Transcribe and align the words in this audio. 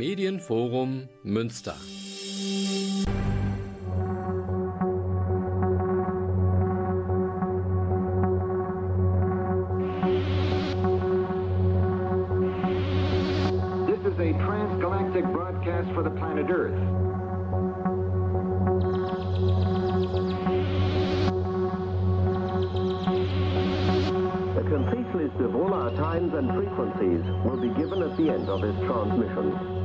Medienforum 0.00 1.08
Münster. 1.26 1.76
This 13.86 14.00
is 14.10 14.18
a 14.18 14.32
transgalactic 14.40 15.30
broadcast 15.34 15.92
for 15.92 16.02
the 16.02 16.10
planet 16.12 16.46
Earth. 16.48 16.72
A 24.56 24.62
complete 24.66 25.14
list 25.14 25.36
of 25.40 25.54
all 25.54 25.74
our 25.74 25.90
times 25.96 26.32
and 26.32 26.50
frequencies 26.54 27.22
will 27.44 27.60
be 27.60 27.68
given 27.78 28.02
at 28.02 28.16
the 28.16 28.30
end 28.30 28.48
of 28.48 28.62
this 28.62 28.76
transmission. 28.86 29.79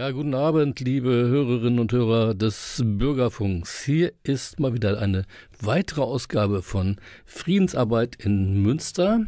Ja, 0.00 0.12
guten 0.12 0.32
Abend, 0.32 0.80
liebe 0.80 1.10
Hörerinnen 1.10 1.78
und 1.78 1.92
Hörer 1.92 2.32
des 2.32 2.82
Bürgerfunks. 2.82 3.84
Hier 3.84 4.14
ist 4.22 4.58
mal 4.58 4.72
wieder 4.72 4.98
eine 4.98 5.26
weitere 5.60 6.00
Ausgabe 6.00 6.62
von 6.62 6.96
Friedensarbeit 7.26 8.16
in 8.16 8.62
Münster. 8.62 9.26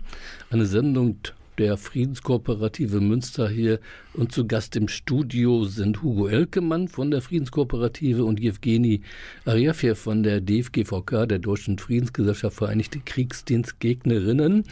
Eine 0.48 0.64
Sendung 0.64 1.18
der 1.58 1.76
Friedenskooperative 1.76 3.02
Münster 3.02 3.50
hier. 3.50 3.80
Und 4.14 4.32
zu 4.32 4.46
Gast 4.46 4.74
im 4.74 4.88
Studio 4.88 5.64
sind 5.64 6.02
Hugo 6.02 6.26
Elkemann 6.28 6.88
von 6.88 7.10
der 7.10 7.20
Friedenskooperative 7.20 8.24
und 8.24 8.40
Jewgeni 8.40 9.02
Ariafjew 9.44 9.94
von 9.94 10.22
der 10.22 10.40
DFGVK, 10.40 11.26
der 11.28 11.38
Deutschen 11.38 11.76
Friedensgesellschaft 11.76 12.56
Vereinigte 12.56 12.98
Kriegsdienstgegnerinnen. 12.98 14.64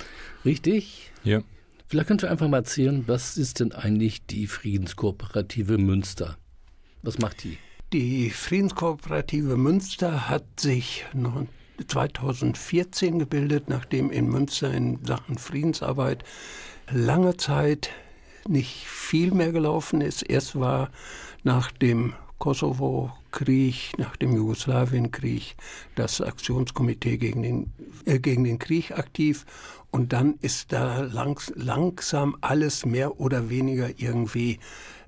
Richtig? 0.46 1.12
Ja. 1.24 1.42
Vielleicht 1.90 2.06
könnt 2.06 2.22
ihr 2.22 2.30
einfach 2.30 2.46
mal 2.46 2.58
erzählen, 2.58 3.02
was 3.08 3.36
ist 3.36 3.58
denn 3.58 3.72
eigentlich 3.72 4.24
die 4.24 4.46
Friedenskooperative 4.46 5.76
Münster? 5.76 6.38
Was 7.02 7.18
macht 7.18 7.42
die? 7.42 7.58
Die 7.92 8.30
Friedenskooperative 8.30 9.56
Münster 9.56 10.28
hat 10.28 10.44
sich 10.60 11.04
2014 11.84 13.18
gebildet, 13.18 13.68
nachdem 13.68 14.12
in 14.12 14.28
Münster 14.28 14.72
in 14.72 15.04
Sachen 15.04 15.36
Friedensarbeit 15.36 16.22
lange 16.92 17.36
Zeit 17.38 17.90
nicht 18.46 18.86
viel 18.86 19.32
mehr 19.32 19.50
gelaufen 19.50 20.00
ist. 20.00 20.22
Erst 20.22 20.54
war 20.54 20.92
nach 21.42 21.72
dem 21.72 22.14
Kosovo-Krieg, 22.38 23.98
nach 23.98 24.16
dem 24.16 24.36
Jugoslawienkrieg, 24.36 25.56
das 25.96 26.20
Aktionskomitee 26.20 27.18
gegen 27.18 27.42
den, 27.42 27.72
äh, 28.06 28.20
gegen 28.20 28.44
den 28.44 28.60
Krieg 28.60 28.92
aktiv. 28.92 29.44
Und 29.90 30.12
dann 30.12 30.34
ist 30.40 30.72
da 30.72 31.00
langs 31.00 31.52
langsam 31.56 32.36
alles 32.40 32.86
mehr 32.86 33.20
oder 33.20 33.50
weniger 33.50 33.88
irgendwie 33.98 34.60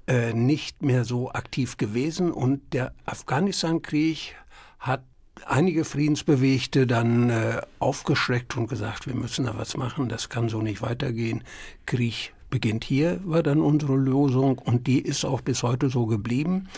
äh, 0.07 0.33
nicht 0.33 0.83
mehr 0.83 1.05
so 1.05 1.31
aktiv 1.31 1.77
gewesen. 1.77 2.33
Und 2.33 2.73
der 2.73 2.93
Afghanistan-Krieg 3.05 4.35
hat 4.81 5.05
einige 5.47 5.85
Friedensbewegte 5.85 6.87
dann 6.87 7.31
äh, 7.31 7.61
aufgeschreckt 7.79 8.57
und 8.57 8.69
gesagt, 8.69 9.07
wir 9.07 9.15
müssen 9.15 9.47
da 9.47 9.57
was 9.57 9.77
machen, 9.77 10.09
das 10.09 10.29
kann 10.29 10.49
so 10.49 10.61
nicht 10.61 10.83
weitergehen. 10.83 11.45
Krieg 11.87 12.33
beginnt 12.51 12.85
hier, 12.85 13.21
war 13.25 13.43
dann 13.43 13.61
unsere 13.61 13.97
Lösung 13.97 14.59
und 14.59 14.87
die 14.87 15.01
ist 15.01 15.25
auch 15.25 15.41
bis 15.41 15.63
heute 15.63 15.89
so 15.89 16.07
geblieben. 16.07 16.69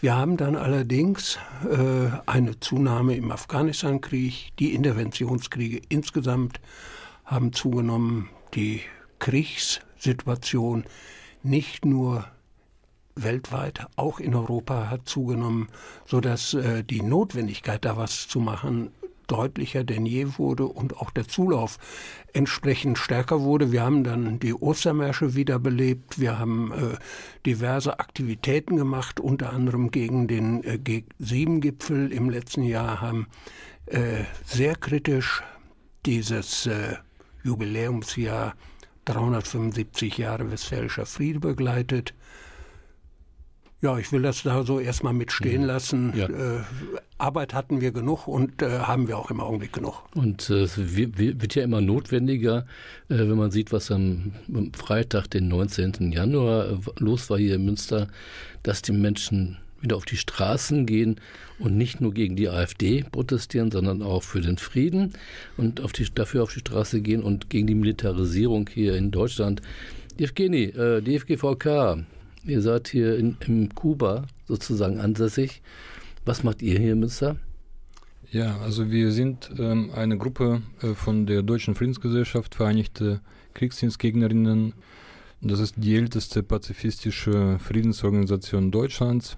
Wir 0.00 0.16
haben 0.16 0.36
dann 0.36 0.56
allerdings 0.56 1.38
äh, 1.70 2.10
eine 2.26 2.58
Zunahme 2.58 3.14
im 3.14 3.30
Afghanistan-Krieg, 3.30 4.50
die 4.58 4.74
Interventionskriege 4.74 5.80
insgesamt 5.88 6.60
haben 7.30 7.52
zugenommen, 7.52 8.28
die 8.54 8.82
Kriegssituation 9.20 10.84
nicht 11.42 11.84
nur 11.84 12.26
weltweit, 13.14 13.86
auch 13.96 14.18
in 14.18 14.34
Europa 14.34 14.90
hat 14.90 15.08
zugenommen, 15.08 15.68
sodass 16.06 16.54
äh, 16.54 16.82
die 16.82 17.02
Notwendigkeit, 17.02 17.84
da 17.84 17.96
was 17.96 18.26
zu 18.26 18.40
machen, 18.40 18.90
deutlicher 19.28 19.84
denn 19.84 20.06
je 20.06 20.38
wurde 20.38 20.66
und 20.66 20.96
auch 20.96 21.10
der 21.10 21.28
Zulauf 21.28 21.78
entsprechend 22.32 22.98
stärker 22.98 23.42
wurde. 23.42 23.70
Wir 23.70 23.82
haben 23.82 24.02
dann 24.02 24.40
die 24.40 24.54
Ostermärsche 24.54 25.36
wiederbelebt, 25.36 26.18
wir 26.18 26.38
haben 26.38 26.72
äh, 26.72 26.96
diverse 27.46 28.00
Aktivitäten 28.00 28.76
gemacht, 28.76 29.20
unter 29.20 29.52
anderem 29.52 29.92
gegen 29.92 30.26
den 30.26 30.64
äh, 30.64 30.78
G7-Gipfel 30.82 32.12
im 32.12 32.28
letzten 32.28 32.64
Jahr, 32.64 33.00
haben 33.00 33.28
äh, 33.86 34.24
sehr 34.44 34.74
kritisch 34.74 35.44
dieses 36.06 36.66
äh, 36.66 36.96
Jubiläumsjahr 37.42 38.54
375 39.06 40.18
Jahre 40.18 40.50
Westfälischer 40.50 41.06
Friede 41.06 41.40
begleitet. 41.40 42.14
Ja, 43.82 43.96
ich 43.96 44.12
will 44.12 44.20
das 44.20 44.42
da 44.42 44.62
so 44.62 44.78
erstmal 44.78 45.14
mitstehen 45.14 45.62
lassen. 45.62 46.12
Ja. 46.14 46.26
Äh, 46.26 46.60
Arbeit 47.16 47.54
hatten 47.54 47.80
wir 47.80 47.92
genug 47.92 48.28
und 48.28 48.60
äh, 48.60 48.80
haben 48.80 49.08
wir 49.08 49.16
auch 49.16 49.30
im 49.30 49.40
Augenblick 49.40 49.72
genug. 49.72 50.02
Und 50.14 50.50
äh, 50.50 50.64
es 50.64 50.76
wird 50.76 51.54
ja 51.54 51.62
immer 51.62 51.80
notwendiger, 51.80 52.66
äh, 53.08 53.16
wenn 53.18 53.38
man 53.38 53.50
sieht, 53.50 53.72
was 53.72 53.90
am, 53.90 54.32
am 54.54 54.74
Freitag, 54.74 55.28
den 55.28 55.48
19. 55.48 56.12
Januar, 56.12 56.72
äh, 56.72 56.76
los 56.98 57.30
war 57.30 57.38
hier 57.38 57.54
in 57.54 57.64
Münster, 57.64 58.08
dass 58.62 58.82
die 58.82 58.92
Menschen 58.92 59.56
wieder 59.80 59.96
auf 59.96 60.04
die 60.04 60.16
Straßen 60.16 60.86
gehen 60.86 61.20
und 61.58 61.76
nicht 61.76 62.00
nur 62.00 62.12
gegen 62.12 62.36
die 62.36 62.48
AfD 62.48 63.04
protestieren, 63.10 63.70
sondern 63.70 64.02
auch 64.02 64.22
für 64.22 64.40
den 64.40 64.58
Frieden 64.58 65.12
und 65.56 65.80
auf 65.80 65.92
die, 65.92 66.06
dafür 66.14 66.42
auf 66.42 66.52
die 66.52 66.60
Straße 66.60 67.00
gehen 67.00 67.22
und 67.22 67.50
gegen 67.50 67.66
die 67.66 67.74
Militarisierung 67.74 68.68
hier 68.72 68.96
in 68.96 69.10
Deutschland. 69.10 69.62
Evgeni, 70.18 70.64
äh, 70.64 71.00
die 71.00 71.18
FGVK, 71.18 72.04
ihr 72.44 72.62
seid 72.62 72.88
hier 72.88 73.16
in, 73.16 73.36
in 73.46 73.74
Kuba 73.74 74.26
sozusagen 74.46 75.00
ansässig. 75.00 75.62
Was 76.24 76.44
macht 76.44 76.62
ihr 76.62 76.78
hier 76.78 76.96
Münster? 76.96 77.36
Ja, 78.30 78.58
also 78.60 78.90
wir 78.90 79.10
sind 79.10 79.50
ähm, 79.58 79.90
eine 79.92 80.16
Gruppe 80.16 80.62
äh, 80.82 80.94
von 80.94 81.26
der 81.26 81.42
Deutschen 81.42 81.74
Friedensgesellschaft 81.74 82.54
Vereinigte 82.54 83.20
Kriegsdienstgegnerinnen. 83.54 84.74
Das 85.40 85.58
ist 85.58 85.74
die 85.78 85.96
älteste 85.96 86.42
pazifistische 86.42 87.58
Friedensorganisation 87.58 88.70
Deutschlands, 88.70 89.36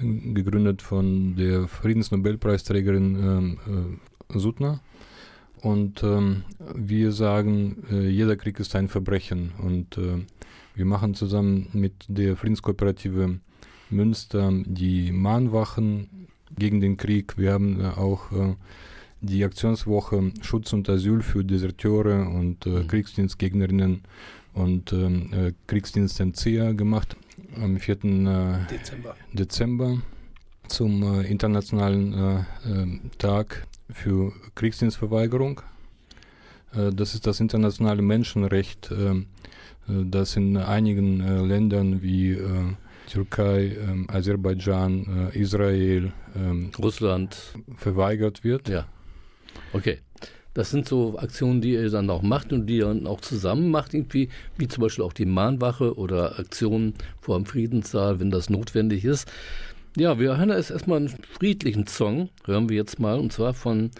gegründet 0.00 0.82
von 0.82 1.36
der 1.36 1.68
Friedensnobelpreisträgerin 1.68 3.16
ähm, 3.16 3.98
äh, 4.32 4.38
Suttner. 4.38 4.80
Und 5.62 6.02
ähm, 6.02 6.44
wir 6.74 7.12
sagen, 7.12 7.84
äh, 7.90 8.08
jeder 8.08 8.36
Krieg 8.36 8.58
ist 8.60 8.74
ein 8.76 8.88
Verbrechen. 8.88 9.52
Und 9.58 9.98
äh, 9.98 10.24
wir 10.74 10.84
machen 10.84 11.14
zusammen 11.14 11.68
mit 11.72 11.92
der 12.08 12.36
Friedenskooperative 12.36 13.40
Münster 13.90 14.52
die 14.64 15.12
Mahnwachen 15.12 16.28
gegen 16.58 16.80
den 16.80 16.96
Krieg. 16.96 17.36
Wir 17.36 17.52
haben 17.52 17.80
äh, 17.80 17.88
auch 17.88 18.32
äh, 18.32 18.54
die 19.20 19.44
Aktionswoche 19.44 20.32
Schutz 20.40 20.72
und 20.72 20.88
Asyl 20.88 21.22
für 21.22 21.44
Deserteure 21.44 22.28
und 22.28 22.66
äh, 22.66 22.70
Mhm. 22.70 22.86
Kriegsdienstgegnerinnen 22.88 24.02
und 24.54 24.92
ähm, 24.92 25.32
äh, 25.32 25.52
Kriegsdienstentzieher 25.66 26.74
gemacht 26.74 27.16
am 27.60 27.78
4. 27.78 28.04
Äh, 28.04 28.66
Dezember. 28.70 29.16
Dezember 29.32 30.02
zum 30.68 31.02
äh, 31.02 31.26
Internationalen 31.26 32.12
äh, 32.12 32.44
ähm, 32.66 33.10
Tag 33.18 33.66
für 33.90 34.32
Kriegsdienstverweigerung. 34.54 35.62
Äh, 36.74 36.90
das 36.92 37.14
ist 37.14 37.26
das 37.26 37.40
internationale 37.40 38.02
Menschenrecht, 38.02 38.90
das 39.86 40.36
in 40.36 40.56
einigen 40.56 41.20
äh, 41.20 41.40
Ländern 41.40 42.00
wie 42.00 42.32
äh, 42.32 42.74
Türkei, 43.08 43.76
ähm, 43.76 44.06
Aserbaidschan, 44.08 45.30
äh, 45.34 45.38
Israel 45.38 46.12
ähm, 46.36 46.70
Russland, 46.78 47.36
verweigert 47.76 48.44
wird. 48.44 48.68
Ja. 48.68 48.86
Okay. 49.72 49.98
Das 50.54 50.70
sind 50.70 50.88
so 50.88 51.18
Aktionen, 51.18 51.60
die 51.60 51.72
ihr 51.72 51.90
dann 51.90 52.10
auch 52.10 52.22
macht 52.22 52.52
und 52.52 52.66
die 52.66 52.78
ihr 52.78 52.86
dann 52.86 53.06
auch 53.06 53.20
zusammen 53.20 53.70
macht, 53.70 53.94
irgendwie, 53.94 54.28
wie 54.56 54.66
zum 54.66 54.82
Beispiel 54.82 55.04
auch 55.04 55.12
die 55.12 55.26
Mahnwache 55.26 55.96
oder 55.96 56.38
Aktionen 56.38 56.94
vor 57.20 57.36
dem 57.36 57.46
Friedenssaal, 57.46 58.18
wenn 58.18 58.30
das 58.30 58.50
notwendig 58.50 59.04
ist. 59.04 59.30
Ja, 59.96 60.18
wir 60.18 60.36
hören 60.36 60.50
jetzt 60.50 60.70
erstmal 60.70 60.98
einen 60.98 61.08
friedlichen 61.08 61.86
Song, 61.86 62.30
hören 62.44 62.68
wir 62.68 62.76
jetzt 62.76 62.98
mal, 62.98 63.18
und 63.18 63.32
zwar 63.32 63.54
von 63.54 63.90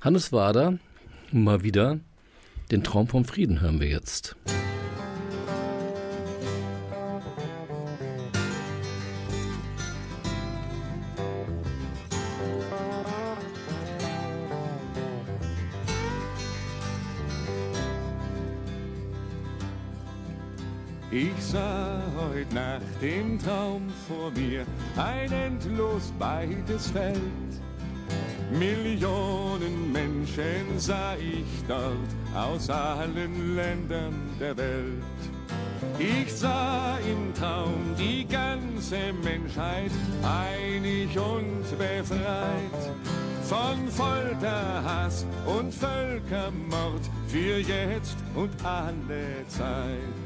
Hannes 0.00 0.32
Wader, 0.32 0.78
mal 1.30 1.62
wieder, 1.62 2.00
den 2.70 2.84
Traum 2.84 3.06
vom 3.06 3.24
Frieden 3.24 3.60
hören 3.60 3.80
wir 3.80 3.88
jetzt. 3.88 4.36
Ich 21.12 21.44
sah 21.44 22.00
heut 22.16 22.50
Nacht 22.54 23.02
im 23.02 23.38
Traum 23.38 23.82
vor 24.08 24.30
mir 24.30 24.64
ein 24.96 25.30
endlos 25.30 26.10
weites 26.18 26.90
Feld 26.90 27.20
Millionen 28.58 29.92
Menschen 29.92 30.78
sah 30.78 31.14
ich 31.16 31.46
dort 31.68 31.96
aus 32.34 32.68
allen 32.68 33.56
Ländern 33.56 34.14
der 34.38 34.56
Welt. 34.56 35.02
Ich 35.98 36.32
sah 36.32 36.98
im 36.98 37.34
Traum 37.34 37.94
die 37.98 38.26
ganze 38.26 39.12
Menschheit 39.24 39.90
einig 40.22 41.16
und 41.18 41.64
befreit 41.78 42.82
von 43.44 43.88
Folter, 43.88 44.82
Hass 44.84 45.26
und 45.46 45.72
Völkermord 45.72 47.02
für 47.28 47.58
jetzt 47.58 48.16
und 48.34 48.50
alle 48.64 49.46
Zeit. 49.48 50.21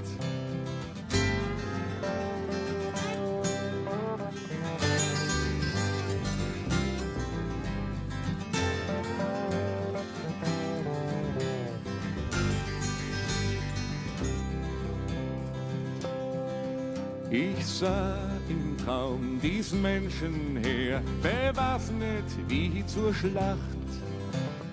Ich 17.37 17.67
sah 17.67 18.17
im 18.49 18.79
Traum 18.83 19.39
dies 19.43 19.71
Menschenheer, 19.73 21.03
bewaffnet 21.21 22.25
wie 22.49 22.83
zur 22.87 23.13
Schlacht, 23.13 23.91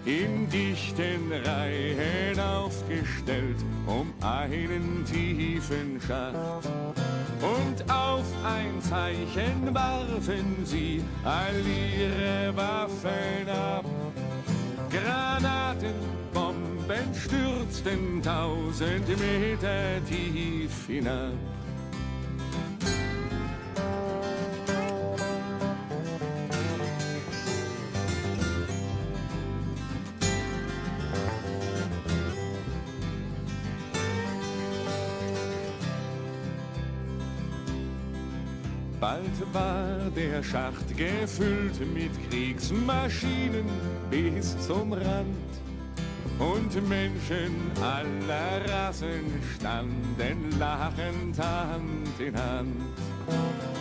in 0.06 0.48
dichten 0.48 1.30
Reihen 1.44 2.40
aufgestellt, 2.40 3.58
um 3.86 4.14
einen 4.22 5.04
tiefen 5.04 6.00
Schacht. 6.08 6.66
Und 7.42 7.92
auf 7.92 8.24
ein 8.46 8.82
Zeichen 8.82 9.76
warfen 9.76 10.56
sie 10.64 11.04
all 11.26 11.60
ihre 11.68 12.56
Waffen 12.56 13.50
ab. 13.50 13.84
Granaten, 14.90 15.96
Bomben 16.34 17.14
stürzten 17.14 18.22
tausend 18.22 19.10
Meter 19.10 20.00
tief 20.08 20.88
hinab. 20.88 21.34
Bald 39.04 39.54
war 39.54 39.98
der 40.16 40.42
Schacht 40.42 40.88
gefüllt 40.96 41.78
mit 41.94 42.12
Kriegsmaschinen 42.30 43.66
bis 44.10 44.58
zum 44.66 44.94
Rand. 44.94 45.52
Und 46.40 46.88
Menschen 46.88 47.54
aller 47.82 48.62
Rassen 48.66 49.26
standen 49.58 50.58
lachend 50.58 51.38
Hand 51.38 52.18
in 52.18 52.34
Hand. 52.34 52.82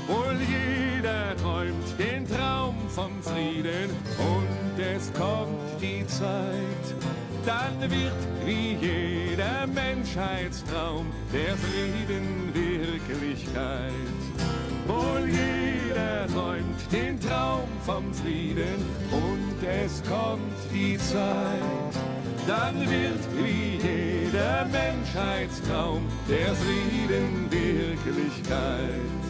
Wohl 0.09 0.39
jeder 0.41 1.37
träumt 1.37 1.97
den 2.01 2.27
Traum 2.27 2.75
vom 2.89 3.23
Frieden 3.23 3.91
und 4.19 4.83
es 4.83 5.13
kommt 5.13 5.81
die 5.81 6.05
Zeit, 6.09 6.97
dann 7.47 7.81
wird 7.81 8.23
wie 8.45 8.75
jeder 8.75 9.69
Menschheitstraum 9.69 11.07
der 11.33 11.57
Frieden 11.57 12.53
Wirklichkeit. 12.53 14.22
Wohl 14.87 15.29
jeder 15.29 16.27
träumt 16.27 16.93
den 16.93 17.21
Traum 17.21 17.69
vom 17.85 18.13
Frieden 18.13 18.85
und 19.11 19.69
es 19.69 20.03
kommt 20.03 20.57
die 20.73 20.99
Zeit. 20.99 21.95
Dann 22.47 22.81
wird 22.81 23.23
wie 23.39 23.77
jeder 23.77 24.67
Menschheitstraum 24.67 26.03
der 26.29 26.55
Frieden 26.55 27.51
Wirklichkeit. 27.51 29.23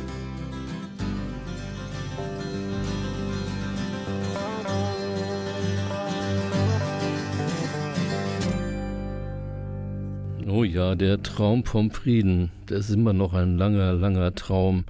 Oh 10.49 10.65
ja, 10.65 10.95
der 10.95 11.23
Traum 11.23 11.65
vom 11.65 11.91
Frieden, 11.91 12.51
das 12.67 12.91
ist 12.91 12.95
immer 12.95 13.13
noch 13.13 13.33
ein 13.33 13.57
langer, 13.57 13.95
langer 13.95 14.35
Traum, 14.35 14.85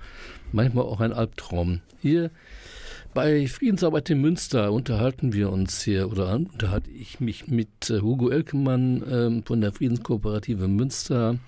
manchmal 0.52 0.84
auch 0.84 1.00
ein 1.00 1.12
Albtraum. 1.12 1.80
Hier 2.00 2.30
bei 3.14 3.46
Friedensarbeit 3.46 4.08
in 4.08 4.22
Münster 4.22 4.72
unterhalten 4.72 5.34
wir 5.34 5.50
uns 5.50 5.82
hier 5.82 6.10
oder 6.10 6.34
unterhalte 6.34 6.90
ich 6.90 7.20
mich 7.20 7.46
mit 7.46 7.90
äh, 7.90 8.00
Hugo 8.00 8.30
Elkemann 8.30 9.02
äh, 9.02 9.42
von 9.46 9.60
der 9.60 9.72
Friedenskooperative 9.72 10.66
Münster 10.66 11.38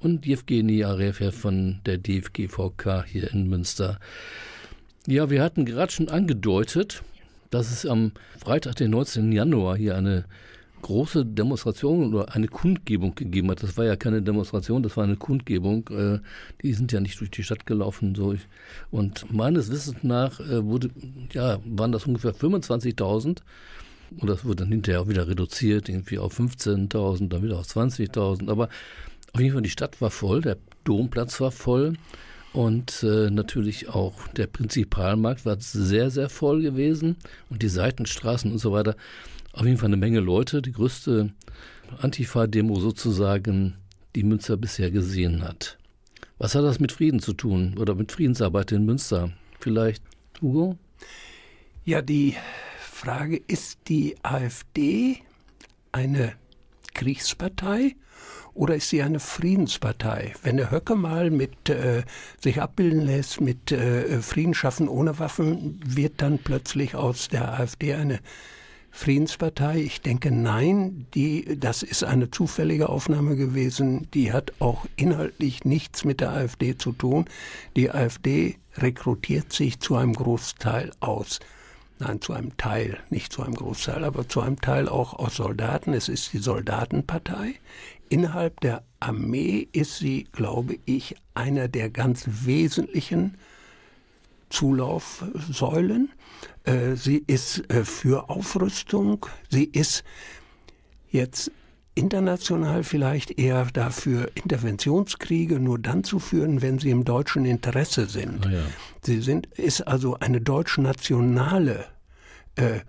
und 0.00 0.26
Jewgeni 0.26 0.82
Arefia 0.82 1.30
von 1.30 1.80
der 1.86 1.98
DFGVK 1.98 3.04
hier 3.06 3.32
in 3.32 3.48
Münster. 3.48 4.00
Ja, 5.06 5.30
wir 5.30 5.42
hatten 5.42 5.64
gerade 5.64 5.92
schon 5.92 6.08
angedeutet, 6.08 7.02
dass 7.50 7.70
es 7.70 7.86
am 7.86 8.12
Freitag, 8.38 8.76
den 8.76 8.90
19. 8.90 9.30
Januar, 9.30 9.76
hier 9.76 9.96
eine 9.96 10.24
große 10.82 11.24
Demonstration 11.24 12.12
oder 12.12 12.34
eine 12.34 12.48
Kundgebung 12.48 13.14
gegeben 13.14 13.50
hat. 13.50 13.62
Das 13.62 13.76
war 13.76 13.84
ja 13.84 13.96
keine 13.96 14.20
Demonstration, 14.20 14.82
das 14.82 14.96
war 14.96 15.04
eine 15.04 15.16
Kundgebung. 15.16 15.88
Äh, 15.88 16.18
die 16.62 16.74
sind 16.74 16.92
ja 16.92 17.00
nicht 17.00 17.18
durch 17.20 17.30
die 17.30 17.42
Stadt 17.42 17.64
gelaufen. 17.64 18.16
Und 18.90 19.32
meines 19.32 19.70
Wissens 19.70 20.02
nach 20.02 20.40
äh, 20.40 20.64
wurde, 20.64 20.90
ja, 21.32 21.58
waren 21.64 21.92
das 21.92 22.06
ungefähr 22.06 22.34
25.000. 22.34 23.38
Und 24.18 24.28
das 24.28 24.44
wurde 24.44 24.64
dann 24.64 24.68
hinterher 24.72 25.00
auch 25.00 25.08
wieder 25.08 25.26
reduziert, 25.26 25.88
irgendwie 25.88 26.18
auf 26.18 26.38
15.000, 26.38 27.28
dann 27.28 27.42
wieder 27.42 27.58
auf 27.58 27.66
20.000. 27.66 28.50
Aber 28.50 28.68
auf 29.32 29.40
jeden 29.40 29.54
Fall, 29.54 29.62
die 29.62 29.70
Stadt 29.70 30.00
war 30.02 30.10
voll, 30.10 30.42
der 30.42 30.58
Domplatz 30.84 31.40
war 31.40 31.50
voll. 31.50 31.94
Und 32.52 33.02
äh, 33.02 33.30
natürlich 33.30 33.88
auch 33.88 34.28
der 34.28 34.46
Prinzipalmarkt 34.46 35.46
war 35.46 35.56
sehr, 35.58 36.10
sehr 36.10 36.28
voll 36.28 36.60
gewesen 36.60 37.16
und 37.48 37.62
die 37.62 37.68
Seitenstraßen 37.68 38.52
und 38.52 38.58
so 38.58 38.72
weiter 38.72 38.94
auf 39.52 39.64
jeden 39.64 39.78
Fall 39.78 39.88
eine 39.88 39.96
Menge 39.96 40.20
Leute, 40.20 40.62
die 40.62 40.72
größte 40.72 41.32
Antifa-Demo 41.98 42.80
sozusagen, 42.80 43.74
die 44.14 44.22
Münster 44.22 44.56
bisher 44.56 44.90
gesehen 44.90 45.42
hat. 45.42 45.78
Was 46.38 46.54
hat 46.54 46.64
das 46.64 46.80
mit 46.80 46.92
Frieden 46.92 47.20
zu 47.20 47.34
tun 47.34 47.76
oder 47.78 47.94
mit 47.94 48.12
Friedensarbeit 48.12 48.72
in 48.72 48.84
Münster? 48.84 49.30
Vielleicht, 49.60 50.02
Hugo? 50.40 50.76
Ja, 51.84 52.02
die 52.02 52.34
Frage, 52.80 53.40
ist 53.46 53.78
die 53.88 54.16
AfD 54.22 55.18
eine 55.92 56.32
Kriegspartei 56.94 57.96
oder 58.54 58.76
ist 58.76 58.90
sie 58.90 59.02
eine 59.02 59.20
Friedenspartei? 59.20 60.34
Wenn 60.42 60.56
der 60.56 60.70
Höcke 60.70 60.94
mal 60.94 61.30
mit 61.30 61.68
äh, 61.68 62.02
sich 62.40 62.60
abbilden 62.60 63.00
lässt 63.00 63.40
mit 63.40 63.72
äh, 63.72 64.20
Frieden 64.22 64.54
schaffen 64.54 64.88
ohne 64.88 65.18
Waffen, 65.18 65.80
wird 65.84 66.22
dann 66.22 66.38
plötzlich 66.38 66.94
aus 66.94 67.28
der 67.28 67.52
AfD 67.52 67.94
eine 67.94 68.20
Friedenspartei? 68.94 69.80
Ich 69.80 70.02
denke, 70.02 70.30
nein, 70.30 71.06
die, 71.14 71.58
das 71.58 71.82
ist 71.82 72.04
eine 72.04 72.30
zufällige 72.30 72.90
Aufnahme 72.90 73.36
gewesen. 73.36 74.06
Die 74.12 74.32
hat 74.32 74.52
auch 74.60 74.86
inhaltlich 74.96 75.64
nichts 75.64 76.04
mit 76.04 76.20
der 76.20 76.30
AfD 76.30 76.76
zu 76.76 76.92
tun. 76.92 77.24
Die 77.74 77.90
AfD 77.90 78.58
rekrutiert 78.76 79.52
sich 79.52 79.80
zu 79.80 79.96
einem 79.96 80.12
Großteil 80.12 80.92
aus. 81.00 81.40
Nein, 81.98 82.20
zu 82.20 82.34
einem 82.34 82.56
Teil, 82.58 82.98
nicht 83.10 83.32
zu 83.32 83.42
einem 83.42 83.54
Großteil, 83.54 84.04
aber 84.04 84.28
zu 84.28 84.40
einem 84.40 84.60
Teil 84.60 84.88
auch 84.88 85.14
aus 85.14 85.36
Soldaten. 85.36 85.94
Es 85.94 86.08
ist 86.08 86.32
die 86.32 86.38
Soldatenpartei. 86.38 87.54
Innerhalb 88.08 88.60
der 88.60 88.82
Armee 89.00 89.68
ist 89.72 89.98
sie, 89.98 90.24
glaube 90.32 90.78
ich, 90.84 91.16
einer 91.34 91.68
der 91.68 91.88
ganz 91.88 92.24
wesentlichen 92.26 93.38
Zulaufsäulen. 94.52 96.12
Äh, 96.64 96.94
sie 96.94 97.24
ist 97.26 97.70
äh, 97.70 97.84
für 97.84 98.30
Aufrüstung. 98.30 99.26
Sie 99.50 99.64
ist 99.64 100.04
jetzt 101.10 101.50
international 101.94 102.84
vielleicht 102.84 103.38
eher 103.38 103.66
dafür, 103.66 104.30
Interventionskriege 104.34 105.58
nur 105.58 105.78
dann 105.78 106.04
zu 106.04 106.18
führen, 106.18 106.62
wenn 106.62 106.78
sie 106.78 106.90
im 106.90 107.04
deutschen 107.04 107.44
Interesse 107.44 108.06
sind. 108.06 108.46
Ah, 108.46 108.50
ja. 108.50 108.62
Sie 109.02 109.20
sind, 109.20 109.46
ist 109.46 109.82
also 109.82 110.18
eine 110.20 110.40
deutsch-nationale 110.40 111.86
äh, 112.56 112.80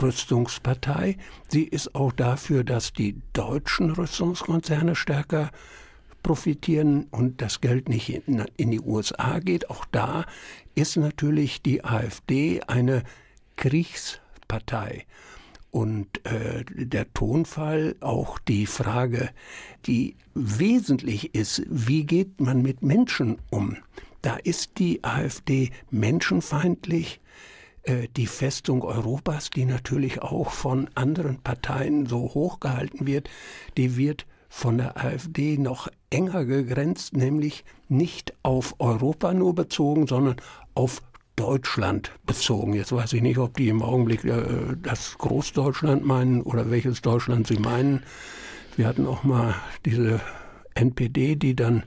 Rüstungspartei. 0.00 1.16
Sie 1.48 1.64
ist 1.64 1.94
auch 1.94 2.12
dafür, 2.12 2.64
dass 2.64 2.92
die 2.92 3.20
deutschen 3.32 3.90
Rüstungskonzerne 3.90 4.94
stärker 4.94 5.50
profitieren 6.22 7.06
und 7.10 7.40
das 7.40 7.60
Geld 7.60 7.88
nicht 7.88 8.08
in, 8.08 8.44
in 8.56 8.70
die 8.70 8.80
USA 8.80 9.38
geht. 9.38 9.70
Auch 9.70 9.84
da 9.92 10.24
ist 10.76 10.96
natürlich 10.96 11.62
die 11.62 11.84
AfD 11.84 12.60
eine 12.68 13.02
Kriegspartei. 13.56 15.06
Und 15.70 16.24
äh, 16.24 16.64
der 16.68 17.12
Tonfall, 17.12 17.96
auch 18.00 18.38
die 18.38 18.66
Frage, 18.66 19.30
die 19.86 20.16
wesentlich 20.34 21.34
ist, 21.34 21.62
wie 21.68 22.04
geht 22.04 22.40
man 22.40 22.62
mit 22.62 22.82
Menschen 22.82 23.38
um? 23.50 23.76
Da 24.22 24.36
ist 24.36 24.78
die 24.78 25.02
AfD 25.04 25.70
menschenfeindlich, 25.90 27.20
äh, 27.82 28.08
die 28.16 28.26
Festung 28.26 28.82
Europas, 28.82 29.50
die 29.50 29.64
natürlich 29.64 30.22
auch 30.22 30.50
von 30.50 30.88
anderen 30.94 31.42
Parteien 31.42 32.06
so 32.06 32.20
hochgehalten 32.20 33.06
wird, 33.06 33.28
die 33.76 33.96
wird 33.96 34.26
von 34.48 34.78
der 34.78 34.96
AfD 34.96 35.58
noch 35.58 35.88
enger 36.16 36.46
gegrenzt, 36.46 37.14
nämlich 37.14 37.64
nicht 37.88 38.32
auf 38.42 38.74
Europa 38.78 39.34
nur 39.34 39.54
bezogen, 39.54 40.06
sondern 40.06 40.36
auf 40.74 41.02
Deutschland 41.36 42.10
bezogen. 42.24 42.72
Jetzt 42.72 42.92
weiß 42.92 43.12
ich 43.12 43.20
nicht, 43.20 43.36
ob 43.36 43.54
die 43.58 43.68
im 43.68 43.82
Augenblick 43.82 44.24
äh, 44.24 44.42
das 44.82 45.18
Großdeutschland 45.18 46.06
meinen 46.06 46.40
oder 46.40 46.70
welches 46.70 47.02
Deutschland 47.02 47.46
sie 47.46 47.58
meinen. 47.58 48.02
Wir 48.76 48.86
hatten 48.86 49.06
auch 49.06 49.24
mal 49.24 49.54
diese 49.84 50.20
NPD, 50.74 51.36
die 51.36 51.54
dann 51.54 51.82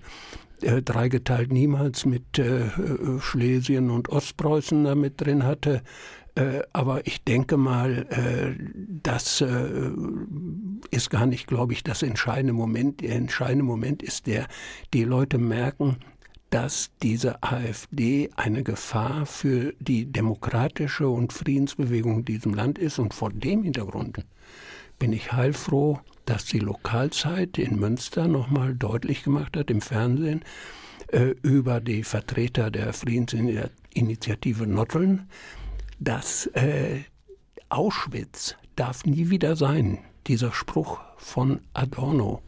äh, 0.62 0.84
dreigeteilt 0.84 1.52
niemals 1.52 2.06
mit 2.06 2.38
äh, 2.38 2.66
äh, 2.66 3.20
Schlesien 3.20 3.90
und 3.90 4.10
Ostpreußen 4.10 4.84
da 4.84 4.94
mit 4.94 5.20
drin 5.22 5.44
hatte. 5.44 5.82
Äh, 6.40 6.64
aber 6.72 7.06
ich 7.06 7.24
denke 7.24 7.58
mal, 7.58 8.08
äh, 8.10 8.56
das 9.04 9.42
äh, 9.42 9.92
ist 10.90 11.10
gar 11.10 11.26
nicht, 11.26 11.48
glaube 11.48 11.74
ich, 11.74 11.84
das 11.84 12.02
entscheidende 12.02 12.54
Moment. 12.54 13.02
Der 13.02 13.16
entscheidende 13.16 13.66
Moment 13.66 14.02
ist 14.02 14.26
der, 14.26 14.48
die 14.94 15.04
Leute 15.04 15.38
merken, 15.38 15.98
dass 16.50 16.92
diese 17.04 17.44
AfD 17.44 18.30
eine 18.38 18.64
Gefahr 18.64 19.26
für 19.26 19.74
die 19.80 20.06
demokratische 20.06 21.10
und 21.10 21.34
Friedensbewegung 21.34 22.20
in 22.20 22.26
diesem 22.26 22.54
Land 22.54 22.80
ist. 22.80 23.00
Und 23.00 23.14
vor 23.14 23.32
dem 23.32 23.64
Hintergrund 23.64 24.26
bin 24.98 25.12
ich 25.12 25.34
heilfroh, 25.34 26.00
dass 26.26 26.46
die 26.46 26.60
Lokalzeit 26.60 27.58
in 27.58 27.80
Münster 27.80 28.30
nochmal 28.30 28.76
deutlich 28.76 29.24
gemacht 29.24 29.58
hat 29.58 29.70
im 29.70 29.82
Fernsehen 29.82 30.46
äh, 31.12 31.36
über 31.42 31.82
die 31.82 32.04
Vertreter 32.04 32.72
der 32.72 32.94
Friedensinitiative 32.94 34.68
Notteln, 34.68 35.28
dass 36.00 36.48
äh, 36.48 37.02
Auschwitz 37.70 38.56
darf 38.76 39.06
nie 39.06 39.30
wieder 39.30 39.56
sein. 39.56 40.00
Dieser 40.28 40.52
Spruch 40.52 41.00
von 41.18 41.60
Adorno 41.74 42.42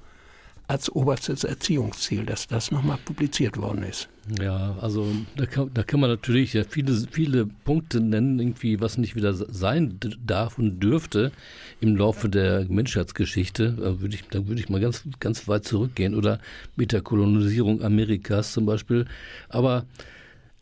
als 0.71 0.89
oberstes 0.89 1.43
Erziehungsziel, 1.43 2.25
dass 2.25 2.47
das 2.47 2.71
nochmal 2.71 2.97
publiziert 3.03 3.57
worden 3.57 3.83
ist. 3.83 4.07
Ja, 4.39 4.77
also 4.79 5.05
da 5.35 5.45
kann, 5.45 5.69
da 5.73 5.83
kann 5.83 5.99
man 5.99 6.09
natürlich 6.09 6.53
ja 6.53 6.63
viele, 6.63 6.93
viele 7.11 7.45
Punkte 7.45 7.99
nennen, 7.99 8.39
irgendwie, 8.39 8.79
was 8.79 8.97
nicht 8.97 9.17
wieder 9.17 9.33
sein 9.33 9.99
darf 10.25 10.57
und 10.57 10.79
dürfte 10.79 11.33
im 11.81 11.97
Laufe 11.97 12.29
der 12.29 12.65
Menschheitsgeschichte. 12.69 13.73
Da 13.73 13.99
würde 13.99 14.15
ich, 14.15 14.23
da 14.29 14.47
würde 14.47 14.61
ich 14.61 14.69
mal 14.69 14.79
ganz, 14.79 15.03
ganz 15.19 15.49
weit 15.49 15.65
zurückgehen 15.65 16.15
oder 16.15 16.39
mit 16.77 16.93
der 16.93 17.01
Kolonisierung 17.01 17.81
Amerikas 17.83 18.53
zum 18.53 18.65
Beispiel. 18.65 19.05
Aber 19.49 19.85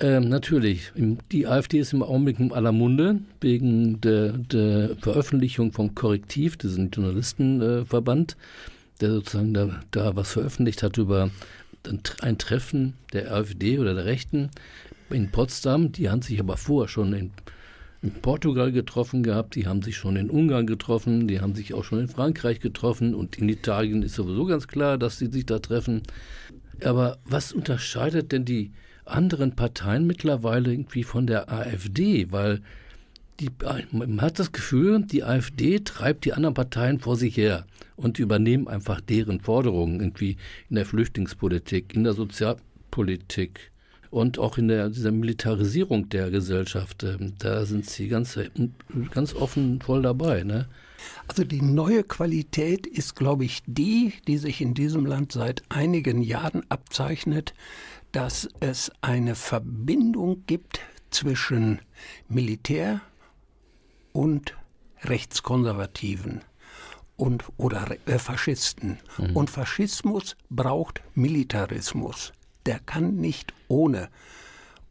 ähm, 0.02 0.30
natürlich, 0.30 0.92
die 1.32 1.48
AfD 1.48 1.80
ist 1.80 1.94
im 1.94 2.04
Augenblick 2.04 2.40
in 2.40 2.52
aller 2.52 2.72
Munde 2.72 3.20
wegen 3.42 4.00
der, 4.02 4.34
der 4.34 4.96
Veröffentlichung 4.98 5.72
vom 5.72 5.96
Korrektiv, 5.96 6.58
diesem 6.58 6.90
Journalistenverband. 6.90 8.38
Der 9.02 9.12
sozusagen 9.12 9.54
da, 9.54 9.80
da 9.92 10.16
was 10.16 10.34
veröffentlicht 10.34 10.84
hat 10.84 10.98
über 10.98 11.30
ein 12.22 12.38
Treffen 12.38 12.96
der 13.14 13.34
AfD 13.34 13.80
oder 13.80 13.94
der 13.94 14.06
Rechten 14.06 14.50
in 15.10 15.32
Potsdam. 15.32 15.92
Die 15.92 16.10
haben 16.10 16.22
sich 16.22 16.40
aber 16.40 16.58
vorher 16.58 16.90
schon 16.90 17.14
in, 17.14 17.32
in, 18.02 18.12
Portugal 18.12 18.72
getroffen 18.72 19.24
gehabt, 19.24 19.56
die 19.56 19.68
haben 19.68 19.82
sich 19.82 19.98
schon 19.98 20.16
in 20.16 20.30
Ungarn 20.30 20.68
getroffen, 20.68 21.28
die 21.28 21.40
haben 21.40 21.56
sich 21.56 21.74
auch 21.74 21.84
schon 21.84 22.00
in 22.00 22.08
Frankreich 22.08 22.60
getroffen 22.60 23.16
und 23.16 23.38
in 23.38 23.50
Italien 23.50 24.04
ist 24.04 24.16
sowieso 24.16 24.46
ganz 24.46 24.68
klar, 24.68 24.98
dass 24.98 25.18
sie 25.18 25.28
sich 25.28 25.46
da 25.46 25.60
treffen. 25.60 26.04
Aber 26.84 27.18
was 27.26 27.52
unterscheidet 27.54 28.32
denn 28.32 28.46
die 28.46 28.72
anderen 29.12 29.56
Parteien 29.56 30.08
mittlerweile 30.08 30.72
irgendwie 30.72 31.04
von 31.04 31.28
der 31.28 31.52
AfD? 31.52 32.32
Weil 32.32 32.62
die, 33.40 33.50
man 33.92 34.22
hat 34.22 34.40
das 34.40 34.52
Gefühl, 34.52 35.02
die 35.04 35.24
AfD 35.24 35.80
treibt 35.80 36.26
die 36.26 36.34
anderen 36.34 36.54
Parteien 36.54 37.00
vor 37.00 37.16
sich 37.16 37.38
her 37.38 37.66
und 37.96 38.20
übernehmen 38.20 38.68
einfach 38.68 39.02
deren 39.02 39.40
Forderungen 39.40 40.00
irgendwie 40.00 40.38
in 40.70 40.76
der 40.76 40.86
Flüchtlingspolitik, 40.86 41.96
in 41.96 42.04
der 42.04 42.14
Sozialpolitik 42.14 43.72
und 44.10 44.40
auch 44.40 44.58
in 44.58 44.68
der, 44.68 44.90
dieser 44.90 45.12
Militarisierung 45.12 46.10
der 46.10 46.32
Gesellschaft. 46.32 47.04
Ähm, 47.04 47.34
da 47.40 47.66
sind 47.66 47.90
sie 47.90 48.08
ganz, 48.08 48.38
ganz 49.12 49.34
offen 49.36 49.82
voll 49.82 50.02
dabei. 50.02 50.44
Ne? 50.44 50.68
Also 51.28 51.44
die 51.44 51.62
neue 51.62 52.04
Qualität 52.04 52.88
ist, 52.88 53.16
glaube 53.16 53.46
ich, 53.46 53.62
die, 53.66 54.14
die 54.28 54.38
sich 54.38 54.62
in 54.62 54.74
diesem 54.74 55.06
Land 55.06 55.32
seit 55.32 55.64
einigen 55.70 56.22
Jahren 56.22 56.64
abzeichnet, 56.70 57.54
dass 58.12 58.50
es 58.60 58.92
eine 59.02 59.36
Verbindung 59.36 60.44
gibt 60.46 60.82
zwischen 61.12 61.80
Militär, 62.28 63.02
und 64.14 64.56
Rechtskonservativen 65.04 66.42
und, 67.16 67.46
oder 67.58 67.88
äh, 68.06 68.20
Faschisten. 68.20 68.98
Mhm. 69.18 69.36
Und 69.36 69.50
Faschismus 69.50 70.36
braucht 70.50 71.02
Militarismus. 71.16 72.34
Der 72.66 72.80
kann 72.80 73.16
nicht 73.16 73.54
ohne. 73.68 74.10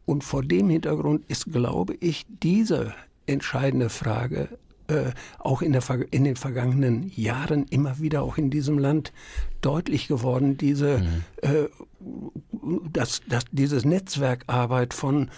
Und 0.05 0.23
vor 0.23 0.43
dem 0.43 0.69
Hintergrund 0.69 1.25
ist, 1.27 1.51
glaube 1.51 1.95
ich, 1.99 2.25
diese 2.41 2.93
entscheidende 3.27 3.89
Frage 3.89 4.49
äh, 4.89 5.11
auch 5.37 5.61
in, 5.61 5.71
der, 5.71 5.83
in, 6.11 6.23
den 6.23 6.35
vergangenen 6.35 7.11
Jahren 7.15 7.65
immer 7.69 7.99
wieder 7.99 8.23
auch 8.23 8.37
in 8.37 8.49
diesem 8.49 8.77
Land 8.79 9.13
deutlich 9.61 10.07
geworden, 10.07 10.57
diese, 10.57 10.99
mhm. 10.99 11.23
äh, 11.41 11.69
dass, 12.91 13.21
dass 13.27 13.45
dieses 13.51 13.85
Netzwerkarbeit 13.85 14.93
von 14.93 15.29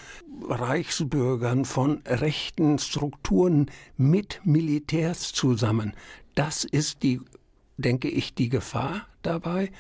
Reichsbürgern, 0.48 1.66
von 1.66 2.02
rechten 2.06 2.80
Strukturen 2.80 3.70
mit 3.98 4.42
Militärs 4.44 5.34
zusammen, 5.34 5.94
das 6.34 6.64
ist 6.64 7.04
die, 7.04 7.20
denke 7.78 8.08
ich, 8.08 8.34
die 8.34 8.50
Gefahr 8.50 9.08
dabei. 9.22 9.72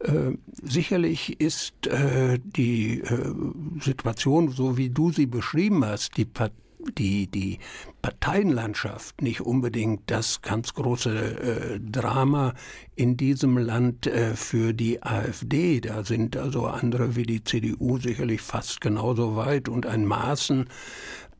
Äh, 0.00 0.36
sicherlich 0.62 1.40
ist 1.40 1.88
äh, 1.88 2.38
die 2.38 3.00
äh, 3.00 3.34
Situation, 3.80 4.50
so 4.50 4.76
wie 4.76 4.90
du 4.90 5.10
sie 5.10 5.26
beschrieben 5.26 5.84
hast, 5.84 6.16
die 6.16 6.24
Partei, 6.24 6.54
die, 6.96 7.26
die 7.26 7.58
Parteienlandschaft 8.02 9.20
nicht 9.22 9.40
unbedingt 9.40 10.02
das 10.10 10.42
ganz 10.42 10.74
große 10.74 11.10
äh, 11.10 11.80
Drama 11.80 12.54
in 12.94 13.16
diesem 13.16 13.58
Land 13.58 14.06
äh, 14.06 14.34
für 14.34 14.72
die 14.72 15.02
AfD. 15.02 15.80
Da 15.80 16.04
sind 16.04 16.36
also 16.36 16.66
andere 16.66 17.16
wie 17.16 17.24
die 17.24 17.42
CDU 17.42 17.98
sicherlich 17.98 18.40
fast 18.40 18.80
genauso 18.80 19.36
weit 19.36 19.68
und 19.68 19.86
ein 19.86 20.04
Maßen 20.04 20.68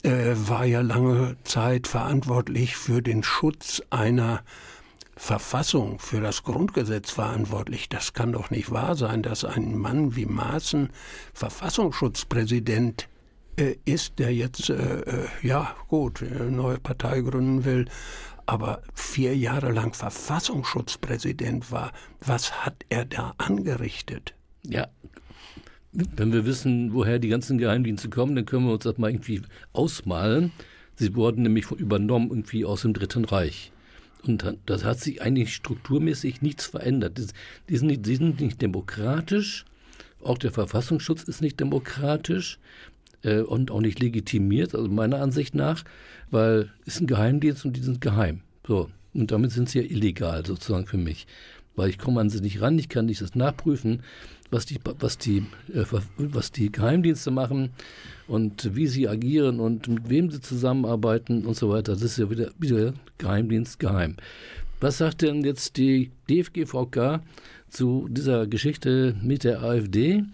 äh, 0.03 0.35
war 0.35 0.65
ja 0.65 0.81
lange 0.81 1.37
Zeit 1.45 1.87
verantwortlich 1.87 2.77
für 2.77 3.03
den 3.03 3.23
Schutz 3.23 3.83
einer 3.91 4.43
Verfassung, 5.17 5.99
für 5.99 6.21
das 6.21 6.45
Grundgesetz 6.45 7.11
verantwortlich. 7.11 7.89
Das 7.89 8.13
kann 8.13 8.33
doch 8.33 8.51
nicht 8.51 8.71
wahr 8.71 8.95
sein, 8.95 9.23
dass 9.23 9.45
ein 9.45 9.77
Mann 9.77 10.15
wie 10.15 10.27
Maaßen 10.27 10.91
Verfassungsschutzpräsident 11.35 13.09
ist, 13.85 14.19
der 14.19 14.35
jetzt, 14.35 14.71
äh, 14.71 15.01
äh, 15.01 15.27
ja 15.43 15.75
gut, 15.89 16.23
eine 16.23 16.51
neue 16.51 16.79
Partei 16.79 17.21
gründen 17.21 17.65
will, 17.65 17.87
aber 18.47 18.83
vier 18.95 19.37
Jahre 19.37 19.73
lang 19.73 19.93
Verfassungsschutzpräsident 19.93 21.71
war. 21.71 21.93
Was 22.21 22.65
hat 22.65 22.85
er 22.89 23.05
da 23.05 23.35
angerichtet? 23.39 24.35
Ja, 24.63 24.89
wenn 25.93 26.33
wir 26.33 26.45
wissen, 26.45 26.93
woher 26.93 27.19
die 27.19 27.29
ganzen 27.29 27.59
Geheimdienste 27.59 28.09
kommen, 28.09 28.37
dann 28.37 28.47
können 28.47 28.67
wir 28.67 28.75
uns 28.75 28.85
das 28.85 28.99
mal 28.99 29.11
irgendwie 29.11 29.43
ausmalen. 29.73 30.53
Sie 30.97 31.15
wurden 31.15 31.43
nämlich 31.43 31.71
übernommen 31.71 32.31
irgendwie 32.31 32.65
aus 32.65 32.83
dem 32.83 32.93
Dritten 32.93 33.25
Reich. 33.25 33.73
Und 34.25 34.57
das 34.67 34.85
hat 34.85 34.99
sich 34.99 35.23
eigentlich 35.23 35.55
strukturmäßig 35.55 36.43
nichts 36.43 36.67
verändert. 36.67 37.21
Die 37.69 37.77
sind 37.77 37.87
nicht, 37.87 38.05
die 38.05 38.17
sind 38.17 38.41
nicht 38.41 38.61
demokratisch. 38.61 39.65
Auch 40.23 40.39
der 40.39 40.51
Verfassungsschutz 40.51 41.23
ist 41.23 41.41
nicht 41.41 41.61
demokratisch 41.61 42.59
äh, 43.23 43.41
und 43.41 43.71
auch 43.71 43.81
nicht 43.81 44.01
legitimiert, 44.01 44.75
also 44.75 44.89
meiner 44.89 45.21
Ansicht 45.21 45.55
nach, 45.55 45.85
weil 46.31 46.71
es 46.87 46.95
ist 46.95 47.03
ein 47.03 47.07
Geheimdienst 47.07 47.65
und 47.65 47.77
die 47.77 47.83
sind 47.83 48.01
geheim. 48.01 48.41
So. 48.67 48.91
Und 49.15 49.31
damit 49.33 49.51
sind 49.53 49.69
sie 49.69 49.81
ja 49.81 49.85
illegal 49.85 50.45
sozusagen 50.45 50.87
für 50.87 50.99
mich. 50.99 51.27
Weil 51.75 51.91
ich 51.91 51.99
komme 51.99 52.21
an 52.21 52.31
sie 52.31 52.41
nicht 52.41 52.61
ran, 52.61 52.79
ich 52.79 52.89
kann 52.89 53.07
nicht 53.07 53.21
das 53.21 53.35
nachprüfen, 53.35 54.03
was 54.51 54.67
die, 54.67 54.79
was 54.99 55.19
die, 55.19 55.47
äh, 55.73 55.85
was 56.19 56.53
die 56.53 56.73
Geheimdienste 56.73 57.31
machen 57.31 57.71
und 58.27 58.75
wie 58.75 58.87
sie 58.87 59.09
agieren 59.09 59.61
und 59.61 59.89
mit 59.89 60.09
wem 60.09 60.31
sie 60.31 60.41
zusammenarbeiten 60.41 61.47
und 61.47 61.55
so 61.55 61.71
weiter. 61.71 61.93
Das 61.93 62.03
ist 62.03 62.19
ja 62.19 62.31
wieder, 62.31 62.51
wieder 62.59 62.95
Geheimdienst 63.19 63.79
geheim. 63.79 64.17
Was 64.81 64.99
sagt 64.99 65.23
denn 65.23 65.43
jetzt 65.43 65.77
die 65.77 66.13
DFGVK 66.31 67.21
zu 67.69 68.09
dieser 68.11 68.47
Geschichte 68.47 69.17
mit 69.23 69.45
der 69.45 69.63
AfD? 69.63 70.25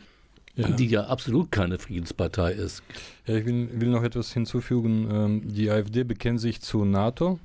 Ja. 0.57 0.69
die 0.71 0.87
ja 0.87 1.05
absolut 1.05 1.51
keine 1.51 1.79
Friedenspartei 1.79 2.53
ist. 2.53 2.83
Ja, 3.27 3.37
ich 3.37 3.47
will, 3.47 3.69
will 3.73 3.89
noch 3.89 4.03
etwas 4.03 4.33
hinzufügen. 4.33 5.09
Ähm, 5.11 5.43
die 5.49 5.71
AfD 5.71 6.05
bekennt 6.05 6.41
sich 6.41 6.61
zu 6.61 6.85
NATO, 6.85 7.39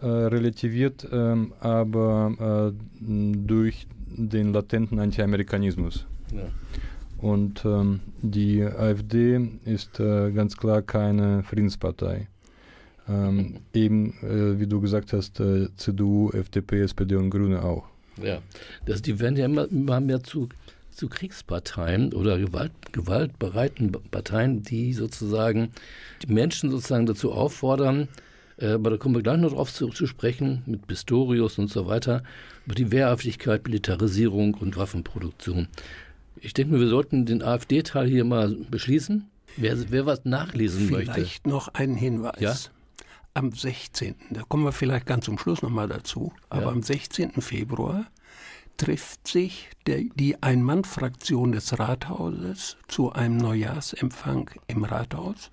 äh, 0.00 0.06
relativiert 0.06 1.06
ähm, 1.12 1.52
aber 1.60 2.72
äh, 2.72 2.78
durch 3.00 3.86
den 4.08 4.52
latenten 4.52 4.98
Anti-Amerikanismus. 4.98 6.06
Ja. 6.32 6.48
Und 7.18 7.64
ähm, 7.64 8.00
die 8.20 8.62
AfD 8.62 9.40
ist 9.64 10.00
äh, 10.00 10.32
ganz 10.32 10.56
klar 10.56 10.82
keine 10.82 11.44
Friedenspartei. 11.44 12.26
Ähm, 13.08 13.60
eben, 13.72 14.14
wie 14.58 14.66
du 14.66 14.80
gesagt 14.80 15.12
hast, 15.12 15.40
CDU, 15.76 16.30
FDP, 16.30 16.82
SPD 16.82 17.16
und 17.16 17.30
Grüne 17.30 17.62
auch. 17.62 17.84
Ja, 18.22 18.38
das, 18.84 19.02
die 19.02 19.18
werden 19.18 19.36
ja 19.36 19.46
immer, 19.46 19.70
immer 19.70 20.00
mehr 20.00 20.22
zu, 20.22 20.48
zu 20.92 21.08
Kriegsparteien 21.08 22.12
oder 22.12 22.38
Gewalt, 22.38 22.72
gewaltbereiten 22.92 23.92
Parteien, 24.10 24.62
die 24.62 24.92
sozusagen 24.92 25.70
die 26.22 26.32
Menschen 26.32 26.70
sozusagen 26.70 27.06
dazu 27.06 27.32
auffordern, 27.32 28.08
äh, 28.58 28.72
aber 28.72 28.90
da 28.90 28.96
kommen 28.96 29.14
wir 29.14 29.22
gleich 29.22 29.38
noch 29.38 29.52
drauf 29.52 29.72
zu, 29.72 29.88
zu, 29.88 30.06
sprechen, 30.06 30.62
mit 30.66 30.86
Pistorius 30.86 31.58
und 31.58 31.68
so 31.68 31.86
weiter, 31.86 32.22
über 32.66 32.74
die 32.74 32.92
Wehrhaftigkeit, 32.92 33.64
Militarisierung 33.64 34.54
und 34.54 34.76
Waffenproduktion. 34.76 35.68
Ich 36.36 36.54
denke 36.54 36.74
mir, 36.74 36.80
wir 36.80 36.88
sollten 36.88 37.26
den 37.26 37.42
AfD-Teil 37.42 38.08
hier 38.08 38.24
mal 38.24 38.56
beschließen. 38.70 39.28
Wer, 39.56 39.90
wer 39.90 40.06
was 40.06 40.24
nachlesen 40.24 40.86
Vielleicht 40.86 41.08
möchte. 41.08 41.20
Vielleicht 41.20 41.46
noch 41.46 41.68
ein 41.68 41.94
Hinweis. 41.94 42.40
Ja? 42.40 42.54
Am 43.34 43.52
16., 43.52 44.14
da 44.30 44.42
kommen 44.42 44.64
wir 44.64 44.72
vielleicht 44.72 45.06
ganz 45.06 45.24
zum 45.24 45.38
Schluss 45.38 45.62
nochmal 45.62 45.88
dazu, 45.88 46.32
aber 46.50 46.62
Ja. 46.62 46.68
am 46.68 46.82
16. 46.82 47.40
Februar 47.40 48.06
trifft 48.76 49.28
sich 49.28 49.68
die 49.86 50.42
Ein-Mann-Fraktion 50.42 51.52
des 51.52 51.78
Rathauses 51.78 52.76
zu 52.88 53.12
einem 53.12 53.36
Neujahrsempfang 53.36 54.50
im 54.66 54.84
Rathaus. 54.84 55.50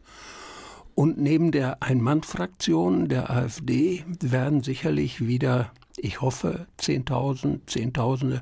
Und 0.95 1.17
neben 1.17 1.51
der 1.51 1.81
Ein-Mann-Fraktion 1.81 3.07
der 3.07 3.29
AfD 3.29 4.03
werden 4.19 4.63
sicherlich 4.63 5.25
wieder, 5.25 5.71
ich 5.97 6.21
hoffe, 6.21 6.67
10.000, 6.79 7.61
Zehntausende 7.67 8.41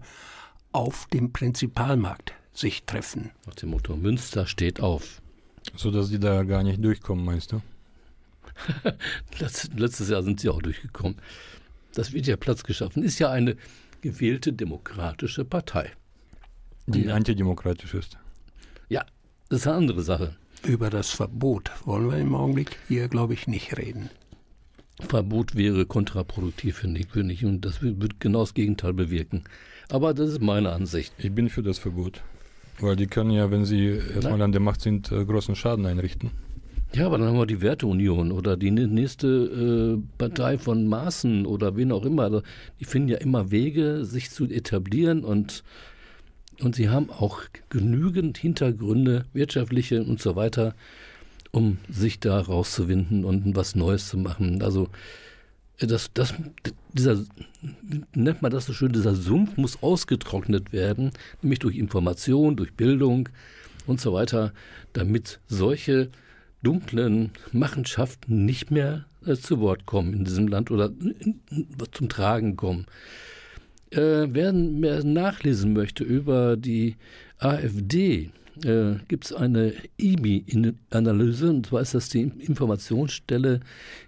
auf 0.71 1.07
dem 1.13 1.31
Prinzipalmarkt 1.33 2.33
sich 2.53 2.83
treffen. 2.85 3.31
Nach 3.45 3.55
dem 3.55 3.69
Motto, 3.69 3.95
Münster 3.95 4.47
steht 4.47 4.79
auf. 4.79 5.21
So 5.75 5.91
dass 5.91 6.09
die 6.09 6.19
da 6.19 6.43
gar 6.43 6.63
nicht 6.63 6.83
durchkommen, 6.83 7.23
meinst 7.23 7.51
du? 7.51 7.61
Letz, 9.39 9.69
letztes 9.75 10.09
Jahr 10.09 10.23
sind 10.23 10.39
sie 10.39 10.49
auch 10.49 10.61
durchgekommen. 10.61 11.17
Das 11.93 12.13
wird 12.13 12.27
ja 12.27 12.37
Platz 12.37 12.63
geschaffen. 12.63 13.03
Ist 13.03 13.19
ja 13.19 13.29
eine 13.29 13.55
gewählte 14.01 14.53
demokratische 14.53 15.45
Partei. 15.45 15.91
Die 16.87 17.01
Ja. 17.03 17.15
antidemokratisch 17.15 17.93
ist. 17.93 18.17
Ja, 18.89 19.05
das 19.49 19.61
ist 19.61 19.67
eine 19.67 19.77
andere 19.77 20.01
Sache. 20.01 20.35
Über 20.65 20.89
das 20.89 21.11
Verbot 21.11 21.71
wollen 21.85 22.09
wir 22.09 22.17
im 22.17 22.33
Augenblick 22.33 22.77
hier, 22.87 23.07
glaube 23.07 23.33
ich, 23.33 23.47
nicht 23.47 23.77
reden. 23.77 24.09
Verbot 25.09 25.55
wäre 25.55 25.85
kontraproduktiv, 25.85 26.77
finde 26.77 27.01
ich, 27.01 27.07
finde 27.07 27.33
ich. 27.33 27.45
Und 27.45 27.61
das 27.61 27.81
wird 27.81 28.19
genau 28.19 28.39
das 28.39 28.53
Gegenteil 28.55 28.93
bewirken. 28.93 29.43
Aber 29.89 30.13
das 30.13 30.31
ist 30.31 30.41
meine 30.41 30.71
Ansicht. 30.71 31.13
Ich 31.19 31.31
bin 31.31 31.49
für 31.49 31.61
das 31.61 31.77
Verbot. 31.77 32.23
Weil 32.79 32.95
die 32.95 33.07
können 33.07 33.31
ja, 33.31 33.51
wenn 33.51 33.65
sie 33.65 33.85
erstmal 34.13 34.41
an 34.41 34.51
der 34.51 34.61
Macht 34.61 34.81
sind, 34.81 35.11
äh, 35.11 35.23
großen 35.25 35.55
Schaden 35.55 35.85
einrichten. 35.85 36.31
Ja, 36.93 37.05
aber 37.05 37.17
dann 37.17 37.27
haben 37.27 37.37
wir 37.37 37.45
die 37.45 37.61
Werteunion 37.61 38.31
oder 38.31 38.55
die 38.55 38.71
nä- 38.71 38.87
nächste 38.87 39.27
äh, 39.27 40.01
Partei 40.17 40.57
von 40.57 40.87
Maßen 40.87 41.45
oder 41.45 41.75
wen 41.75 41.91
auch 41.91 42.05
immer. 42.05 42.23
Also, 42.23 42.41
Die 42.79 42.85
finden 42.85 43.09
ja 43.09 43.17
immer 43.17 43.51
Wege, 43.51 44.05
sich 44.05 44.31
zu 44.31 44.45
etablieren 44.45 45.23
und, 45.23 45.63
und 46.61 46.75
sie 46.75 46.89
haben 46.89 47.09
auch 47.09 47.41
genügend 47.69 48.37
Hintergründe, 48.37 49.25
wirtschaftliche 49.33 50.03
und 50.03 50.21
so 50.21 50.35
weiter, 50.35 50.75
um 51.51 51.77
sich 51.89 52.19
da 52.19 52.39
rauszuwinden 52.39 53.25
und 53.25 53.55
was 53.55 53.75
Neues 53.75 54.07
zu 54.07 54.17
machen. 54.17 54.61
Also 54.61 54.87
äh, 55.79 55.87
das, 55.87 56.11
das, 56.13 56.33
dieser, 56.93 57.21
nennt 58.15 58.41
man 58.41 58.51
das 58.51 58.65
so 58.65 58.73
schön, 58.73 58.93
dieser 58.93 59.13
Sumpf 59.13 59.57
muss 59.57 59.83
ausgetrocknet 59.83 60.71
werden, 60.71 61.11
nämlich 61.41 61.59
durch 61.59 61.75
Information, 61.75 62.55
durch 62.55 62.73
Bildung 62.73 63.27
und 63.85 63.99
so 63.99 64.13
weiter, 64.13 64.53
damit 64.93 65.39
solche 65.47 66.09
dunklen 66.63 67.31
Machenschaften 67.51 68.45
nicht 68.45 68.71
mehr 68.71 69.05
äh, 69.25 69.35
zu 69.35 69.59
Wort 69.59 69.85
kommen 69.85 70.13
in 70.13 70.25
diesem 70.25 70.47
Land 70.47 70.71
oder 70.71 70.91
in, 70.99 71.39
in, 71.49 71.67
zum 71.91 72.09
Tragen 72.09 72.55
kommen. 72.55 72.85
Äh, 73.91 74.27
wer 74.29 74.53
mehr 74.53 75.03
nachlesen 75.03 75.73
möchte 75.73 76.03
über 76.03 76.57
die 76.57 76.95
AfD, 77.37 78.31
äh, 78.65 78.95
gibt 79.07 79.25
es 79.25 79.33
eine 79.33 79.73
IBI-Analyse, 79.97 81.49
und 81.49 81.67
zwar 81.67 81.81
ist 81.81 81.93
das 81.93 82.09
die 82.09 82.21
Informationsstelle 82.21 83.59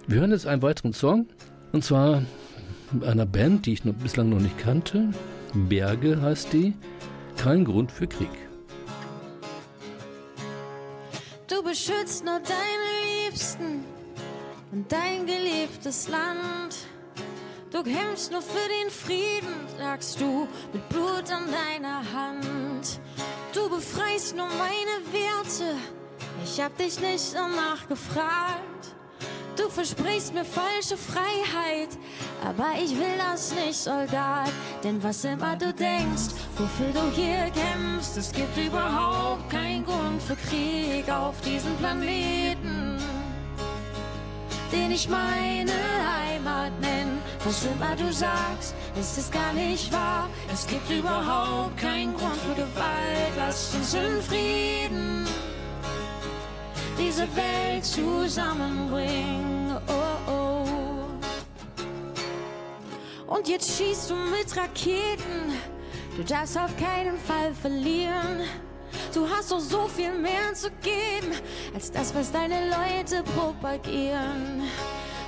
Wir 0.08 0.20
hören 0.20 0.32
jetzt 0.32 0.46
einen 0.46 0.62
weiteren 0.62 0.94
Song, 0.94 1.28
und 1.72 1.84
zwar 1.84 2.22
einer 3.06 3.26
Band, 3.26 3.66
die 3.66 3.74
ich 3.74 3.86
noch, 3.86 3.94
bislang 3.94 4.30
noch 4.30 4.40
nicht 4.40 4.58
kannte. 4.60 5.10
Berge 5.54 6.22
heißt 6.22 6.54
die. 6.54 6.76
Kein 7.38 7.66
Grund 7.66 7.92
für 7.92 8.06
Krieg. 8.06 8.30
Du 11.48 11.64
beschützt 11.64 12.24
nur 12.24 12.40
deine 12.40 13.26
Liebsten 13.28 13.84
und 14.72 14.92
dein 14.92 15.26
geliebtes 15.26 16.08
Land. 16.08 16.76
Du 17.72 17.82
kämpfst 17.82 18.32
nur 18.32 18.42
für 18.42 18.70
den 18.84 18.92
Frieden, 18.92 19.54
sagst 19.78 20.22
du, 20.22 20.48
mit 20.72 20.88
Blut 20.90 21.32
an 21.32 21.46
deiner 21.52 22.04
Hand. 22.14 23.00
Du 23.54 23.70
befreist 23.70 24.36
nur 24.36 24.48
meine 24.48 25.02
Werte, 25.12 25.76
ich 26.44 26.62
hab 26.62 26.78
dich 26.78 27.00
nicht 27.00 27.34
danach 27.34 27.88
gefragt. 27.88 28.95
Du 29.66 29.72
versprichst 29.72 30.32
mir 30.32 30.46
falsche 30.46 30.96
Freiheit, 30.96 31.90
aber 32.46 32.74
ich 32.80 32.92
will 32.92 33.18
das 33.18 33.52
nicht, 33.56 33.74
Soldat. 33.74 34.52
Denn 34.84 35.02
was 35.02 35.26
immer 35.26 35.56
du 35.56 35.74
denkst, 35.74 36.36
wofür 36.56 36.92
du 36.94 37.10
hier 37.16 37.50
kämpfst, 37.50 38.16
es 38.16 38.32
gibt 38.32 38.56
überhaupt 38.56 39.50
keinen 39.50 39.84
Grund 39.84 40.22
für 40.22 40.36
Krieg 40.36 41.10
auf 41.10 41.42
diesem 41.42 41.76
Planeten, 41.78 43.00
den 44.72 44.92
ich 44.92 45.10
meine 45.10 45.74
Heimat 46.16 46.80
nenne. 46.80 47.18
Was 47.44 47.66
immer 47.66 47.96
du 47.96 48.14
sagst, 48.14 48.76
es 49.00 49.18
ist 49.18 49.32
gar 49.32 49.52
nicht 49.54 49.92
wahr. 49.92 50.30
Es 50.54 50.68
gibt 50.68 50.88
überhaupt 50.92 51.76
keinen 51.78 52.14
Grund 52.14 52.38
für 52.38 52.54
Gewalt. 52.54 53.34
Lass 53.36 53.74
uns 53.74 53.96
in 53.96 54.22
Frieden 54.22 55.28
diese 56.98 57.28
Welt 57.36 57.84
zusammenbringen. 57.84 59.55
Oh, 59.88 60.32
oh. 60.32 60.66
Und 63.28 63.48
jetzt 63.48 63.78
schießt 63.78 64.10
du 64.10 64.16
mit 64.16 64.56
Raketen. 64.56 65.54
Du 66.16 66.24
darfst 66.24 66.58
auf 66.58 66.76
keinen 66.78 67.18
Fall 67.20 67.54
verlieren. 67.54 68.42
Du 69.14 69.28
hast 69.30 69.52
doch 69.52 69.60
so 69.60 69.88
viel 69.88 70.14
mehr 70.14 70.54
zu 70.54 70.70
geben, 70.82 71.34
als 71.74 71.92
das, 71.92 72.16
was 72.16 72.32
deine 72.32 72.70
Leute 72.70 73.24
propagieren. 73.36 74.64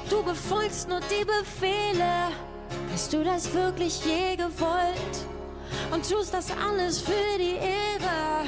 Du 0.09 0.23
befolgst 0.23 0.87
nur 0.87 1.01
die 1.01 1.25
Befehle. 1.25 2.31
Hast 2.91 3.11
du 3.13 3.23
das 3.23 3.53
wirklich 3.53 4.03
je 4.05 4.35
gewollt? 4.35 5.27
Und 5.91 6.09
tust 6.09 6.33
das 6.33 6.47
alles 6.51 6.99
für 6.99 7.37
die 7.37 7.55
Ehre 7.55 8.45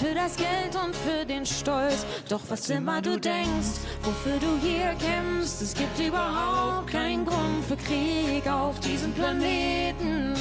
für 0.00 0.14
das 0.14 0.36
Geld 0.36 0.74
und 0.82 0.96
für 0.96 1.26
den 1.26 1.44
Stolz. 1.44 2.06
Doch 2.28 2.40
was 2.48 2.70
immer 2.70 3.02
du 3.02 3.20
denkst, 3.20 3.80
wofür 4.02 4.38
du 4.38 4.58
hier 4.66 4.94
kämpfst, 4.98 5.60
es 5.60 5.74
gibt 5.74 5.98
überhaupt 5.98 6.86
keinen 6.90 7.26
Grund 7.26 7.64
für 7.68 7.76
Krieg 7.76 8.48
auf 8.48 8.80
diesem 8.80 9.12
Planeten, 9.12 10.34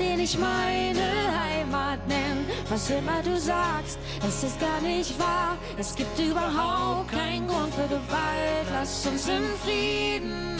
den 0.00 0.20
ich 0.20 0.38
meine 0.38 1.02
Heimat 1.44 2.06
nenne. 2.08 2.46
Was 2.70 2.88
immer 2.88 3.22
du 3.22 3.38
sagst, 3.38 3.98
es 4.26 4.42
ist 4.42 4.58
gar 4.58 4.80
nicht 4.80 5.18
wahr. 5.18 5.58
Es 5.76 5.94
gibt 5.94 6.18
überhaupt 6.18 7.12
keinen 7.12 7.46
Grund 7.46 7.74
für 7.74 7.88
Gewalt. 7.88 8.66
Lass 8.72 9.06
uns 9.06 9.28
in 9.28 9.44
Frieden 9.62 10.56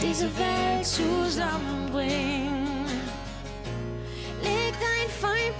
diese 0.00 0.28
Welt 0.36 0.84
zusammenbringen. 0.84 2.61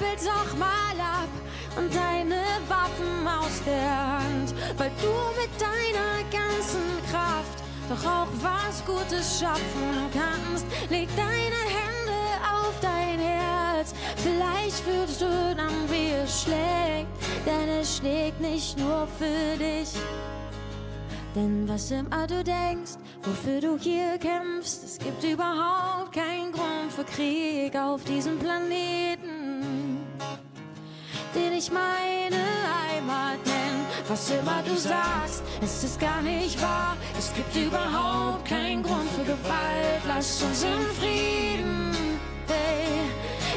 Feindbild 0.02 0.26
doch 0.26 0.58
mal 0.58 1.00
ab 1.00 1.28
und 1.76 1.94
deine 1.94 2.42
Waffen 2.68 3.26
aus 3.26 3.62
der 3.64 4.18
Hand, 4.18 4.54
weil 4.76 4.90
du 5.00 5.12
mit 5.40 5.50
deiner 5.60 6.22
ganzen 6.30 6.82
Kraft 7.10 7.62
doch 7.88 8.04
auch 8.04 8.28
was 8.40 8.84
Gutes 8.84 9.40
schaffen 9.40 10.10
kannst. 10.12 10.66
Leg 10.90 11.08
deine 11.16 11.62
Hände 11.68 12.20
auf 12.42 12.74
dein 12.80 13.18
Herz, 13.18 13.94
vielleicht 14.16 14.80
fühlst 14.80 15.20
du 15.20 15.54
dann, 15.56 15.90
wie 15.90 16.10
es 16.10 16.42
schlägt, 16.42 17.08
denn 17.46 17.68
es 17.80 17.98
schlägt 17.98 18.40
nicht 18.40 18.78
nur 18.78 19.06
für 19.18 19.56
dich. 19.58 19.92
Denn 21.34 21.66
was 21.66 21.90
immer 21.90 22.26
du 22.26 22.44
denkst, 22.44 22.92
wofür 23.22 23.60
du 23.60 23.78
hier 23.78 24.18
kämpfst, 24.18 24.84
es 24.84 24.98
gibt 24.98 25.24
überhaupt 25.24 26.12
keinen 26.12 26.52
Grund 26.52 26.92
für 26.94 27.04
Krieg 27.04 27.74
auf 27.74 28.04
diesem 28.04 28.38
Planeten, 28.38 29.21
den 31.34 31.52
ich 31.54 31.70
meine 31.70 32.42
was 34.12 34.30
immer 34.30 34.62
du 34.62 34.76
sagst, 34.76 35.42
es 35.62 35.84
ist 35.84 35.98
gar 35.98 36.20
nicht 36.20 36.60
wahr. 36.60 36.96
Es 37.18 37.32
gibt 37.32 37.54
überhaupt 37.56 38.44
keinen 38.46 38.82
Grund 38.82 39.08
für 39.16 39.24
Gewalt. 39.24 40.02
Lass 40.06 40.42
uns 40.42 40.64
in 40.64 40.80
Frieden, 41.00 41.94
hey, 42.46 43.08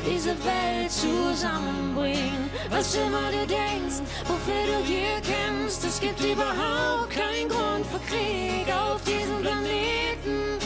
diese 0.10 0.30
Welt 0.46 0.92
zusammenbringen. 0.92 2.50
Was 2.70 2.96
immer 2.96 3.32
du 3.32 3.46
denkst, 3.46 4.00
wofür 4.26 4.64
du 4.72 4.86
hier 4.86 5.20
kämpfst, 5.22 5.84
es 5.84 6.00
gibt 6.00 6.22
überhaupt 6.22 7.10
keinen 7.10 7.50
Grund 7.50 7.86
für 7.92 8.00
Krieg 8.08 8.68
auf 8.74 9.02
diesem 9.04 9.42
Planeten, 9.42 10.65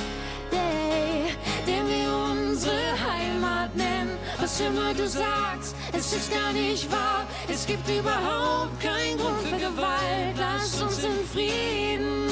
Was 4.49 4.61
immer 4.61 4.93
du 4.95 5.07
sagst, 5.07 5.75
es 5.93 6.11
ist 6.11 6.31
gar 6.31 6.51
nicht 6.51 6.91
wahr. 6.91 7.27
Es 7.47 7.67
gibt 7.67 7.87
überhaupt 7.87 8.79
keinen 8.81 9.19
Grund 9.19 9.41
für 9.43 9.57
Gewalt. 9.57 10.35
Lass 10.39 10.81
uns 10.81 11.03
in 11.03 11.23
Frieden, 11.31 12.31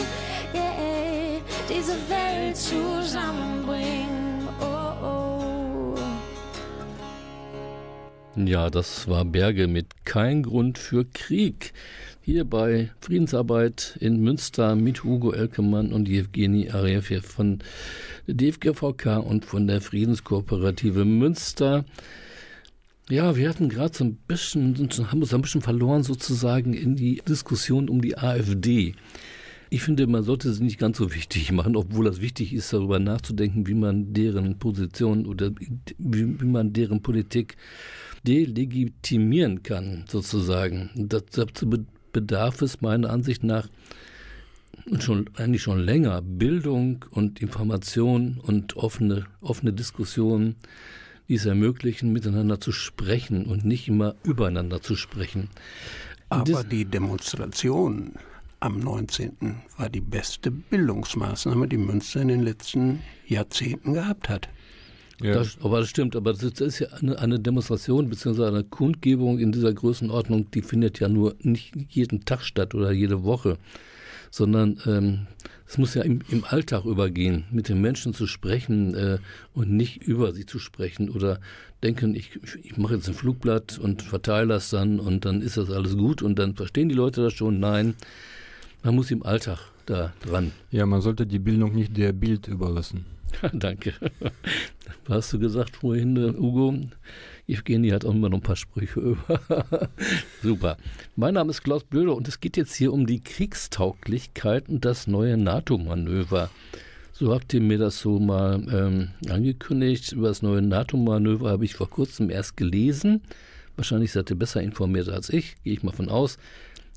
yeah, 0.52 1.40
diese 1.70 1.94
Welt 2.10 2.58
zusammenbringen. 2.58 4.50
Oh, 4.60 5.06
oh. 5.06 5.96
Ja, 8.36 8.72
das 8.72 9.08
war 9.08 9.24
Berge 9.24 9.68
mit 9.68 10.04
Kein 10.04 10.42
Grund 10.42 10.80
für 10.80 11.06
Krieg. 11.06 11.72
Hier 12.30 12.44
bei 12.44 12.90
Friedensarbeit 13.00 13.96
in 14.02 14.20
Münster 14.20 14.76
mit 14.76 15.06
Hugo 15.06 15.32
Elkemann 15.32 15.94
und 15.94 16.10
Jewgeni 16.10 16.70
Arefjew 16.70 17.22
von 17.22 17.60
DFGVK 18.28 19.20
und 19.20 19.46
von 19.46 19.66
der 19.66 19.80
Friedenskooperative 19.80 21.06
Münster. 21.06 21.86
Ja, 23.10 23.38
wir 23.38 23.48
hatten 23.48 23.70
gerade 23.70 23.96
so 23.96 24.04
ein 24.04 24.18
bisschen, 24.28 24.76
haben 25.10 25.22
uns 25.22 25.34
ein 25.34 25.42
bisschen 25.42 25.62
verloren 25.62 26.04
sozusagen 26.04 26.74
in 26.74 26.98
die 26.98 27.22
Diskussion 27.26 27.88
um 27.88 28.02
die 28.02 28.18
AfD. 28.18 28.94
Ich 29.70 29.84
finde, 29.84 30.06
man 30.06 30.24
sollte 30.24 30.52
sie 30.52 30.66
nicht 30.66 30.80
ganz 30.80 30.98
so 30.98 31.16
wichtig 31.16 31.54
machen, 31.54 31.78
obwohl 31.78 32.04
das 32.04 32.20
wichtig 32.20 32.54
ist, 32.54 32.74
darüber 32.74 33.00
nachzudenken, 33.00 33.68
wie 33.68 33.74
man 33.74 34.12
deren 34.12 34.60
Position 34.60 35.26
oder 35.28 35.52
wie, 35.58 35.80
wie 35.98 36.46
man 36.46 36.74
deren 36.74 37.02
Politik 37.02 37.56
delegitimieren 38.26 39.64
kann, 39.64 40.04
sozusagen. 40.10 40.90
Dazu 40.96 41.46
bedarf 42.22 42.64
es 42.64 42.82
meiner 42.82 43.12
Ansicht 43.12 43.44
nach 43.44 43.68
schon 45.00 45.30
eigentlich 45.36 45.62
schon 45.62 45.80
länger 45.80 46.24
Bildung 46.24 47.06
und 47.12 47.40
Information 47.42 48.40
und 48.42 48.76
offene, 48.76 49.26
offene 49.42 49.72
Diskussion, 49.72 50.56
die 51.28 51.36
es 51.36 51.46
ermöglichen, 51.46 52.12
miteinander 52.14 52.60
zu 52.60 52.72
sprechen 52.72 53.46
und 53.46 53.66
nicht 53.66 53.88
immer 53.88 54.16
übereinander 54.24 54.82
zu 54.82 54.96
sprechen. 54.96 55.50
Aber 56.30 56.44
Das- 56.64 56.70
die 56.70 56.86
Demonstration 56.86 58.14
am 58.62 58.80
19. 58.80 59.58
war 59.78 59.90
die 59.90 60.02
beste 60.02 60.50
Bildungsmaßnahme, 60.50 61.68
die 61.68 61.78
Münster 61.78 62.22
in 62.22 62.30
den 62.30 62.42
letzten 62.42 63.02
Jahrzehnten 63.28 63.94
gehabt 63.94 64.28
hat. 64.30 64.50
Ja. 65.22 65.34
Das, 65.34 65.58
aber 65.62 65.80
das 65.80 65.90
stimmt, 65.90 66.16
aber 66.16 66.34
das 66.34 66.44
ist, 66.44 66.62
das 66.62 66.68
ist 66.68 66.80
ja 66.80 66.88
eine, 66.90 67.18
eine 67.18 67.40
Demonstration 67.40 68.10
bzw. 68.10 68.46
eine 68.46 68.64
Kundgebung 68.64 69.40
in 69.40 69.52
dieser 69.52 69.74
Größenordnung, 69.74 70.52
die 70.52 70.62
findet 70.62 71.00
ja 71.00 71.10
nur 71.10 71.36
nicht 71.42 71.74
jeden 71.90 72.26
Tag 72.26 72.42
statt 72.44 72.76
oder 72.76 72.92
jede 72.92 73.24
Woche, 73.24 73.58
sondern 74.30 74.80
ähm, 74.86 75.28
es 75.68 75.78
muss 75.80 75.96
ja 75.96 76.04
im, 76.04 76.22
im 76.30 76.46
Alltag 76.46 76.86
übergehen, 76.86 77.46
mit 77.52 77.68
den 77.68 77.82
Menschen 77.82 78.14
zu 78.14 78.28
sprechen 78.28 78.94
äh, 78.94 79.18
und 79.54 79.72
nicht 79.72 80.04
über 80.04 80.34
sie 80.34 80.46
zu 80.46 80.60
sprechen 80.60 81.10
oder 81.10 81.40
denken, 81.84 82.16
ich, 82.16 82.40
ich 82.64 82.78
mache 82.78 82.96
jetzt 82.96 83.08
ein 83.08 83.16
Flugblatt 83.16 83.80
und 83.80 84.04
verteile 84.04 84.50
das 84.50 84.70
dann 84.70 85.00
und 85.00 85.26
dann 85.26 85.42
ist 85.42 85.58
das 85.58 85.72
alles 85.72 85.98
gut 85.98 86.22
und 86.22 86.38
dann 86.38 86.56
verstehen 86.56 86.90
die 86.90 86.96
Leute 86.96 87.24
das 87.24 87.34
schon. 87.34 87.60
Nein, 87.60 87.96
man 88.84 88.96
muss 88.96 89.10
im 89.10 89.24
Alltag 89.24 89.60
da 89.88 90.14
dran. 90.22 90.52
ja, 90.70 90.86
man 90.86 91.02
sollte 91.02 91.26
die 91.26 91.40
Bildung 91.40 91.74
nicht 91.74 91.96
der 91.98 92.14
Bild 92.14 92.48
überlassen. 92.48 93.06
Danke. 93.54 93.94
Hast 95.08 95.34
du 95.34 95.40
gesagt 95.40 95.78
vorhin, 95.78 96.18
äh, 96.18 96.38
Ugo? 96.38 96.76
Evgeny 97.48 97.90
hat 97.90 98.06
auch 98.06 98.14
immer 98.14 98.30
noch 98.30 98.40
ein 98.40 98.44
paar 98.44 98.56
Sprüche 98.56 99.00
über. 99.00 99.40
Super. 100.44 100.78
Mein 101.16 101.36
Name 101.36 101.52
ist 101.52 101.64
Klaus 101.64 101.84
Blöder 101.84 102.16
und 102.16 102.28
es 102.28 102.40
geht 102.40 102.58
jetzt 102.58 102.76
hier 102.76 102.92
um 102.92 103.06
die 103.06 103.22
Kriegstauglichkeit 103.22 104.68
und 104.68 104.84
das 104.84 105.08
neue 105.08 105.38
NATO-Manöver. 105.38 106.50
So 107.14 107.34
habt 107.34 107.54
ihr 107.54 107.62
mir 107.62 107.78
das 107.78 108.00
so 108.00 108.20
mal 108.20 108.64
ähm, 108.72 109.10
angekündigt. 109.30 110.12
Über 110.12 110.28
das 110.28 110.42
neue 110.42 110.62
NATO-Manöver 110.62 111.50
habe 111.50 111.66
ich 111.66 111.76
vor 111.76 111.90
kurzem 111.90 112.30
erst 112.30 112.58
gelesen. 112.58 113.22
Wahrscheinlich 113.76 114.12
seid 114.12 114.30
ihr 114.30 114.38
besser 114.38 114.62
informiert 114.62 115.10
als 115.10 115.30
ich, 115.30 115.56
gehe 115.64 115.74
ich 115.74 115.84
mal 115.84 115.94
von 115.94 116.10
aus. 116.10 116.38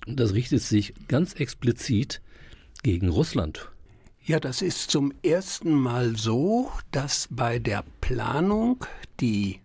Und 0.06 0.18
das 0.18 0.34
richtet 0.34 0.62
sich 0.62 0.94
ganz 1.08 1.34
explizit 1.34 2.20
gegen 2.82 3.08
Russland. 3.08 3.70
Ja, 4.30 4.38
das 4.38 4.62
ist 4.62 4.92
zum 4.92 5.12
ersten 5.24 5.72
Mal 5.72 6.14
so, 6.14 6.70
dass 6.92 7.26
bei 7.32 7.58
der 7.58 7.82
Planung, 8.00 8.86
die 9.18 9.58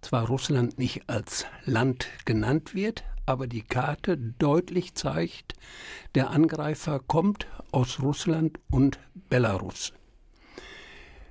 zwar 0.00 0.26
Russland 0.26 0.76
nicht 0.80 1.08
als 1.08 1.46
Land 1.66 2.08
genannt 2.24 2.74
wird, 2.74 3.04
aber 3.26 3.46
die 3.46 3.62
Karte 3.62 4.16
deutlich 4.18 4.96
zeigt, 4.96 5.52
der 6.16 6.30
Angreifer 6.30 6.98
kommt 6.98 7.46
aus 7.70 8.00
Russland 8.02 8.58
und 8.72 8.98
Belarus. 9.28 9.92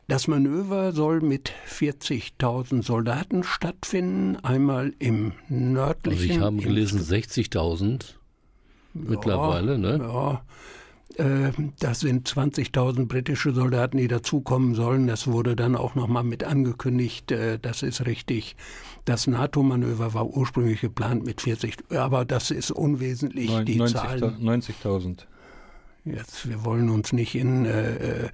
Das 0.08 0.30
Manöver 0.30 0.93
soll 0.93 1.19
mit 1.19 1.52
40.000 1.67 2.86
Soldaten 2.86 3.43
stattfinden, 3.43 4.38
einmal 4.38 4.93
im 4.99 5.34
nördlichen. 5.49 6.21
Also 6.21 6.34
ich 6.36 6.39
habe 6.39 6.56
gelesen 6.56 7.02
60.000 7.02 8.13
mittlerweile, 8.93 9.78
ne? 9.78 9.97
Ja, 9.97 10.41
das 11.17 12.00
sind 12.02 12.28
20.000 12.30 13.08
britische 13.08 13.54
Soldaten, 13.54 13.98
die 13.98 14.08
dazukommen 14.08 14.76
sollen. 14.76 15.08
Das 15.08 15.28
wurde 15.28 15.56
dann 15.56 15.76
auch 15.76 15.95
nochmal 15.95 16.24
mit 16.24 16.43
angekündigt. 16.43 17.32
Äh, 17.32 17.60
das 17.60 17.84
ist 17.84 18.06
richtig. 18.06 18.56
Das 19.06 19.28
NATO-Manöver 19.28 20.13
war 20.13 20.28
ursprünglich 20.28 20.82
geplant 20.82 21.26
mit 21.26 21.41
40, 21.41 21.78
aber 21.91 22.26
das 22.26 22.52
ist 22.52 22.72
unwesentlich. 22.72 23.50
Neun- 23.50 23.65
die 23.65 23.76
90 23.78 23.98
Zahlen. 23.98 24.22
90.000. 24.41 25.26
Jetzt, 26.06 26.48
wir 26.48 26.64
wollen 26.64 26.90
uns 26.90 27.12
nicht 27.12 27.36
in, 27.36 27.66
äh, 27.66 27.96
äh, 27.96 28.30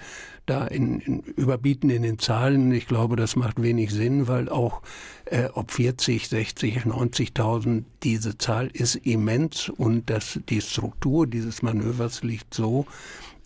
da 0.45 0.67
in, 0.67 0.99
in, 0.99 1.19
überbieten 1.21 1.89
in 1.89 2.03
den 2.03 2.19
Zahlen. 2.19 2.71
Ich 2.71 2.87
glaube, 2.87 3.15
das 3.15 3.35
macht 3.35 3.61
wenig 3.61 3.91
Sinn, 3.91 4.27
weil 4.27 4.49
auch 4.49 4.81
äh, 5.25 5.49
ob 5.53 5.71
40, 5.71 6.27
60, 6.27 6.77
90.000, 6.81 7.83
diese 8.03 8.37
Zahl 8.37 8.67
ist 8.67 8.95
immens 8.95 9.69
und 9.69 10.09
das, 10.09 10.39
die 10.47 10.61
Struktur 10.61 11.25
dieses 11.25 11.63
Manövers 11.63 12.23
liegt 12.23 12.53
so, 12.53 12.85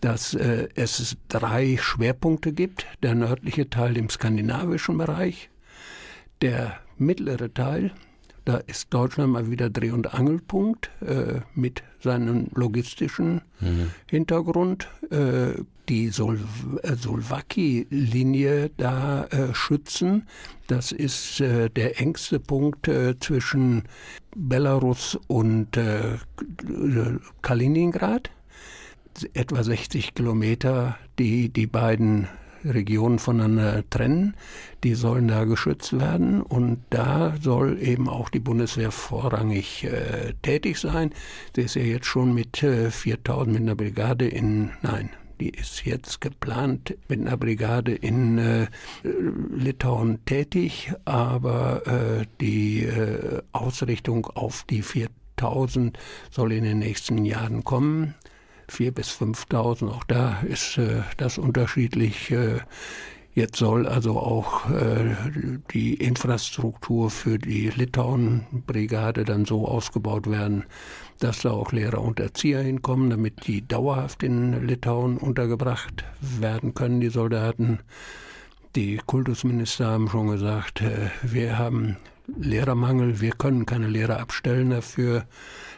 dass 0.02 0.34
äh, 0.34 0.68
es 0.74 1.16
drei 1.28 1.78
Schwerpunkte 1.80 2.52
gibt. 2.52 2.86
Der 3.02 3.14
nördliche 3.14 3.70
Teil 3.70 3.96
im 3.96 4.10
skandinavischen 4.10 4.98
Bereich, 4.98 5.50
der 6.42 6.78
mittlere 6.98 7.52
Teil, 7.52 7.92
da 8.50 8.56
ist 8.66 8.92
Deutschland 8.92 9.32
mal 9.32 9.48
wieder 9.48 9.70
Dreh- 9.70 9.92
und 9.92 10.12
Angelpunkt 10.12 10.90
äh, 11.06 11.40
mit 11.54 11.84
seinem 12.00 12.48
logistischen 12.52 13.42
Hintergrund. 14.06 14.88
Äh, 15.10 15.62
die 15.88 16.08
Sol 16.08 16.40
äh, 16.82 16.96
Solwaki-Linie 16.96 18.70
da 18.76 19.26
äh, 19.26 19.54
schützen. 19.54 20.26
Das 20.66 20.90
ist 20.90 21.40
äh, 21.40 21.70
der 21.70 22.00
engste 22.00 22.40
Punkt 22.40 22.88
äh, 22.88 23.16
zwischen 23.20 23.84
Belarus 24.34 25.16
und 25.28 25.78
Kaliningrad 27.42 28.30
etwa 29.34 29.62
60 29.62 30.14
Kilometer, 30.14 30.96
die 31.18 31.48
die 31.48 31.66
beiden 31.66 32.28
Regionen 32.64 33.18
voneinander 33.18 33.82
trennen. 33.90 34.34
Die 34.84 34.94
sollen 34.94 35.28
da 35.28 35.44
geschützt 35.44 35.98
werden 35.98 36.42
und 36.42 36.82
da 36.90 37.34
soll 37.40 37.78
eben 37.80 38.08
auch 38.08 38.28
die 38.28 38.40
Bundeswehr 38.40 38.90
vorrangig 38.90 39.84
äh, 39.84 40.34
tätig 40.42 40.78
sein. 40.78 41.10
Sie 41.54 41.62
ist 41.62 41.74
ja 41.76 41.82
jetzt 41.82 42.06
schon 42.06 42.34
mit 42.34 42.62
äh, 42.62 42.90
4000 42.90 43.52
mit 43.52 43.62
einer 43.62 43.74
Brigade 43.74 44.26
in, 44.26 44.70
nein, 44.82 45.10
die 45.40 45.50
ist 45.50 45.86
jetzt 45.86 46.20
geplant 46.20 46.96
mit 47.08 47.20
einer 47.20 47.36
Brigade 47.36 47.94
in 47.94 48.38
äh, 48.38 48.66
Litauen 49.02 50.24
tätig, 50.26 50.92
aber 51.06 51.86
äh, 51.86 52.26
die 52.40 52.84
äh, 52.84 53.40
Ausrichtung 53.52 54.26
auf 54.26 54.64
die 54.68 54.82
4000 54.82 55.98
soll 56.30 56.52
in 56.52 56.64
den 56.64 56.78
nächsten 56.78 57.24
Jahren 57.24 57.64
kommen. 57.64 58.14
4.000 58.70 58.90
bis 58.92 59.10
5.000, 59.10 59.88
auch 59.88 60.04
da 60.04 60.40
ist 60.48 60.78
äh, 60.78 61.02
das 61.16 61.38
unterschiedlich. 61.38 62.30
Äh, 62.30 62.60
jetzt 63.34 63.56
soll 63.56 63.86
also 63.86 64.18
auch 64.18 64.70
äh, 64.70 65.14
die 65.72 65.94
Infrastruktur 65.94 67.10
für 67.10 67.38
die 67.38 67.70
Litauen-Brigade 67.70 69.24
dann 69.24 69.44
so 69.44 69.66
ausgebaut 69.66 70.30
werden, 70.30 70.64
dass 71.18 71.42
da 71.42 71.50
auch 71.50 71.72
Lehrer 71.72 72.00
und 72.00 72.20
Erzieher 72.20 72.60
hinkommen, 72.62 73.10
damit 73.10 73.46
die 73.46 73.66
dauerhaft 73.66 74.22
in 74.22 74.66
Litauen 74.66 75.18
untergebracht 75.18 76.04
werden 76.20 76.74
können, 76.74 77.00
die 77.00 77.10
Soldaten. 77.10 77.80
Die 78.76 79.00
Kultusminister 79.04 79.86
haben 79.86 80.08
schon 80.08 80.28
gesagt, 80.28 80.80
äh, 80.80 81.10
wir 81.22 81.58
haben 81.58 81.96
Lehrermangel, 82.38 83.20
wir 83.20 83.32
können 83.32 83.66
keine 83.66 83.88
Lehrer 83.88 84.20
abstellen 84.20 84.70
dafür. 84.70 85.24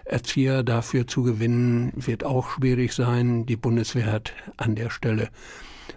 Erzieher 0.04 0.62
dafür 0.62 1.06
zu 1.06 1.22
gewinnen, 1.22 1.92
wird 1.94 2.24
auch 2.24 2.50
schwierig 2.50 2.92
sein. 2.92 3.46
Die 3.46 3.56
Bundeswehr 3.56 4.10
hat 4.10 4.32
an 4.56 4.74
der 4.74 4.90
Stelle 4.90 5.30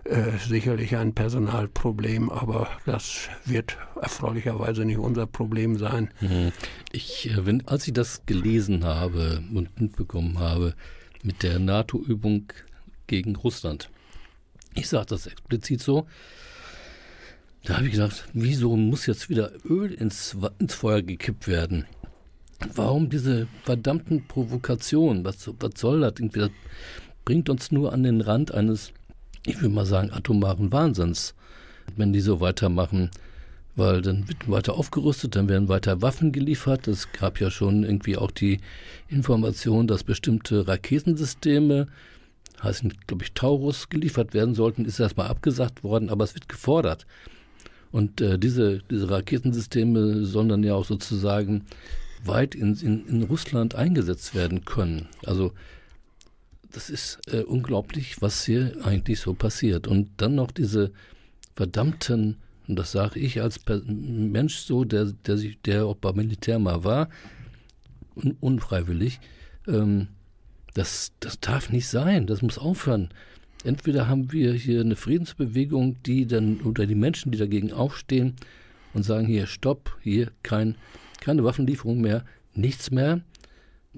äh, 0.04 0.38
sicherlich 0.38 0.96
ein 0.96 1.14
Personalproblem, 1.14 2.30
aber 2.30 2.70
das 2.86 3.30
wird 3.46 3.78
erfreulicherweise 4.00 4.86
nicht 4.86 5.00
unser 5.00 5.26
Problem 5.26 5.78
sein. 5.78 6.12
Mhm. 6.22 6.52
Ich, 6.92 7.30
äh, 7.32 7.46
wenn, 7.46 7.68
als 7.68 7.88
ich 7.88 7.94
das 7.94 8.26
gelesen 8.26 8.84
habe 8.84 9.44
und 9.54 9.80
mitbekommen 9.82 10.40
habe 10.40 10.76
mit 11.24 11.42
der 11.42 11.58
NATO-Übung 11.58 12.54
gegen 13.08 13.36
Russland, 13.36 13.90
ich 14.76 14.90
sage 14.90 15.08
das 15.08 15.26
explizit 15.26 15.82
so, 15.82 16.06
da 17.64 17.78
habe 17.78 17.88
ich 17.88 17.94
gedacht, 17.94 18.28
wieso 18.34 18.76
muss 18.76 19.08
jetzt 19.08 19.28
wieder 19.30 19.52
Öl 19.68 19.92
ins, 19.92 20.38
ins 20.60 20.76
Feuer 20.76 21.02
gekippt 21.02 21.48
werden? 21.48 21.86
Warum 22.74 23.10
diese 23.10 23.48
verdammten 23.64 24.28
Provokationen? 24.28 25.26
Was, 25.26 25.50
was 25.60 25.72
soll 25.76 26.02
das? 26.02 26.14
Das 26.34 26.50
bringt 27.26 27.50
uns 27.50 27.72
nur 27.72 27.92
an 27.94 28.04
den 28.04 28.22
Rand 28.22 28.54
eines 28.54 28.94
ich 29.46 29.62
würde 29.62 29.74
mal 29.74 29.86
sagen, 29.86 30.12
atomaren 30.12 30.72
Wahnsinns, 30.72 31.36
wenn 31.96 32.14
die 32.14 32.22
so 32.22 32.40
weitermachen. 32.40 33.12
Weil 33.78 34.02
dann 34.02 34.28
wird 34.30 34.50
weiter 34.50 34.76
aufgerüstet, 34.76 35.36
dann 35.36 35.50
werden 35.50 35.68
weiter 35.68 36.02
Waffen 36.02 36.32
geliefert. 36.32 36.88
Es 36.88 37.12
gab 37.12 37.42
ja 37.42 37.52
schon 37.52 37.84
irgendwie 37.84 38.16
auch 38.16 38.32
die 38.32 38.62
Information, 39.10 39.86
dass 39.86 40.06
bestimmte 40.06 40.66
Raketensysteme, 40.66 41.88
heißen, 42.64 42.94
glaube 43.06 43.26
ich, 43.26 43.34
Taurus, 43.34 43.90
geliefert 43.90 44.34
werden 44.34 44.56
sollten. 44.56 44.86
Ist 44.86 45.02
erstmal 45.02 45.28
abgesagt 45.28 45.84
worden, 45.84 46.10
aber 46.10 46.24
es 46.24 46.34
wird 46.36 46.48
gefordert. 46.48 47.06
Und 47.92 48.22
äh, 48.22 48.40
diese, 48.40 48.80
diese 48.90 49.10
Raketensysteme 49.10 50.26
sollen 50.26 50.50
dann 50.50 50.64
ja 50.64 50.74
auch 50.74 50.86
sozusagen 50.86 51.66
weit 52.28 52.56
in, 52.56 52.76
in, 52.76 53.08
in 53.08 53.24
Russland 53.24 53.76
eingesetzt 53.76 54.36
werden 54.36 54.66
können. 54.66 55.08
Also 55.26 55.54
das 56.72 56.90
ist 56.90 57.20
äh, 57.32 57.42
unglaublich, 57.42 58.22
was 58.22 58.44
hier 58.46 58.76
eigentlich 58.84 59.20
so 59.20 59.34
passiert. 59.34 59.88
Und 59.88 60.10
dann 60.18 60.36
noch 60.36 60.52
diese 60.52 60.92
verdammten, 61.56 62.38
und 62.68 62.78
das 62.78 62.92
sage 62.92 63.20
ich 63.20 63.42
als 63.42 63.60
Mensch 63.86 64.58
so, 64.58 64.84
der, 64.84 65.06
der, 65.06 65.38
sich, 65.38 65.62
der 65.62 65.86
auch 65.86 65.96
beim 65.96 66.18
Militär 66.18 66.60
mal 66.60 66.84
war, 66.84 67.10
un 68.16 68.36
unfreiwillig, 68.40 69.20
ähm, 69.68 70.08
das, 70.74 71.14
das 71.22 71.40
darf 71.40 71.70
nicht 71.72 71.88
sein, 71.88 72.28
das 72.28 72.42
muss 72.42 72.58
aufhören. 72.58 73.10
Entweder 73.64 74.08
haben 74.08 74.32
wir 74.32 74.54
hier 74.54 74.82
eine 74.82 74.96
Friedensbewegung, 74.96 76.04
die 76.04 76.28
dann, 76.28 76.62
oder 76.62 76.86
die 76.86 76.96
Menschen, 76.96 77.32
die 77.32 77.38
dagegen 77.38 77.72
aufstehen 77.72 78.36
und 78.94 79.04
sagen, 79.04 79.26
hier, 79.26 79.48
stopp, 79.48 79.98
hier 80.02 80.32
kein, 80.44 80.76
keine 81.22 81.44
Waffenlieferung 81.44 82.02
mehr, 82.02 82.26
nichts 82.54 82.92
mehr, 82.92 83.22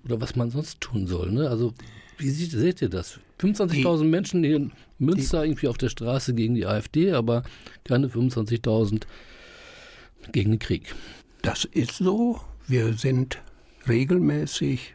oder 0.03 0.21
was 0.21 0.35
man 0.35 0.49
sonst 0.49 0.81
tun 0.81 1.07
soll. 1.07 1.31
Ne? 1.31 1.49
Also 1.49 1.73
wie 2.17 2.29
sieht, 2.29 2.51
seht 2.51 2.81
ihr 2.81 2.89
das? 2.89 3.19
25.000 3.39 4.03
Menschen 4.05 4.43
hier 4.43 4.55
in 4.55 4.71
Münster 4.97 5.43
die, 5.43 5.49
irgendwie 5.49 5.67
auf 5.67 5.77
der 5.77 5.89
Straße 5.89 6.33
gegen 6.33 6.55
die 6.55 6.65
AfD, 6.65 7.13
aber 7.13 7.43
keine 7.83 8.07
25.000 8.07 9.03
gegen 10.31 10.51
den 10.51 10.59
Krieg. 10.59 10.95
Das 11.43 11.65
ist 11.65 11.97
so. 11.97 12.41
Wir 12.67 12.93
sind 12.93 13.39
regelmäßig 13.87 14.93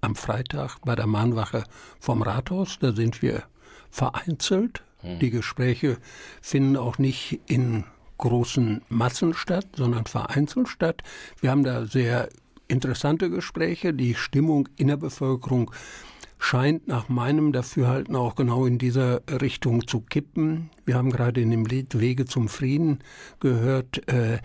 am 0.00 0.14
Freitag 0.14 0.78
bei 0.84 0.94
der 0.94 1.06
Mahnwache 1.06 1.64
vom 1.98 2.22
Rathaus. 2.22 2.78
Da 2.78 2.92
sind 2.92 3.22
wir 3.22 3.44
vereinzelt. 3.90 4.82
Hm. 5.00 5.18
Die 5.18 5.30
Gespräche 5.30 5.96
finden 6.42 6.76
auch 6.76 6.98
nicht 6.98 7.40
in 7.46 7.84
großen 8.18 8.82
Massen 8.88 9.34
statt, 9.34 9.66
sondern 9.76 10.06
vereinzelt 10.06 10.68
statt. 10.68 11.02
Wir 11.40 11.50
haben 11.50 11.64
da 11.64 11.86
sehr 11.86 12.28
interessante 12.68 13.30
Gespräche. 13.30 13.92
Die 13.92 14.14
Stimmung 14.14 14.68
in 14.76 14.88
der 14.88 14.96
Bevölkerung 14.96 15.70
scheint 16.38 16.88
nach 16.88 17.08
meinem 17.08 17.52
Dafürhalten 17.52 18.16
auch 18.16 18.34
genau 18.34 18.66
in 18.66 18.78
dieser 18.78 19.22
Richtung 19.40 19.86
zu 19.86 20.00
kippen. 20.00 20.70
Wir 20.84 20.96
haben 20.96 21.10
gerade 21.10 21.40
in 21.40 21.50
dem 21.50 21.64
Lied 21.64 21.98
Wege 21.98 22.26
zum 22.26 22.48
Frieden 22.48 22.98
gehört, 23.40 24.06
äh, 24.08 24.38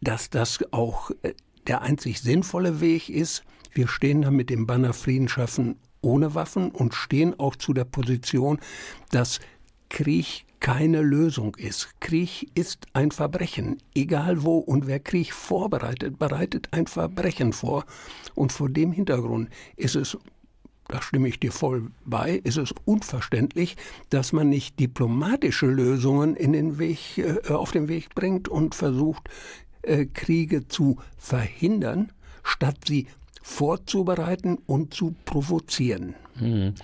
dass 0.00 0.30
das 0.30 0.60
auch 0.72 1.10
äh, 1.22 1.34
der 1.66 1.82
einzig 1.82 2.20
sinnvolle 2.20 2.80
Weg 2.80 3.08
ist. 3.08 3.42
Wir 3.72 3.88
stehen 3.88 4.22
da 4.22 4.30
mit 4.30 4.50
dem 4.50 4.66
Banner 4.66 4.92
Frieden 4.92 5.28
schaffen 5.28 5.76
ohne 6.00 6.34
Waffen 6.34 6.70
und 6.70 6.94
stehen 6.94 7.38
auch 7.38 7.56
zu 7.56 7.72
der 7.72 7.84
Position, 7.84 8.58
dass 9.10 9.40
Krieg 9.88 10.44
keine 10.60 11.02
Lösung 11.02 11.54
ist. 11.56 12.00
Krieg 12.00 12.50
ist 12.54 12.86
ein 12.92 13.10
Verbrechen, 13.10 13.78
egal 13.94 14.42
wo. 14.42 14.58
Und 14.58 14.86
wer 14.86 15.00
Krieg 15.00 15.32
vorbereitet, 15.32 16.18
bereitet 16.18 16.68
ein 16.72 16.86
Verbrechen 16.86 17.52
vor. 17.52 17.84
Und 18.34 18.52
vor 18.52 18.68
dem 18.68 18.92
Hintergrund 18.92 19.50
ist 19.76 19.96
es 19.96 20.16
da 20.88 21.02
stimme 21.02 21.26
ich 21.26 21.40
dir 21.40 21.50
voll 21.50 21.90
bei, 22.04 22.40
ist 22.44 22.58
es 22.58 22.72
unverständlich, 22.84 23.76
dass 24.10 24.32
man 24.32 24.48
nicht 24.48 24.78
diplomatische 24.78 25.66
Lösungen 25.66 26.36
in 26.36 26.52
den 26.52 26.78
Weg, 26.78 27.18
äh, 27.18 27.52
auf 27.52 27.72
den 27.72 27.88
Weg 27.88 28.14
bringt 28.14 28.48
und 28.48 28.74
versucht, 28.74 29.28
äh, 29.82 30.06
Kriege 30.06 30.68
zu 30.68 30.98
verhindern, 31.18 32.12
statt 32.44 32.78
sie 32.86 33.08
vorzubereiten 33.42 34.58
und 34.66 34.94
zu 34.94 35.14
provozieren. 35.24 36.14
Mhm. 36.38 36.74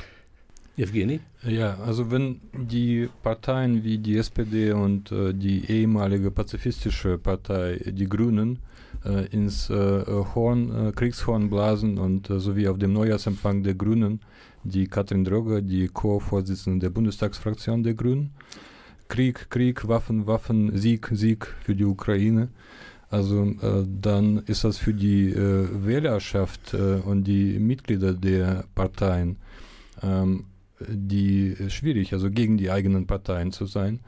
Evgeny? 0.76 1.20
Ja, 1.46 1.78
also 1.84 2.10
wenn 2.10 2.40
die 2.52 3.08
Parteien 3.22 3.84
wie 3.84 3.98
die 3.98 4.16
SPD 4.16 4.72
und 4.72 5.12
äh, 5.12 5.34
die 5.34 5.70
ehemalige 5.70 6.30
pazifistische 6.30 7.18
Partei, 7.18 7.78
die 7.86 8.08
Grünen, 8.08 8.58
äh, 9.04 9.26
ins 9.26 9.68
äh, 9.68 10.04
Horn, 10.34 10.88
äh, 10.88 10.92
Kriegshorn 10.92 11.50
blasen 11.50 11.98
und 11.98 12.28
sowie 12.28 12.68
auf 12.68 12.78
dem 12.78 12.92
Neujahrsempfang 12.92 13.62
der 13.62 13.74
Grünen 13.74 14.20
die 14.64 14.86
Katrin 14.86 15.24
Droger, 15.24 15.60
die 15.60 15.88
Co-Vorsitzende 15.88 16.86
der 16.86 16.90
Bundestagsfraktion 16.90 17.82
der 17.82 17.94
Grünen. 17.94 18.32
Krieg, 19.08 19.50
Krieg, 19.50 19.86
Waffen, 19.88 20.26
Waffen, 20.26 20.76
Sieg, 20.76 21.08
Sieg 21.12 21.46
für 21.64 21.74
die 21.74 21.84
Ukraine. 21.84 22.48
Also 23.10 23.44
äh, 23.44 23.84
dann 24.00 24.38
ist 24.46 24.64
das 24.64 24.78
für 24.78 24.94
die 24.94 25.30
äh, 25.30 25.68
Wählerschaft 25.84 26.72
äh, 26.72 27.00
und 27.04 27.24
die 27.24 27.58
Mitglieder 27.58 28.14
der 28.14 28.64
Parteien 28.74 29.36
ähm, 30.02 30.44
die 30.88 31.56
schwierig, 31.68 32.12
also 32.12 32.30
gegen 32.30 32.56
die 32.56 32.70
eigenen 32.70 33.06
Parteien 33.06 33.52
zu 33.52 33.66
sein. 33.66 34.00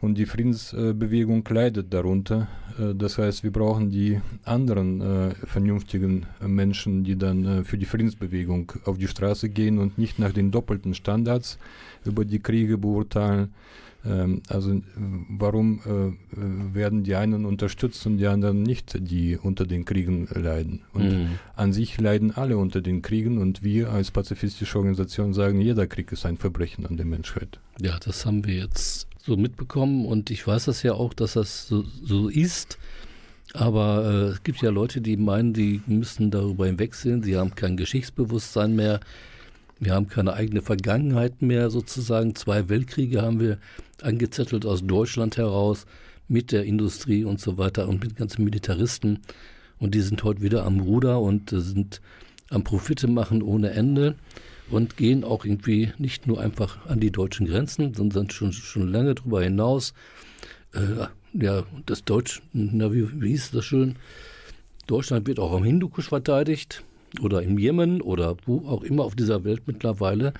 Und 0.00 0.18
die 0.18 0.26
Friedensbewegung 0.26 1.46
leidet 1.48 1.94
darunter. 1.94 2.48
Äh, 2.78 2.94
das 2.94 3.16
heißt, 3.16 3.42
wir 3.42 3.52
brauchen 3.52 3.90
die 3.90 4.20
anderen 4.44 5.00
äh, 5.00 5.34
vernünftigen 5.46 6.26
Menschen, 6.46 7.04
die 7.04 7.16
dann 7.16 7.44
äh, 7.44 7.64
für 7.64 7.78
die 7.78 7.86
Friedensbewegung 7.86 8.72
auf 8.84 8.98
die 8.98 9.08
Straße 9.08 9.48
gehen 9.48 9.78
und 9.78 9.96
nicht 9.96 10.18
nach 10.18 10.32
den 10.32 10.50
doppelten 10.50 10.92
Standards 10.92 11.58
über 12.04 12.24
die 12.26 12.40
Kriege 12.40 12.76
beurteilen. 12.76 13.54
Ähm, 14.06 14.42
also 14.48 14.80
warum 15.28 15.80
äh, 15.80 16.74
werden 16.74 17.04
die 17.04 17.14
einen 17.14 17.44
unterstützt 17.44 18.04
und 18.06 18.18
die 18.18 18.26
anderen 18.26 18.62
nicht, 18.62 18.96
die 19.00 19.36
unter 19.36 19.66
den 19.66 19.84
Kriegen 19.84 20.28
leiden? 20.32 20.82
Und 20.92 21.08
mhm. 21.08 21.28
an 21.56 21.72
sich 21.72 22.00
leiden 22.00 22.32
alle 22.32 22.58
unter 22.58 22.80
den 22.80 23.02
Kriegen 23.02 23.38
und 23.38 23.62
wir 23.62 23.90
als 23.90 24.10
pazifistische 24.10 24.78
Organisation 24.78 25.32
sagen, 25.32 25.60
jeder 25.60 25.86
Krieg 25.86 26.12
ist 26.12 26.26
ein 26.26 26.36
Verbrechen 26.36 26.86
an 26.86 26.96
der 26.96 27.06
Menschheit. 27.06 27.60
Ja, 27.80 27.98
das 27.98 28.26
haben 28.26 28.44
wir 28.44 28.54
jetzt 28.54 29.08
so 29.24 29.36
mitbekommen 29.36 30.06
und 30.06 30.30
ich 30.30 30.46
weiß 30.46 30.66
das 30.66 30.82
ja 30.82 30.92
auch, 30.92 31.14
dass 31.14 31.34
das 31.34 31.66
so, 31.66 31.84
so 32.02 32.28
ist. 32.28 32.78
Aber 33.54 34.04
äh, 34.04 34.32
es 34.32 34.42
gibt 34.42 34.60
ja 34.62 34.70
Leute, 34.70 35.00
die 35.00 35.16
meinen, 35.16 35.52
die 35.52 35.80
müssen 35.86 36.30
darüber 36.30 36.66
hinwegsehen. 36.66 37.22
Sie 37.22 37.36
haben 37.36 37.54
kein 37.54 37.76
Geschichtsbewusstsein 37.76 38.74
mehr. 38.74 39.00
Wir 39.84 39.92
haben 39.92 40.08
keine 40.08 40.32
eigene 40.32 40.62
Vergangenheit 40.62 41.42
mehr 41.42 41.68
sozusagen. 41.68 42.34
Zwei 42.34 42.70
Weltkriege 42.70 43.20
haben 43.20 43.38
wir 43.38 43.58
angezettelt 44.00 44.64
aus 44.64 44.86
Deutschland 44.86 45.36
heraus 45.36 45.84
mit 46.26 46.52
der 46.52 46.64
Industrie 46.64 47.24
und 47.24 47.38
so 47.38 47.58
weiter 47.58 47.86
und 47.86 48.02
mit 48.02 48.16
ganzen 48.16 48.44
Militaristen. 48.44 49.18
Und 49.78 49.94
die 49.94 50.00
sind 50.00 50.24
heute 50.24 50.40
wieder 50.40 50.64
am 50.64 50.80
Ruder 50.80 51.20
und 51.20 51.50
sind 51.50 52.00
am 52.48 52.64
Profite 52.64 53.08
machen 53.08 53.42
ohne 53.42 53.70
Ende 53.70 54.14
und 54.70 54.96
gehen 54.96 55.22
auch 55.22 55.44
irgendwie 55.44 55.92
nicht 55.98 56.26
nur 56.26 56.40
einfach 56.40 56.86
an 56.86 57.00
die 57.00 57.10
deutschen 57.10 57.46
Grenzen, 57.46 57.92
sondern 57.92 58.30
schon, 58.30 58.54
schon 58.54 58.90
lange 58.90 59.14
darüber 59.14 59.42
hinaus. 59.42 59.92
Äh, 60.72 61.08
ja, 61.34 61.64
das 61.84 62.04
Deutsch, 62.04 62.40
na, 62.54 62.90
wie, 62.90 63.20
wie 63.20 63.28
hieß 63.28 63.50
das 63.50 63.66
schön? 63.66 63.96
Deutschland 64.86 65.26
wird 65.26 65.38
auch 65.38 65.52
am 65.52 65.64
Hindukusch 65.64 66.08
verteidigt 66.08 66.82
oder 67.20 67.42
im 67.42 67.58
Jemen 67.58 68.00
oder 68.00 68.36
wo 68.46 68.66
auch 68.68 68.82
immer 68.82 69.04
auf 69.04 69.14
dieser 69.14 69.44
Welt 69.44 69.62
mittlerweile. 69.66 70.32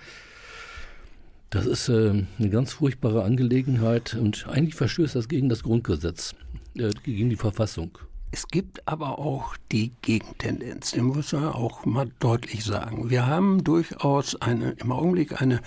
Das 1.50 1.66
ist 1.66 1.88
äh, 1.88 2.24
eine 2.38 2.50
ganz 2.50 2.72
furchtbare 2.72 3.22
Angelegenheit 3.22 4.14
und 4.14 4.46
eigentlich 4.48 4.74
verstößt 4.74 5.14
das 5.14 5.28
gegen 5.28 5.48
das 5.48 5.62
Grundgesetz, 5.62 6.34
äh, 6.76 6.90
gegen 7.04 7.30
die 7.30 7.36
Verfassung. 7.36 7.98
Es 8.32 8.48
gibt 8.48 8.88
aber 8.88 9.20
auch 9.20 9.56
die 9.70 9.92
Gegentendenz, 10.02 10.90
den 10.90 11.04
muss 11.04 11.32
man 11.32 11.44
auch 11.44 11.86
mal 11.86 12.10
deutlich 12.18 12.64
sagen. 12.64 13.08
Wir 13.08 13.28
haben 13.28 13.62
durchaus 13.62 14.34
eine, 14.42 14.72
im 14.72 14.90
Augenblick 14.90 15.40
eine 15.40 15.60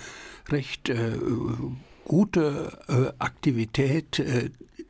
recht 0.50 0.90
äh, 0.90 1.12
gute 2.04 2.78
äh, 2.88 3.12
Aktivität, 3.18 4.22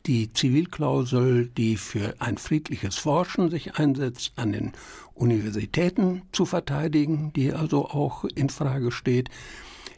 die 0.06 0.32
Zivilklausel, 0.32 1.48
die 1.48 1.76
für 1.76 2.14
ein 2.18 2.38
friedliches 2.38 2.96
Forschen 2.96 3.50
sich 3.50 3.76
einsetzt, 3.76 4.32
an 4.37 4.52
den 4.52 4.72
Universitäten 5.14 6.22
zu 6.32 6.46
verteidigen, 6.46 7.32
die 7.34 7.52
also 7.52 7.87
auch 7.87 8.24
in 8.24 8.48
Frage 8.48 8.92
steht. 8.92 9.28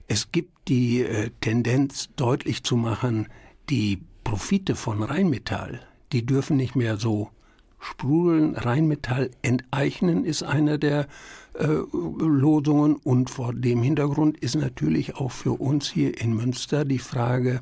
Es 0.08 0.32
gibt 0.32 0.68
die 0.68 1.02
äh, 1.02 1.30
Tendenz 1.40 2.08
deutlich 2.16 2.64
zu 2.64 2.76
machen, 2.76 3.28
die 3.68 4.00
Profite 4.24 4.74
von 4.74 5.02
Rheinmetall, 5.02 5.80
die 6.12 6.26
dürfen 6.26 6.56
nicht 6.56 6.74
mehr 6.74 6.96
so 6.96 7.30
sprudeln. 7.78 8.54
Rheinmetall 8.56 9.30
enteignen 9.42 10.24
ist 10.24 10.42
einer 10.42 10.78
der 10.78 11.06
äh, 11.54 11.66
Losungen 11.66 12.96
und 12.96 13.30
vor 13.30 13.54
dem 13.54 13.82
Hintergrund 13.82 14.38
ist 14.38 14.54
natürlich 14.54 15.16
auch 15.16 15.32
für 15.32 15.60
uns 15.60 15.90
hier 15.90 16.20
in 16.20 16.34
Münster 16.34 16.84
die 16.84 16.98
Frage, 16.98 17.60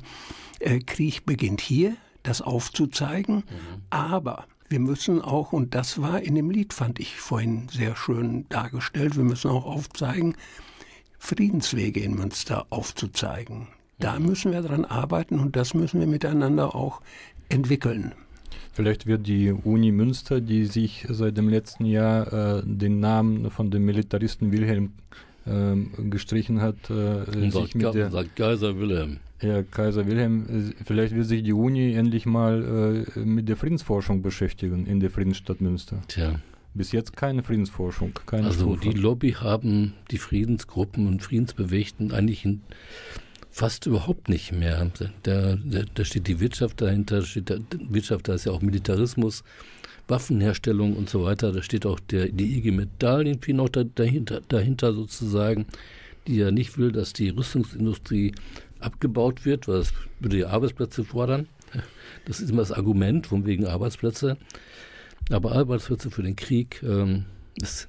äh, 0.59 0.79
Krieg 0.79 1.25
beginnt 1.25 1.61
hier, 1.61 1.95
das 2.23 2.41
aufzuzeigen, 2.41 3.35
mhm. 3.37 3.81
aber 3.89 4.45
wir 4.69 4.79
müssen 4.79 5.21
auch, 5.21 5.51
und 5.51 5.73
das 5.73 6.01
war 6.01 6.21
in 6.21 6.35
dem 6.35 6.51
Lied, 6.51 6.73
fand 6.73 6.99
ich 6.99 7.15
vorhin 7.15 7.67
sehr 7.71 7.95
schön 7.95 8.45
dargestellt, 8.49 9.17
wir 9.17 9.23
müssen 9.23 9.49
auch 9.49 9.65
aufzeigen, 9.65 10.35
Friedenswege 11.17 11.99
in 11.99 12.15
Münster 12.15 12.67
aufzuzeigen. 12.69 13.67
Da 13.99 14.19
mhm. 14.19 14.27
müssen 14.27 14.51
wir 14.51 14.61
dran 14.61 14.85
arbeiten 14.85 15.39
und 15.39 15.55
das 15.55 15.73
müssen 15.73 15.99
wir 15.99 16.07
miteinander 16.07 16.75
auch 16.75 17.01
entwickeln. 17.49 18.13
Vielleicht 18.71 19.07
wird 19.07 19.27
die 19.27 19.51
Uni 19.51 19.91
Münster, 19.91 20.39
die 20.39 20.65
sich 20.65 21.05
seit 21.09 21.35
dem 21.35 21.49
letzten 21.49 21.85
Jahr 21.85 22.59
äh, 22.59 22.63
den 22.63 22.99
Namen 22.99 23.49
von 23.49 23.71
dem 23.71 23.83
Militaristen 23.85 24.51
Wilhelm 24.51 24.93
äh, 25.45 25.75
gestrichen 26.09 26.61
hat, 26.61 26.89
äh, 26.89 27.49
sich 27.49 27.75
mit 27.75 27.93
der, 27.93 28.11
sagt 28.11 28.35
Kaiser 28.35 28.79
Wilhelm. 28.79 29.17
Ja, 29.41 29.63
Kaiser 29.63 30.05
Wilhelm, 30.05 30.73
vielleicht 30.83 31.15
wird 31.15 31.25
sich 31.25 31.43
die 31.43 31.53
Uni 31.53 31.93
endlich 31.93 32.25
mal 32.25 33.05
äh, 33.15 33.19
mit 33.19 33.47
der 33.47 33.55
Friedensforschung 33.55 34.21
beschäftigen 34.21 34.85
in 34.85 34.99
der 34.99 35.09
Friedensstadt 35.09 35.61
Münster. 35.61 36.01
Tja. 36.07 36.41
Bis 36.73 36.91
jetzt 36.91 37.15
keine 37.15 37.41
Friedensforschung. 37.41 38.11
Keine 38.25 38.47
also 38.47 38.75
Stufe. 38.75 38.89
die 38.89 38.97
Lobby 38.97 39.31
haben 39.31 39.93
die 40.11 40.17
Friedensgruppen 40.17 41.07
und 41.07 41.23
Friedensbewegten 41.23 42.11
eigentlich 42.11 42.45
in, 42.45 42.61
fast 43.49 43.85
überhaupt 43.85 44.29
nicht 44.29 44.51
mehr. 44.51 44.91
Da, 45.23 45.57
da, 45.63 45.83
da 45.93 46.05
steht 46.05 46.27
die 46.27 46.39
Wirtschaft 46.39 46.81
dahinter, 46.81 47.23
steht 47.23 47.49
der, 47.49 47.59
Wirtschaft, 47.89 48.27
da 48.27 48.33
ist 48.33 48.45
ja 48.45 48.51
auch 48.51 48.61
Militarismus, 48.61 49.43
Waffenherstellung 50.07 50.95
und 50.95 51.09
so 51.09 51.23
weiter. 51.23 51.51
Da 51.51 51.63
steht 51.63 51.85
auch 51.85 51.99
der, 51.99 52.27
die 52.27 52.57
IG 52.57 52.71
Metall 52.71 53.25
irgendwie 53.25 53.53
noch 53.53 53.69
da, 53.69 53.83
dahinter, 53.83 54.41
dahinter 54.47 54.93
sozusagen, 54.93 55.65
die 56.27 56.37
ja 56.37 56.51
nicht 56.51 56.77
will, 56.77 56.91
dass 56.91 57.13
die 57.13 57.29
Rüstungsindustrie 57.29 58.33
abgebaut 58.79 59.45
wird, 59.45 59.67
weil 59.67 59.79
das 59.79 59.93
würde 60.19 60.39
ja 60.39 60.47
Arbeitsplätze 60.47 61.03
fordern. 61.03 61.47
Das 62.25 62.39
ist 62.39 62.49
immer 62.49 62.61
das 62.61 62.71
Argument, 62.71 63.27
von 63.27 63.45
wegen 63.45 63.65
Arbeitsplätze. 63.65 64.37
Aber 65.31 65.51
Arbeitsplätze 65.51 66.09
für 66.09 66.23
den 66.23 66.35
Krieg 66.35 66.81
ähm, 66.83 67.25
ist, 67.55 67.87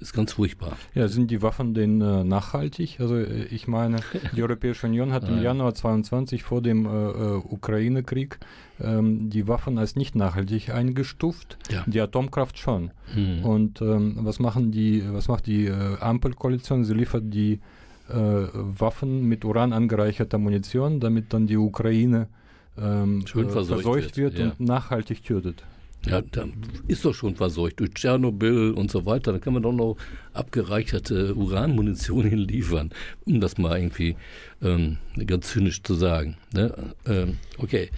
ist 0.00 0.12
ganz 0.12 0.34
furchtbar. 0.34 0.76
Ja, 0.94 1.08
sind 1.08 1.30
die 1.30 1.40
Waffen 1.40 1.72
denn 1.72 2.00
äh, 2.00 2.24
nachhaltig? 2.24 3.00
Also 3.00 3.16
äh, 3.16 3.44
ich 3.44 3.66
meine, 3.66 4.00
die 4.36 4.42
Europäische 4.42 4.86
Union 4.86 5.12
hat 5.12 5.28
im 5.28 5.40
Januar 5.40 5.74
22 5.74 6.42
vor 6.42 6.60
dem 6.60 6.84
äh, 6.84 6.88
äh, 6.88 7.36
Ukraine-Krieg 7.36 8.38
ähm, 8.80 9.30
die 9.30 9.48
Waffen 9.48 9.78
als 9.78 9.96
nicht 9.96 10.14
nachhaltig 10.14 10.70
eingestuft, 10.70 11.56
ja. 11.70 11.84
die 11.86 12.00
Atomkraft 12.00 12.58
schon. 12.58 12.90
Hm. 13.14 13.44
Und 13.44 13.80
ähm, 13.80 14.18
was 14.20 14.40
machen 14.40 14.72
die, 14.72 15.04
was 15.10 15.28
macht 15.28 15.46
die 15.46 15.66
äh, 15.66 15.98
Ampelkoalition? 16.00 16.84
Sie 16.84 16.94
liefert 16.94 17.24
die 17.26 17.60
Waffen 18.12 19.28
mit 19.28 19.44
Uran 19.44 19.72
angereicherter 19.72 20.38
Munition, 20.38 21.00
damit 21.00 21.32
dann 21.32 21.46
die 21.46 21.56
Ukraine 21.56 22.28
ähm, 22.76 23.26
Schön 23.26 23.48
verseucht, 23.50 23.82
verseucht 23.82 24.16
wird, 24.16 24.34
wird 24.34 24.38
ja. 24.38 24.44
und 24.46 24.60
nachhaltig 24.60 25.22
tötet. 25.22 25.64
Ja, 26.06 26.20
da 26.20 26.46
ist 26.86 27.04
doch 27.04 27.14
schon 27.14 27.34
verseucht 27.34 27.80
durch 27.80 27.94
Tschernobyl 27.94 28.72
und 28.72 28.90
so 28.90 29.06
weiter. 29.06 29.32
Da 29.32 29.38
kann 29.38 29.54
man 29.54 29.62
doch 29.62 29.72
noch 29.72 29.96
abgereicherte 30.32 31.34
Uranmunition 31.34 32.24
hinliefern, 32.28 32.90
um 33.24 33.40
das 33.40 33.56
mal 33.56 33.78
irgendwie 33.78 34.16
ähm, 34.62 34.98
ganz 35.26 35.48
zynisch 35.48 35.82
zu 35.82 35.94
sagen. 35.94 36.36
Ne? 36.52 36.94
Ähm, 37.06 37.38
okay. 37.58 37.90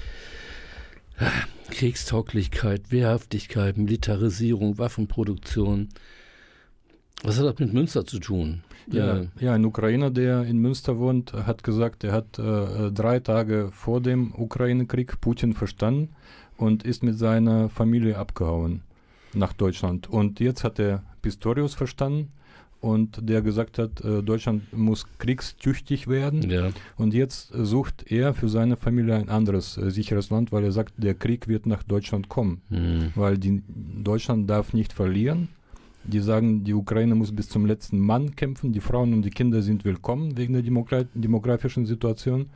Kriegstauglichkeit, 1.71 2.93
Wehrhaftigkeit, 2.93 3.77
Militarisierung, 3.77 4.79
Waffenproduktion. 4.79 5.89
Was 7.23 7.39
hat 7.39 7.47
das 7.47 7.59
mit 7.59 7.73
Münster 7.73 8.07
zu 8.07 8.21
tun? 8.21 8.63
Ja, 8.89 9.19
äh, 9.19 9.27
ja, 9.41 9.55
ein 9.55 9.65
Ukrainer, 9.65 10.11
der 10.11 10.43
in 10.45 10.59
Münster 10.59 10.99
wohnt, 10.99 11.33
hat 11.33 11.65
gesagt, 11.65 12.05
er 12.05 12.13
hat 12.13 12.39
äh, 12.39 12.91
drei 12.93 13.21
Tage 13.21 13.71
vor 13.73 14.01
dem 14.01 14.33
Ukraine-Krieg 14.37 15.21
Putin 15.21 15.55
verstanden 15.55 16.11
und 16.57 16.85
ist 16.85 17.03
mit 17.03 17.19
seiner 17.19 17.69
Familie 17.69 18.17
abgehauen 18.17 18.83
nach 19.35 19.53
Deutschland. 19.53 20.09
Und 20.09 20.41
jetzt 20.41 20.65
hat 20.65 20.79
er 20.79 21.03
Pistorius 21.23 21.75
verstanden 21.75 22.33
und 22.81 23.29
der 23.29 23.43
gesagt 23.43 23.79
hat, 23.79 24.05
äh, 24.05 24.23
Deutschland 24.23 24.73
muss 24.73 25.07
kriegstüchtig 25.19 26.09
werden. 26.09 26.49
Ja. 26.49 26.71
Und 26.97 27.15
jetzt 27.15 27.51
sucht 27.53 28.11
er 28.11 28.35
für 28.35 28.49
seine 28.49 28.77
Familie 28.77 29.17
ein 29.17 29.29
anderes 29.29 29.77
äh, 29.77 29.91
sicheres 29.91 30.31
Land, 30.31 30.53
weil 30.53 30.65
er 30.65 30.73
sagt, 30.73 30.95
der 30.97 31.15
Krieg 31.15 31.49
wird 31.49 31.67
nach 31.67 31.83
Deutschland 31.83 32.29
kommen. 32.29 32.63
Mhm. 32.69 33.13
Weil 33.15 33.39
die, 33.39 33.63
Deutschland 33.67 34.49
darf 34.49 34.73
nicht 34.73 34.93
verlieren. 34.93 35.49
Die 36.09 36.21
sagen, 36.21 36.63
die 36.63 36.75
Ukraine 36.75 37.15
muss 37.15 37.35
bis 37.35 37.49
zum 37.49 37.67
letzten 37.67 37.99
Mann 37.99 38.37
kämpfen. 38.37 38.73
Die 38.73 38.81
Frauen 38.81 39.13
und 39.13 39.23
die 39.23 39.31
Kinder 39.31 39.61
sind 39.61 39.85
willkommen 39.85 40.37
wegen 40.37 40.53
der 40.53 40.63
Demogra 40.63 41.05
demografischen 41.15 41.85
Situation. 41.85 42.47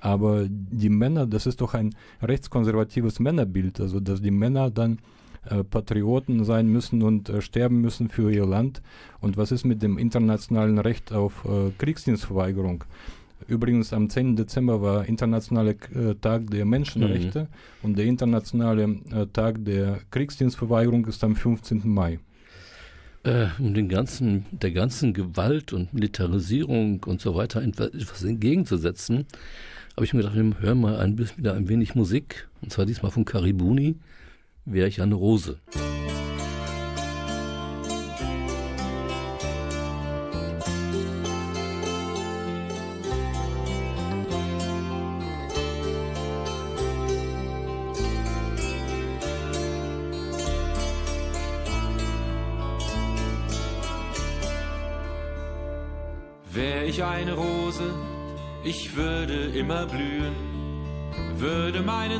Aber 0.00 0.46
die 0.48 0.88
Männer, 0.88 1.26
das 1.26 1.46
ist 1.46 1.60
doch 1.60 1.74
ein 1.74 1.94
rechtskonservatives 2.22 3.20
Männerbild, 3.20 3.80
also 3.80 4.00
dass 4.00 4.20
die 4.20 4.30
Männer 4.30 4.70
dann 4.70 4.98
äh, 5.48 5.64
Patrioten 5.64 6.44
sein 6.44 6.68
müssen 6.68 7.02
und 7.02 7.28
äh, 7.28 7.40
sterben 7.42 7.80
müssen 7.80 8.08
für 8.08 8.30
ihr 8.32 8.46
Land. 8.46 8.82
Und 9.20 9.36
was 9.36 9.52
ist 9.52 9.64
mit 9.64 9.82
dem 9.82 9.98
internationalen 9.98 10.78
Recht 10.78 11.12
auf 11.12 11.44
äh, 11.44 11.70
Kriegsdienstverweigerung? 11.78 12.84
Übrigens 13.46 13.92
am 13.92 14.08
10. 14.08 14.36
Dezember 14.36 14.80
war 14.80 15.04
internationaler 15.06 15.74
äh, 15.94 16.14
Tag 16.20 16.50
der 16.50 16.64
Menschenrechte 16.64 17.42
mhm. 17.42 17.46
und 17.82 17.98
der 17.98 18.06
internationale 18.06 18.84
äh, 18.84 19.26
Tag 19.32 19.62
der 19.64 20.00
Kriegsdienstverweigerung 20.10 21.04
ist 21.06 21.22
am 21.22 21.36
15. 21.36 21.82
Mai. 21.84 22.18
Äh, 23.24 23.46
um 23.58 23.72
den 23.72 23.88
ganzen, 23.88 24.44
der 24.52 24.70
ganzen 24.70 25.14
Gewalt 25.14 25.72
und 25.72 25.94
Militarisierung 25.94 27.02
und 27.04 27.20
so 27.20 27.34
weiter 27.34 27.62
etwas 27.62 28.22
entgegenzusetzen, 28.22 29.26
habe 29.96 30.04
ich 30.04 30.12
mir 30.12 30.22
gedacht, 30.22 30.36
hören 30.60 30.80
mal 30.80 30.98
ein 30.98 31.16
bisschen 31.16 31.38
wieder 31.38 31.54
ein 31.54 31.68
wenig 31.68 31.94
Musik. 31.94 32.48
Und 32.60 32.72
zwar 32.72 32.84
diesmal 32.84 33.10
von 33.10 33.24
Karibuni, 33.24 33.96
Wäre 34.66 34.88
ich 34.88 35.02
eine 35.02 35.14
Rose. 35.14 35.58
Wär 35.74 36.23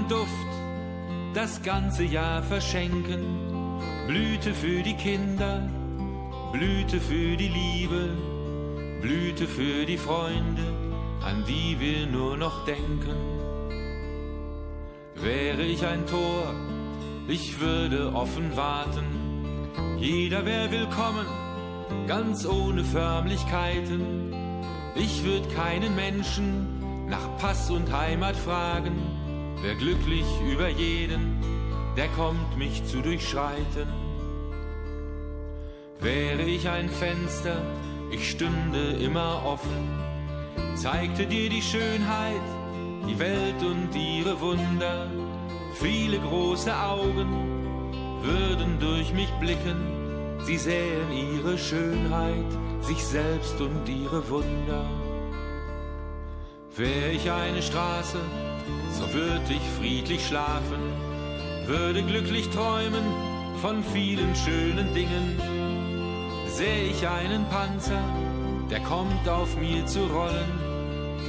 würde 0.04 0.08
Duft 0.08 1.34
das 1.34 1.62
ganze 1.62 2.04
Jahr 2.04 2.42
verschenken. 2.42 3.78
Blüte 4.06 4.54
für 4.54 4.82
die 4.82 4.94
Kinder, 4.94 5.68
Blüte 6.52 7.00
für 7.00 7.36
die 7.36 7.48
Liebe, 7.48 8.10
Blüte 9.00 9.46
für 9.46 9.84
die 9.84 9.98
Freunde, 9.98 10.62
an 11.22 11.44
die 11.46 11.78
wir 11.80 12.06
nur 12.06 12.36
noch 12.36 12.64
denken. 12.64 13.16
Wäre 15.16 15.62
ich 15.62 15.84
ein 15.86 16.06
Tor, 16.06 16.54
ich 17.28 17.60
würde 17.60 18.12
offen 18.14 18.56
warten, 18.56 19.68
jeder 19.98 20.44
wäre 20.44 20.70
willkommen, 20.70 21.26
ganz 22.06 22.46
ohne 22.46 22.84
Förmlichkeiten 22.84 24.32
ich 24.96 25.24
würd 25.24 25.52
keinen 25.56 25.96
Menschen 25.96 27.08
nach 27.08 27.36
Pass 27.38 27.68
und 27.68 27.90
Heimat 27.92 28.36
fragen, 28.36 28.92
wär 29.64 29.74
glücklich 29.76 30.26
über 30.52 30.68
jeden, 30.68 31.38
der 31.96 32.08
kommt 32.08 32.58
mich 32.58 32.84
zu 32.84 33.00
durchschreiten. 33.00 33.88
Wäre 36.00 36.42
ich 36.42 36.68
ein 36.68 36.90
Fenster, 36.90 37.62
ich 38.10 38.30
stünde 38.30 38.92
immer 39.00 39.42
offen, 39.46 39.88
zeigte 40.74 41.26
dir 41.26 41.48
die 41.48 41.62
Schönheit, 41.62 42.46
die 43.08 43.18
Welt 43.18 43.62
und 43.62 43.88
ihre 43.96 44.38
Wunder. 44.38 45.10
Viele 45.80 46.18
große 46.18 46.76
Augen 46.76 47.32
würden 48.22 48.78
durch 48.80 49.14
mich 49.14 49.30
blicken, 49.40 50.36
sie 50.44 50.58
sähen 50.58 51.10
ihre 51.10 51.56
Schönheit 51.56 52.52
sich 52.82 53.02
selbst 53.02 53.58
und 53.62 53.88
ihre 53.88 54.28
Wunder. 54.28 55.03
Wär 56.76 57.12
ich 57.12 57.30
eine 57.30 57.62
Straße, 57.62 58.18
so 58.90 59.14
würd 59.14 59.48
ich 59.48 59.62
friedlich 59.78 60.26
schlafen, 60.26 60.80
würde 61.66 62.02
glücklich 62.02 62.50
träumen 62.50 63.04
von 63.62 63.84
vielen 63.84 64.34
schönen 64.34 64.92
Dingen. 64.92 65.38
Seh 66.48 66.90
ich 66.90 67.06
einen 67.06 67.48
Panzer, 67.48 68.02
der 68.72 68.80
kommt 68.80 69.28
auf 69.28 69.56
mir 69.56 69.86
zu 69.86 70.00
rollen, 70.06 70.50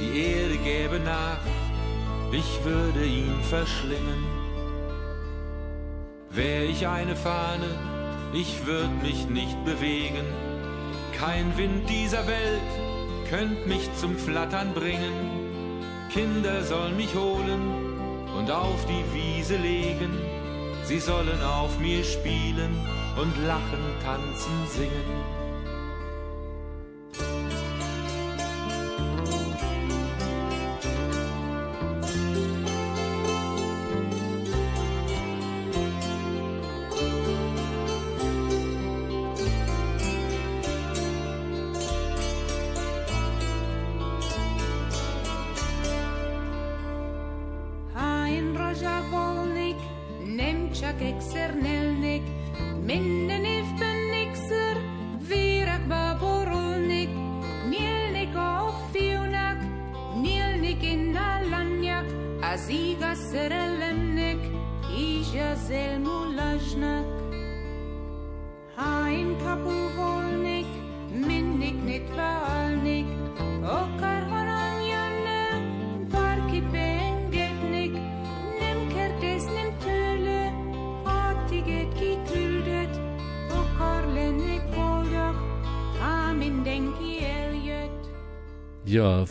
die 0.00 0.18
Erde 0.18 0.56
gäbe 0.64 0.98
nach, 0.98 1.38
ich 2.32 2.64
würde 2.64 3.04
ihn 3.04 3.40
verschlingen. 3.48 4.26
Wär 6.30 6.64
ich 6.64 6.88
eine 6.88 7.14
Fahne, 7.14 7.68
ich 8.32 8.66
würd 8.66 9.00
mich 9.00 9.28
nicht 9.28 9.64
bewegen, 9.64 10.26
kein 11.16 11.56
Wind 11.56 11.88
dieser 11.88 12.26
Welt 12.26 12.86
könnt 13.30 13.66
mich 13.66 13.88
zum 13.96 14.16
Flattern 14.16 14.72
bringen. 14.72 15.35
Kinder 16.12 16.62
sollen 16.64 16.96
mich 16.96 17.14
holen 17.14 17.62
und 18.36 18.50
auf 18.50 18.86
die 18.86 19.04
Wiese 19.14 19.56
legen. 19.56 20.12
Sie 20.84 21.00
sollen 21.00 21.42
auf 21.42 21.78
mir 21.78 22.04
spielen 22.04 22.78
und 23.20 23.36
lachen, 23.46 23.84
tanzen, 24.04 24.66
singen. 24.68 25.35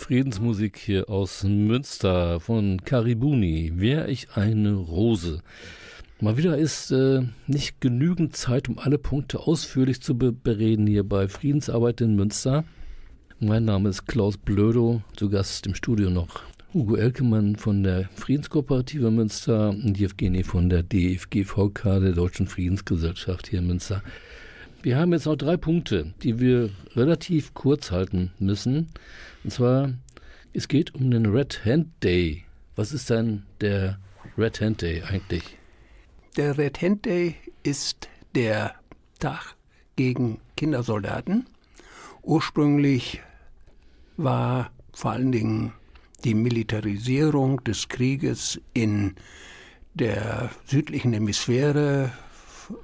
Friedensmusik 0.06 0.78
hier 0.78 1.10
aus 1.10 1.44
Münster 1.44 2.40
von 2.40 2.80
Karibuni. 2.86 3.72
Wär 3.74 4.08
ich 4.08 4.28
eine 4.36 4.76
Rose. 4.76 5.42
Mal 6.22 6.38
wieder 6.38 6.60
ist 6.60 6.92
äh, 6.92 7.24
nicht 7.48 7.82
genügend 7.82 8.36
Zeit, 8.36 8.70
um 8.70 8.78
alle 8.78 9.00
Punkte 9.00 9.40
ausführlich 9.40 10.04
zu 10.04 10.16
be 10.16 10.32
bereden 10.32 10.86
hier 10.86 11.04
bei 11.04 11.28
Friedensarbeit 11.28 12.02
in 12.02 12.16
Münster. 12.16 12.66
Mein 13.40 13.66
Name 13.66 13.90
ist 13.90 14.06
Klaus 14.06 14.38
Blödo, 14.38 15.02
zu 15.16 15.28
Gast 15.28 15.66
im 15.66 15.74
Studio 15.74 16.12
noch 16.12 16.44
Hugo 16.72 16.98
Elkemann 16.98 17.56
von 17.56 17.82
der 17.82 18.08
Friedenskooperative 18.14 19.10
Münster 19.10 19.70
und 19.70 19.98
Jewgeni 19.98 20.44
von 20.44 20.70
der 20.70 20.84
DFGVK, 20.84 22.00
der 22.00 22.12
Deutschen 22.12 22.46
Friedensgesellschaft 22.46 23.48
hier 23.48 23.58
in 23.58 23.66
Münster. 23.66 24.04
Wir 24.86 24.98
haben 24.98 25.14
jetzt 25.14 25.26
noch 25.26 25.36
drei 25.36 25.58
Punkte, 25.58 26.14
die 26.22 26.40
wir 26.40 26.70
relativ 26.96 27.56
kurz 27.56 27.90
halten 27.90 28.32
müssen. 28.38 28.92
Und 29.44 29.50
zwar, 29.50 29.92
es 30.54 30.68
geht 30.68 30.94
um 30.94 31.10
den 31.10 31.26
Red 31.26 31.66
Hand 31.66 31.88
Day. 32.04 32.44
Was 32.76 32.94
ist 32.94 33.10
denn 33.10 33.48
der 33.62 33.98
Red 34.38 34.62
Hand 34.62 34.84
Day 34.84 35.02
eigentlich? 35.02 35.58
Der 36.38 36.60
Red 36.60 36.84
Hand 36.84 37.06
Day 37.06 37.34
ist 37.64 38.10
der 38.36 38.76
Tag 39.18 39.56
gegen 39.96 40.40
Kindersoldaten. 40.56 41.48
Ursprünglich 42.22 43.24
war 44.18 44.70
vor 44.94 45.14
allen 45.14 45.32
Dingen 45.32 45.74
die 46.24 46.36
Militarisierung 46.36 47.64
des 47.64 47.90
Krieges 47.90 48.62
in 48.76 49.16
der 49.96 50.52
südlichen 50.68 51.12
Hemisphäre 51.12 52.12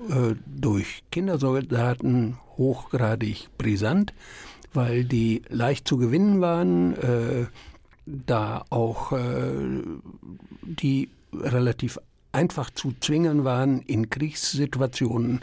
äh, 0.10 0.36
durch 0.46 1.04
Kindersoldaten 1.12 2.38
hochgradig 2.58 3.50
brisant, 3.58 4.14
weil 4.74 5.04
die 5.04 5.42
leicht 5.50 5.88
zu 5.88 5.98
gewinnen 5.98 6.42
waren, 6.42 6.96
äh, 6.96 7.46
da 8.06 8.66
auch 8.70 9.12
äh, 9.12 9.82
die 10.64 11.10
relativ 11.34 12.00
einfach 12.32 12.70
zu 12.70 12.94
zwingen 13.00 13.44
waren, 13.44 13.82
in 13.82 14.10
Kriegssituationen 14.10 15.42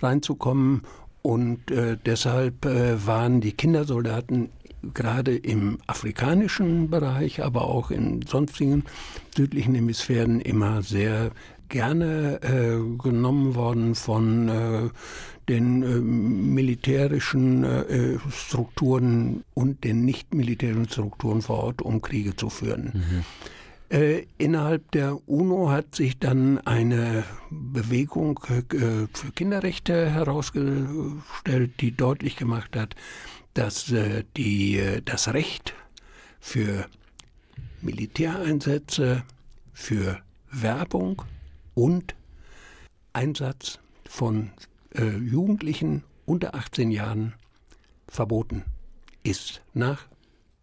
reinzukommen. 0.00 0.82
Und 1.22 1.70
äh, 1.70 1.98
deshalb 2.04 2.64
äh, 2.64 3.06
waren 3.06 3.40
die 3.40 3.52
Kindersoldaten 3.52 4.48
gerade 4.94 5.36
im 5.36 5.78
afrikanischen 5.86 6.88
Bereich, 6.88 7.42
aber 7.42 7.66
auch 7.66 7.90
in 7.90 8.22
sonstigen 8.22 8.84
südlichen 9.36 9.74
Hemisphären 9.74 10.40
immer 10.40 10.82
sehr 10.82 11.32
gerne 11.70 12.40
äh, 12.42 12.98
genommen 13.02 13.54
worden 13.54 13.94
von 13.94 14.48
äh, 14.48 14.90
den 15.48 15.82
äh, 15.82 15.86
militärischen 15.86 17.64
äh, 17.64 18.18
Strukturen 18.30 19.42
und 19.54 19.82
den 19.82 20.04
nicht 20.04 20.34
militärischen 20.34 20.88
Strukturen 20.88 21.42
vor 21.42 21.64
Ort, 21.64 21.82
um 21.82 22.02
Kriege 22.02 22.36
zu 22.36 22.50
führen. 22.50 22.92
Mhm. 22.94 23.24
Äh, 23.88 24.26
innerhalb 24.38 24.90
der 24.92 25.28
UNO 25.28 25.70
hat 25.70 25.96
sich 25.96 26.18
dann 26.18 26.58
eine 26.58 27.24
Bewegung 27.50 28.38
äh, 28.48 29.08
für 29.12 29.32
Kinderrechte 29.34 30.10
herausgestellt, 30.10 31.72
die 31.80 31.90
deutlich 31.96 32.36
gemacht 32.36 32.76
hat, 32.76 32.94
dass 33.54 33.92
die, 34.36 34.80
das 35.04 35.34
Recht 35.34 35.74
für 36.38 36.86
Militäreinsätze, 37.82 39.24
für 39.72 40.20
Werbung 40.52 41.22
und 41.80 42.14
Einsatz 43.14 43.78
von 44.06 44.50
äh, 44.94 45.16
Jugendlichen 45.16 46.04
unter 46.26 46.54
18 46.54 46.90
Jahren 46.90 47.32
verboten 48.06 48.64
ist 49.22 49.62
nach 49.72 50.06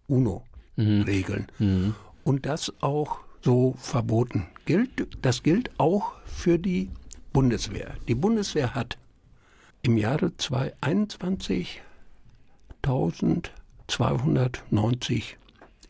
UNO-Regeln. 0.08 1.48
Mhm. 1.58 1.96
Und 2.24 2.46
das 2.46 2.72
auch 2.82 3.22
so 3.42 3.74
verboten 3.80 4.46
gilt. 4.66 5.08
Das 5.24 5.42
gilt 5.42 5.72
auch 5.80 6.14
für 6.26 6.60
die 6.60 6.92
Bundeswehr. 7.34 7.96
Die 8.08 8.16
Bundeswehr 8.16 8.76
hat 8.76 9.00
im 9.82 9.98
Jahre 9.98 10.38
2021 10.38 11.82
1290 12.84 15.38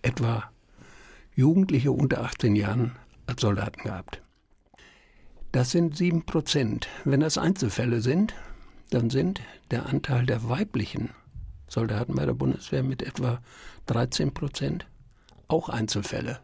etwa 0.02 0.50
Jugendliche 1.36 1.92
unter 1.92 2.24
18 2.24 2.56
Jahren 2.56 2.96
als 3.26 3.42
Soldaten 3.42 3.84
gehabt. 3.84 4.22
Das 5.58 5.72
sind 5.72 5.98
sieben 5.98 6.24
Prozent. 6.24 6.88
Wenn 7.04 7.22
das 7.22 7.40
Einzelfälle 7.40 8.00
sind, 8.00 8.36
dann 8.92 9.10
sind 9.10 9.42
der 9.72 9.88
Anteil 9.88 10.24
der 10.28 10.48
weiblichen 10.48 11.10
Soldaten 11.68 12.14
bei 12.14 12.28
der 12.28 12.36
Bundeswehr 12.36 12.84
mit 12.84 13.02
etwa 13.02 13.42
13 13.88 14.36
Prozent 14.36 14.86
auch 15.48 15.70
Einzelfälle. 15.70 16.42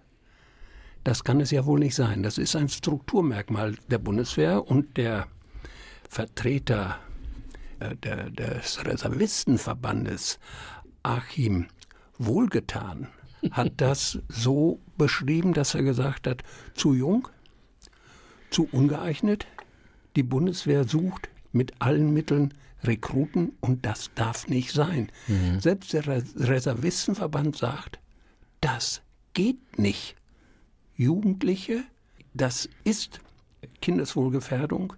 Das 1.04 1.24
kann 1.24 1.40
es 1.42 1.52
ja 1.52 1.68
wohl 1.68 1.78
nicht 1.78 1.94
sein. 1.94 2.24
Das 2.24 2.40
ist 2.40 2.56
ein 2.56 2.70
Strukturmerkmal 2.70 3.76
der 3.88 4.00
Bundeswehr 4.00 4.68
und 4.68 4.98
der 4.98 5.28
Vertreter 6.10 6.98
äh, 7.82 7.96
des 8.32 8.84
Reservistenverbandes, 8.84 10.40
Achim 11.04 11.68
Wohlgetan, 12.18 13.10
hat 13.52 13.74
das 13.78 14.24
so 14.28 14.80
beschrieben, 14.98 15.54
dass 15.54 15.76
er 15.76 15.84
gesagt 15.84 16.26
hat, 16.26 16.42
zu 16.74 16.96
jung, 16.96 17.28
zu 18.54 18.68
ungeeignet, 18.72 19.48
die 20.16 20.24
Bundeswehr 20.24 20.88
sucht 20.88 21.30
mit 21.52 21.74
allen 21.80 22.14
Mitteln 22.14 22.54
Rekruten 22.84 23.54
und 23.62 23.86
das 23.86 24.12
darf 24.16 24.48
nicht 24.48 24.72
sein. 24.72 25.10
Mhm. 25.28 25.60
Selbst 25.60 25.94
der 25.94 26.06
Reservistenverband 26.08 27.56
sagt, 27.56 28.00
das 28.62 29.02
geht 29.34 29.80
nicht. 29.80 30.16
Jugendliche, 30.96 31.84
das 32.34 32.70
ist 32.84 33.20
Kindeswohlgefährdung 33.82 34.94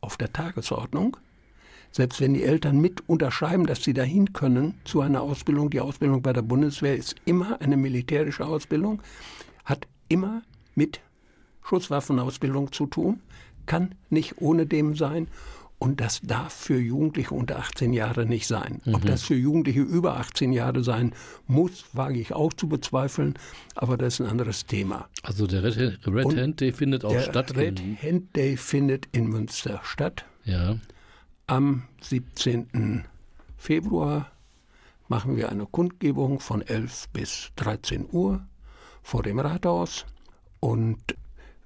auf 0.00 0.16
der 0.16 0.32
Tagesordnung. 0.32 1.16
Selbst 1.92 2.20
wenn 2.20 2.34
die 2.34 2.44
Eltern 2.44 2.80
mit 2.80 3.08
unterschreiben, 3.08 3.66
dass 3.66 3.82
sie 3.82 3.94
dahin 3.94 4.32
können 4.32 4.74
zu 4.84 5.00
einer 5.00 5.22
Ausbildung, 5.22 5.70
die 5.70 5.80
Ausbildung 5.80 6.22
bei 6.22 6.32
der 6.32 6.42
Bundeswehr 6.42 6.96
ist 6.96 7.16
immer 7.24 7.60
eine 7.60 7.76
militärische 7.76 8.46
Ausbildung, 8.46 9.02
hat 9.64 9.88
immer 10.08 10.42
mit 10.74 11.00
Schusswaffenausbildung 11.62 12.72
zu 12.72 12.86
tun, 12.86 13.20
kann 13.66 13.94
nicht 14.08 14.40
ohne 14.40 14.66
dem 14.66 14.96
sein. 14.96 15.28
Und 15.78 16.02
das 16.02 16.20
darf 16.20 16.52
für 16.52 16.78
Jugendliche 16.78 17.34
unter 17.34 17.58
18 17.58 17.94
Jahre 17.94 18.26
nicht 18.26 18.46
sein. 18.46 18.82
Mhm. 18.84 18.96
Ob 18.96 19.06
das 19.06 19.22
für 19.22 19.34
Jugendliche 19.34 19.80
über 19.80 20.18
18 20.18 20.52
Jahre 20.52 20.84
sein 20.84 21.14
muss, 21.46 21.86
wage 21.94 22.20
ich 22.20 22.34
auch 22.34 22.52
zu 22.52 22.68
bezweifeln, 22.68 23.34
aber 23.76 23.96
das 23.96 24.14
ist 24.14 24.20
ein 24.20 24.30
anderes 24.30 24.66
Thema. 24.66 25.08
Also 25.22 25.46
der 25.46 25.64
Red, 25.64 26.06
Red 26.06 26.36
Hand 26.36 26.60
Day 26.60 26.72
findet 26.72 27.02
auch 27.02 27.12
der 27.12 27.22
statt. 27.22 27.56
Red 27.56 27.80
Hand 28.02 28.36
Day 28.36 28.58
findet 28.58 29.08
in 29.12 29.28
Münster 29.28 29.80
statt. 29.82 30.26
Ja. 30.44 30.76
Am 31.46 31.84
17. 32.02 33.04
Februar 33.56 34.30
machen 35.08 35.36
wir 35.36 35.48
eine 35.48 35.64
Kundgebung 35.64 36.40
von 36.40 36.60
11 36.60 37.08
bis 37.14 37.52
13 37.56 38.06
Uhr 38.12 38.46
vor 39.02 39.22
dem 39.22 39.38
Rathaus 39.38 40.04
und 40.60 40.98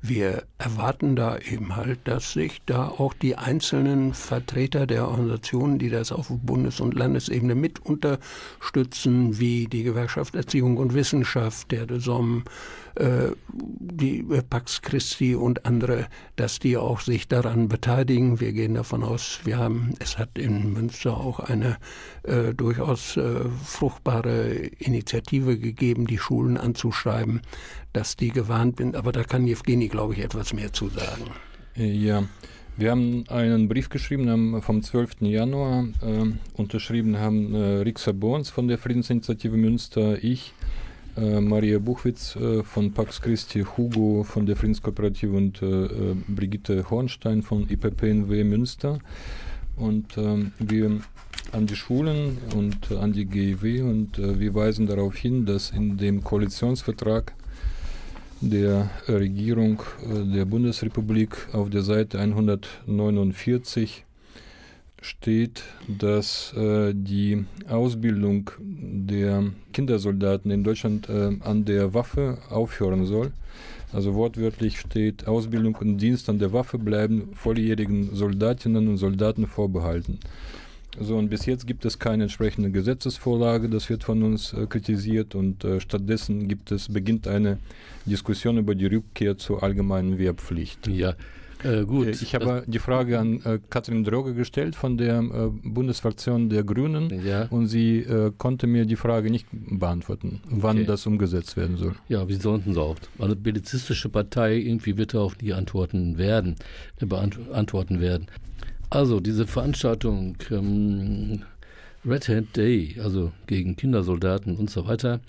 wir 0.06 0.42
erwarten 0.58 1.16
da 1.16 1.38
eben 1.38 1.76
halt, 1.76 2.00
dass 2.04 2.34
sich 2.34 2.60
da 2.66 2.88
auch 2.88 3.14
die 3.14 3.36
einzelnen 3.36 4.12
Vertreter 4.12 4.86
der 4.86 5.08
Organisationen, 5.08 5.78
die 5.78 5.88
das 5.88 6.12
auf 6.12 6.26
Bundes- 6.28 6.80
und 6.80 6.92
Landesebene 6.92 7.54
mit 7.54 7.80
unterstützen, 7.80 9.38
wie 9.38 9.66
die 9.66 9.82
Gewerkschaft 9.82 10.34
Erziehung 10.34 10.76
und 10.76 10.92
Wissenschaft, 10.92 11.70
der 11.70 11.86
DESOM, 11.86 12.44
äh, 12.96 13.32
die 13.52 14.24
Pax 14.48 14.82
Christi 14.82 15.34
und 15.34 15.66
andere, 15.66 16.06
dass 16.36 16.58
die 16.58 16.76
auch 16.76 17.00
sich 17.00 17.28
daran 17.28 17.68
beteiligen. 17.68 18.40
Wir 18.40 18.52
gehen 18.52 18.74
davon 18.74 19.02
aus, 19.02 19.40
wir 19.44 19.58
haben, 19.58 19.94
es 19.98 20.18
hat 20.18 20.38
in 20.38 20.72
Münster 20.72 21.16
auch 21.16 21.40
eine 21.40 21.76
äh, 22.22 22.54
durchaus 22.54 23.16
äh, 23.16 23.44
fruchtbare 23.64 24.52
Initiative 24.78 25.58
gegeben, 25.58 26.06
die 26.06 26.18
Schulen 26.18 26.56
anzuschreiben, 26.56 27.40
dass 27.92 28.16
die 28.16 28.30
gewarnt 28.30 28.78
sind. 28.78 28.96
Aber 28.96 29.12
da 29.12 29.24
kann 29.24 29.46
Jewgeni, 29.46 29.88
glaube 29.88 30.14
ich, 30.14 30.20
etwas 30.20 30.52
mehr 30.52 30.72
zu 30.72 30.88
sagen. 30.88 31.30
Ja. 31.76 32.24
Wir 32.76 32.90
haben 32.90 33.24
einen 33.28 33.68
Brief 33.68 33.88
geschrieben 33.88 34.60
vom 34.60 34.82
12. 34.82 35.20
Januar. 35.20 35.86
Äh, 36.02 36.32
unterschrieben 36.54 37.18
haben 37.18 37.54
äh, 37.54 37.82
Rixa 37.82 38.10
Borns 38.10 38.50
von 38.50 38.66
der 38.66 38.78
Friedensinitiative 38.78 39.56
Münster, 39.56 40.22
ich, 40.24 40.48
äh, 40.50 40.83
Maria 41.16 41.78
Buchwitz 41.78 42.36
äh, 42.36 42.62
von 42.62 42.92
Pax 42.92 43.20
Christi, 43.20 43.64
Hugo 43.64 44.24
von 44.24 44.46
der 44.46 44.56
Friedenskooperative 44.56 45.36
und 45.36 45.62
äh, 45.62 45.66
äh 45.66 46.16
Brigitte 46.28 46.90
Hornstein 46.90 47.42
von 47.42 47.68
IPPNW 47.68 48.44
Münster. 48.44 48.98
Und 49.76 50.16
ähm, 50.18 50.52
wir 50.58 51.00
an 51.52 51.66
die 51.66 51.76
Schulen 51.76 52.38
und 52.56 52.90
an 52.92 53.12
die 53.12 53.26
GIW 53.26 53.82
und 53.82 54.18
wir 54.18 54.54
weisen 54.54 54.86
darauf 54.86 55.16
hin, 55.16 55.46
dass 55.46 55.70
in 55.70 55.96
dem 55.96 56.24
Koalitionsvertrag 56.24 57.32
der 58.40 58.90
Regierung 59.06 59.82
der 60.04 60.44
Bundesrepublik 60.46 61.48
auf 61.52 61.70
der 61.70 61.82
Seite 61.82 62.18
149 62.18 64.03
steht, 65.04 65.62
dass 65.86 66.54
äh, 66.54 66.94
die 66.94 67.44
Ausbildung 67.68 68.50
der 68.58 69.44
Kindersoldaten 69.72 70.50
in 70.50 70.64
Deutschland 70.64 71.08
äh, 71.08 71.36
an 71.40 71.64
der 71.66 71.92
Waffe 71.92 72.38
aufhören 72.48 73.04
soll. 73.04 73.32
Also 73.92 74.14
wortwörtlich 74.14 74.80
steht, 74.80 75.28
Ausbildung 75.28 75.76
und 75.76 75.98
Dienst 75.98 76.28
an 76.28 76.38
der 76.38 76.52
Waffe 76.52 76.78
bleiben 76.78 77.28
volljährigen 77.34 78.14
Soldatinnen 78.14 78.88
und 78.88 78.96
Soldaten 78.96 79.46
vorbehalten. 79.46 80.18
So, 80.98 81.16
und 81.16 81.28
bis 81.28 81.44
jetzt 81.44 81.66
gibt 81.66 81.84
es 81.84 81.98
keine 81.98 82.24
entsprechende 82.24 82.70
Gesetzesvorlage, 82.70 83.68
das 83.68 83.90
wird 83.90 84.04
von 84.04 84.22
uns 84.22 84.52
äh, 84.52 84.66
kritisiert 84.66 85.34
und 85.34 85.64
äh, 85.64 85.80
stattdessen 85.80 86.48
gibt 86.48 86.72
es, 86.72 86.88
beginnt 86.88 87.28
eine 87.28 87.58
Diskussion 88.06 88.58
über 88.58 88.74
die 88.74 88.86
Rückkehr 88.86 89.36
zur 89.36 89.62
allgemeinen 89.62 90.18
Wehrpflicht. 90.18 90.86
Ja, 90.86 91.14
äh, 91.64 91.84
gut. 91.84 92.06
Äh, 92.06 92.10
ich 92.10 92.34
habe 92.34 92.64
die 92.66 92.78
Frage 92.78 93.18
an 93.18 93.40
äh, 93.44 93.58
Katrin 93.70 94.04
Droge 94.04 94.34
gestellt 94.34 94.76
von 94.76 94.96
der 94.96 95.18
äh, 95.18 95.50
Bundesfraktion 95.62 96.48
der 96.48 96.64
Grünen 96.64 97.24
ja. 97.24 97.46
und 97.50 97.66
sie 97.66 97.98
äh, 97.98 98.32
konnte 98.36 98.66
mir 98.66 98.86
die 98.86 98.96
Frage 98.96 99.30
nicht 99.30 99.46
beantworten, 99.50 100.40
wann 100.48 100.78
okay. 100.78 100.86
das 100.86 101.06
umgesetzt 101.06 101.56
werden 101.56 101.76
soll. 101.76 101.94
Ja, 102.08 102.28
wie 102.28 102.34
sollten 102.34 102.74
sie 102.74 102.80
auch? 102.80 102.96
Eine 103.18 103.36
belizistische 103.36 104.08
Partei 104.08 104.56
irgendwie 104.56 104.96
wird 104.96 105.14
darauf 105.14 105.40
nie 105.40 105.52
antworten 105.52 106.18
werden, 106.18 106.56
beantworten 107.00 108.00
werden. 108.00 108.26
Also 108.90 109.20
diese 109.20 109.46
Veranstaltung 109.46 110.36
ähm, 110.50 111.42
Red 112.06 112.28
Hat 112.28 112.56
Day, 112.56 112.96
also 113.02 113.32
gegen 113.46 113.76
Kindersoldaten 113.76 114.56
und 114.56 114.70
so 114.70 114.86
weiter, 114.86 115.20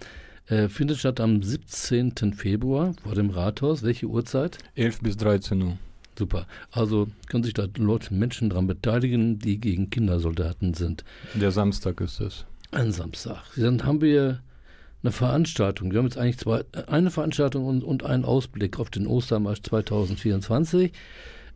äh, 0.47 0.67
findet 0.67 0.97
statt 0.97 1.19
am 1.19 1.41
17. 1.41 2.33
Februar 2.33 2.93
vor 3.01 3.15
dem 3.15 3.29
Rathaus. 3.29 3.81
Welche 3.81 4.07
Uhrzeit? 4.07 4.59
11 4.75 4.99
bis 4.99 5.17
13 5.17 5.61
Uhr. 5.61 5.77
Super. 6.17 6.47
Also 6.71 7.07
können 7.27 7.43
sich 7.43 7.53
da 7.53 7.67
Leute, 7.77 8.13
Menschen 8.13 8.49
daran 8.49 8.67
beteiligen, 8.67 9.39
die 9.39 9.59
gegen 9.59 9.89
Kindersoldaten 9.89 10.73
sind. 10.73 11.03
Der 11.33 11.51
Samstag 11.51 11.99
ist 12.01 12.21
es. 12.21 12.45
Ein 12.71 12.91
Samstag. 12.91 13.43
Dann 13.55 13.85
haben 13.85 14.01
wir 14.01 14.41
eine 15.03 15.11
Veranstaltung. 15.11 15.91
Wir 15.91 15.99
haben 15.99 16.05
jetzt 16.05 16.17
eigentlich 16.17 16.39
zwei, 16.39 16.63
eine 16.87 17.11
Veranstaltung 17.11 17.65
und, 17.65 17.83
und 17.83 18.03
einen 18.03 18.25
Ausblick 18.25 18.79
auf 18.79 18.89
den 18.89 19.07
Ostermarsch 19.07 19.61
2024. 19.61 20.91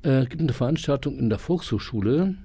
Äh, 0.04 0.26
gibt 0.26 0.42
eine 0.42 0.54
Veranstaltung 0.54 1.18
in 1.18 1.30
der 1.30 1.40
Volkshochschule 1.40 2.36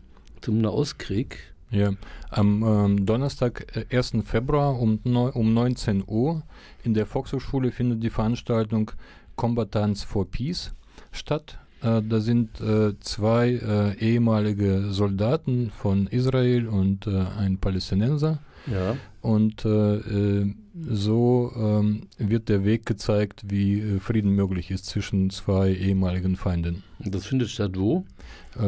zum 0.41 0.59
Nahostkrieg. 0.61 1.39
Ja, 1.71 1.93
am 2.31 2.63
ähm, 2.63 3.07
Donnerstag, 3.07 3.77
äh, 3.91 3.97
1. 3.97 4.13
Februar 4.25 4.79
um, 4.79 5.01
um 5.05 5.55
19 5.55 6.05
Uhr 6.07 6.43
in 6.85 6.95
der 6.95 7.07
Volkshochschule 7.07 7.73
findet 7.73 8.03
die 8.03 8.11
Veranstaltung 8.11 8.93
Combatants 9.37 10.05
for 10.05 10.31
Peace 10.31 10.73
statt. 11.13 11.59
Äh, 11.85 12.03
da 12.03 12.21
sind 12.21 12.61
äh, 12.61 12.99
zwei 13.01 13.51
äh, 13.51 13.99
ehemalige 13.99 14.91
Soldaten 14.91 15.71
von 15.71 16.07
Israel 16.07 16.67
und 16.67 17.07
äh, 17.07 17.25
ein 17.39 17.59
Palästinenser. 17.59 18.39
Ja. 18.67 18.97
Und 19.21 19.65
äh, 19.67 19.97
äh, 19.97 20.55
so 20.89 21.53
ähm, 21.55 22.09
wird 22.17 22.49
der 22.49 22.65
Weg 22.65 22.87
gezeigt, 22.87 23.43
wie 23.47 23.99
Frieden 24.01 24.31
möglich 24.31 24.71
ist 24.71 24.87
zwischen 24.87 25.31
zwei 25.31 25.73
ehemaligen 25.73 26.37
Feinden. 26.37 26.83
Das 26.99 27.27
findet 27.27 27.51
statt 27.51 27.73
wo? 27.77 28.05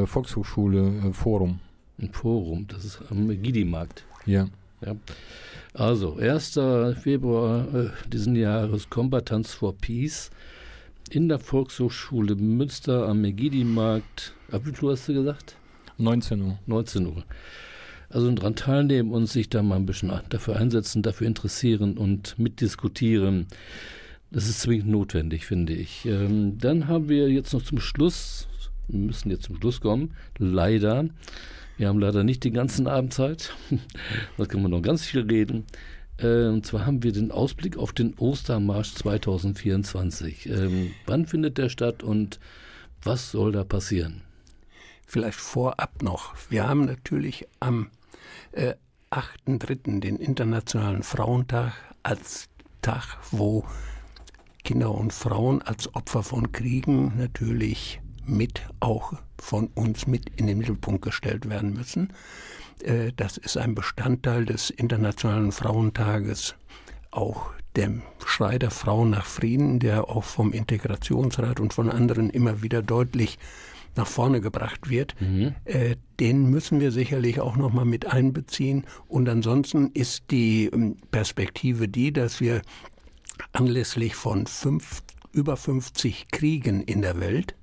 Volkshochschule 0.04 1.12
Forum. 1.12 1.60
Ein 1.98 2.12
Forum, 2.12 2.66
das 2.68 2.84
ist 2.84 3.00
am 3.10 3.28
Gidi-Markt. 3.28 4.04
Ja. 4.24 4.48
ja. 4.84 4.94
Also, 5.74 6.16
1. 6.16 6.60
Februar 7.02 7.66
diesen 8.12 8.36
Jahres 8.36 8.88
Combatants 8.88 9.54
for 9.54 9.74
Peace 9.76 10.30
in 11.14 11.28
der 11.28 11.38
Volkshochschule 11.38 12.34
Münster 12.34 13.08
am 13.08 13.20
Megidi-Markt. 13.20 14.34
Ab 14.50 14.62
wie 14.64 14.72
viel 14.72 14.90
hast 14.90 15.08
du 15.08 15.14
gesagt? 15.14 15.56
19 15.98 16.42
Uhr. 16.42 16.58
19 16.66 17.06
Uhr. 17.06 17.24
Also 18.08 18.30
daran 18.30 18.54
teilnehmen 18.54 19.12
und 19.12 19.26
sich 19.26 19.48
da 19.48 19.62
mal 19.62 19.76
ein 19.76 19.86
bisschen 19.86 20.12
dafür 20.28 20.56
einsetzen, 20.56 21.02
dafür 21.02 21.26
interessieren 21.26 21.98
und 21.98 22.38
mitdiskutieren. 22.38 23.46
Das 24.30 24.48
ist 24.48 24.60
zwingend 24.60 24.88
notwendig, 24.88 25.46
finde 25.46 25.72
ich. 25.72 26.04
Ähm, 26.06 26.58
dann 26.58 26.88
haben 26.88 27.08
wir 27.08 27.28
jetzt 27.30 27.52
noch 27.52 27.62
zum 27.62 27.78
Schluss, 27.78 28.48
wir 28.88 28.98
müssen 28.98 29.30
jetzt 29.30 29.44
zum 29.44 29.56
Schluss 29.56 29.80
kommen, 29.80 30.14
leider. 30.38 31.08
Wir 31.78 31.88
haben 31.88 31.98
leider 31.98 32.24
nicht 32.24 32.44
die 32.44 32.52
ganzen 32.52 32.86
Abendzeit. 32.86 33.54
Da 34.38 34.46
können 34.46 34.62
wir 34.62 34.68
noch 34.68 34.82
ganz 34.82 35.04
viel 35.04 35.22
reden. 35.22 35.64
Äh, 36.18 36.46
und 36.46 36.66
zwar 36.66 36.86
haben 36.86 37.02
wir 37.02 37.12
den 37.12 37.30
Ausblick 37.30 37.76
auf 37.76 37.92
den 37.92 38.14
Ostermarsch 38.14 38.94
2024. 38.94 40.46
Ähm, 40.46 40.92
wann 41.06 41.26
findet 41.26 41.58
der 41.58 41.68
statt 41.68 42.02
und 42.02 42.40
was 43.02 43.30
soll 43.30 43.52
da 43.52 43.64
passieren? 43.64 44.22
Vielleicht 45.06 45.38
vorab 45.38 46.02
noch. 46.02 46.34
Wir 46.50 46.68
haben 46.68 46.84
natürlich 46.84 47.46
am 47.60 47.90
äh, 48.52 48.74
8.3. 49.10 50.00
den 50.00 50.16
Internationalen 50.16 51.02
Frauentag 51.02 51.72
als 52.02 52.48
Tag, 52.82 53.18
wo 53.30 53.64
Kinder 54.64 54.92
und 54.92 55.12
Frauen 55.12 55.62
als 55.62 55.94
Opfer 55.94 56.24
von 56.24 56.50
Kriegen 56.50 57.16
natürlich 57.16 58.00
mit 58.24 58.62
auch 58.80 59.12
von 59.38 59.68
uns 59.74 60.08
mit 60.08 60.30
in 60.36 60.48
den 60.48 60.58
Mittelpunkt 60.58 61.02
gestellt 61.02 61.48
werden 61.48 61.72
müssen. 61.72 62.12
Äh, 62.82 63.12
das 63.16 63.36
ist 63.36 63.56
ein 63.56 63.74
Bestandteil 63.74 64.44
des 64.44 64.70
Internationalen 64.70 65.52
Frauentages, 65.52 66.54
auch 67.10 67.50
dem 67.76 68.02
Schrei 68.24 68.58
der 68.58 68.70
Frauen 68.70 69.10
nach 69.10 69.26
Frieden, 69.26 69.78
der 69.80 70.08
auch 70.08 70.24
vom 70.24 70.52
Integrationsrat 70.52 71.60
und 71.60 71.74
von 71.74 71.90
anderen 71.90 72.30
immer 72.30 72.62
wieder 72.62 72.82
deutlich 72.82 73.38
nach 73.96 74.06
vorne 74.06 74.40
gebracht 74.40 74.90
wird, 74.90 75.14
mhm. 75.20 75.54
äh, 75.64 75.96
den 76.20 76.50
müssen 76.50 76.80
wir 76.80 76.92
sicherlich 76.92 77.40
auch 77.40 77.56
noch 77.56 77.72
mal 77.72 77.84
mit 77.84 78.06
einbeziehen. 78.06 78.84
Und 79.08 79.28
ansonsten 79.28 79.90
ist 79.92 80.24
die 80.30 80.66
ähm, 80.66 80.96
Perspektive 81.10 81.88
die, 81.88 82.12
dass 82.12 82.40
wir 82.40 82.62
anlässlich 83.52 84.14
von 84.14 84.46
fünf, 84.46 85.02
über 85.32 85.56
50 85.56 86.28
Kriegen 86.30 86.82
in 86.82 87.02
der 87.02 87.20
Welt 87.20 87.54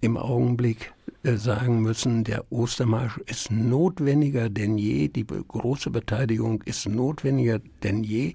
im 0.00 0.16
Augenblick 0.16 0.93
sagen 1.24 1.80
müssen, 1.80 2.24
der 2.24 2.52
Ostermarsch 2.52 3.18
ist 3.26 3.50
notwendiger 3.50 4.50
denn 4.50 4.78
je, 4.78 5.08
die 5.08 5.26
große 5.26 5.90
Beteiligung 5.90 6.62
ist 6.62 6.86
notwendiger 6.88 7.60
denn 7.82 8.04
je. 8.04 8.34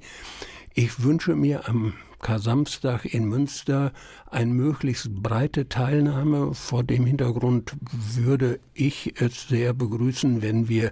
Ich 0.73 1.03
wünsche 1.03 1.35
mir 1.35 1.67
am 1.67 1.93
Kar-Samstag 2.21 3.05
in 3.05 3.25
Münster 3.25 3.93
eine 4.29 4.53
möglichst 4.53 5.13
breite 5.23 5.69
Teilnahme. 5.69 6.53
Vor 6.53 6.83
dem 6.83 7.05
Hintergrund 7.05 7.75
würde 7.91 8.59
ich 8.73 9.19
es 9.21 9.47
sehr 9.47 9.73
begrüßen, 9.73 10.41
wenn 10.41 10.67
wir 10.67 10.91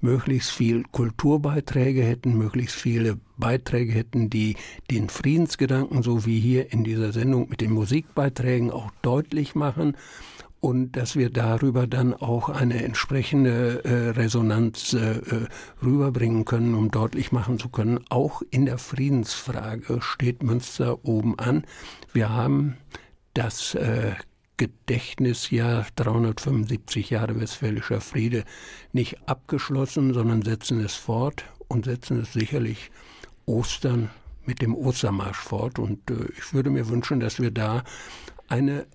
möglichst 0.00 0.50
viel 0.50 0.84
Kulturbeiträge 0.84 2.02
hätten, 2.02 2.38
möglichst 2.38 2.76
viele 2.76 3.18
Beiträge 3.36 3.92
hätten, 3.92 4.30
die 4.30 4.56
den 4.90 5.08
Friedensgedanken, 5.08 6.02
so 6.02 6.26
wie 6.26 6.38
hier 6.38 6.72
in 6.72 6.84
dieser 6.84 7.12
Sendung 7.12 7.48
mit 7.48 7.60
den 7.60 7.72
Musikbeiträgen, 7.72 8.70
auch 8.70 8.90
deutlich 9.02 9.54
machen 9.54 9.96
und 10.60 10.92
dass 10.92 11.14
wir 11.16 11.30
darüber 11.30 11.86
dann 11.86 12.14
auch 12.14 12.48
eine 12.48 12.82
entsprechende 12.82 13.84
äh, 13.84 14.10
Resonanz 14.10 14.92
äh, 14.92 15.18
äh, 15.18 15.46
rüberbringen 15.82 16.44
können, 16.44 16.74
um 16.74 16.90
deutlich 16.90 17.32
machen 17.32 17.58
zu 17.58 17.68
können, 17.68 18.00
auch 18.08 18.42
in 18.50 18.66
der 18.66 18.78
Friedensfrage 18.78 20.00
steht 20.00 20.42
Münster 20.42 21.04
oben 21.04 21.38
an. 21.38 21.64
Wir 22.12 22.30
haben 22.30 22.76
das 23.34 23.74
äh, 23.74 24.14
Gedächtnisjahr 24.56 25.86
375 25.94 27.10
Jahre 27.10 27.40
Westfälischer 27.40 28.00
Friede 28.00 28.44
nicht 28.92 29.28
abgeschlossen, 29.28 30.12
sondern 30.12 30.42
setzen 30.42 30.80
es 30.84 30.94
fort 30.94 31.44
und 31.68 31.84
setzen 31.84 32.20
es 32.20 32.32
sicherlich 32.32 32.90
Ostern 33.46 34.10
mit 34.44 34.60
dem 34.60 34.74
Ostermarsch 34.74 35.38
fort. 35.38 35.78
Und 35.78 36.10
äh, 36.10 36.26
ich 36.36 36.52
würde 36.52 36.70
mir 36.70 36.88
wünschen, 36.88 37.20
dass 37.20 37.38
wir 37.38 37.52
da 37.52 37.84
eine, 38.48 38.86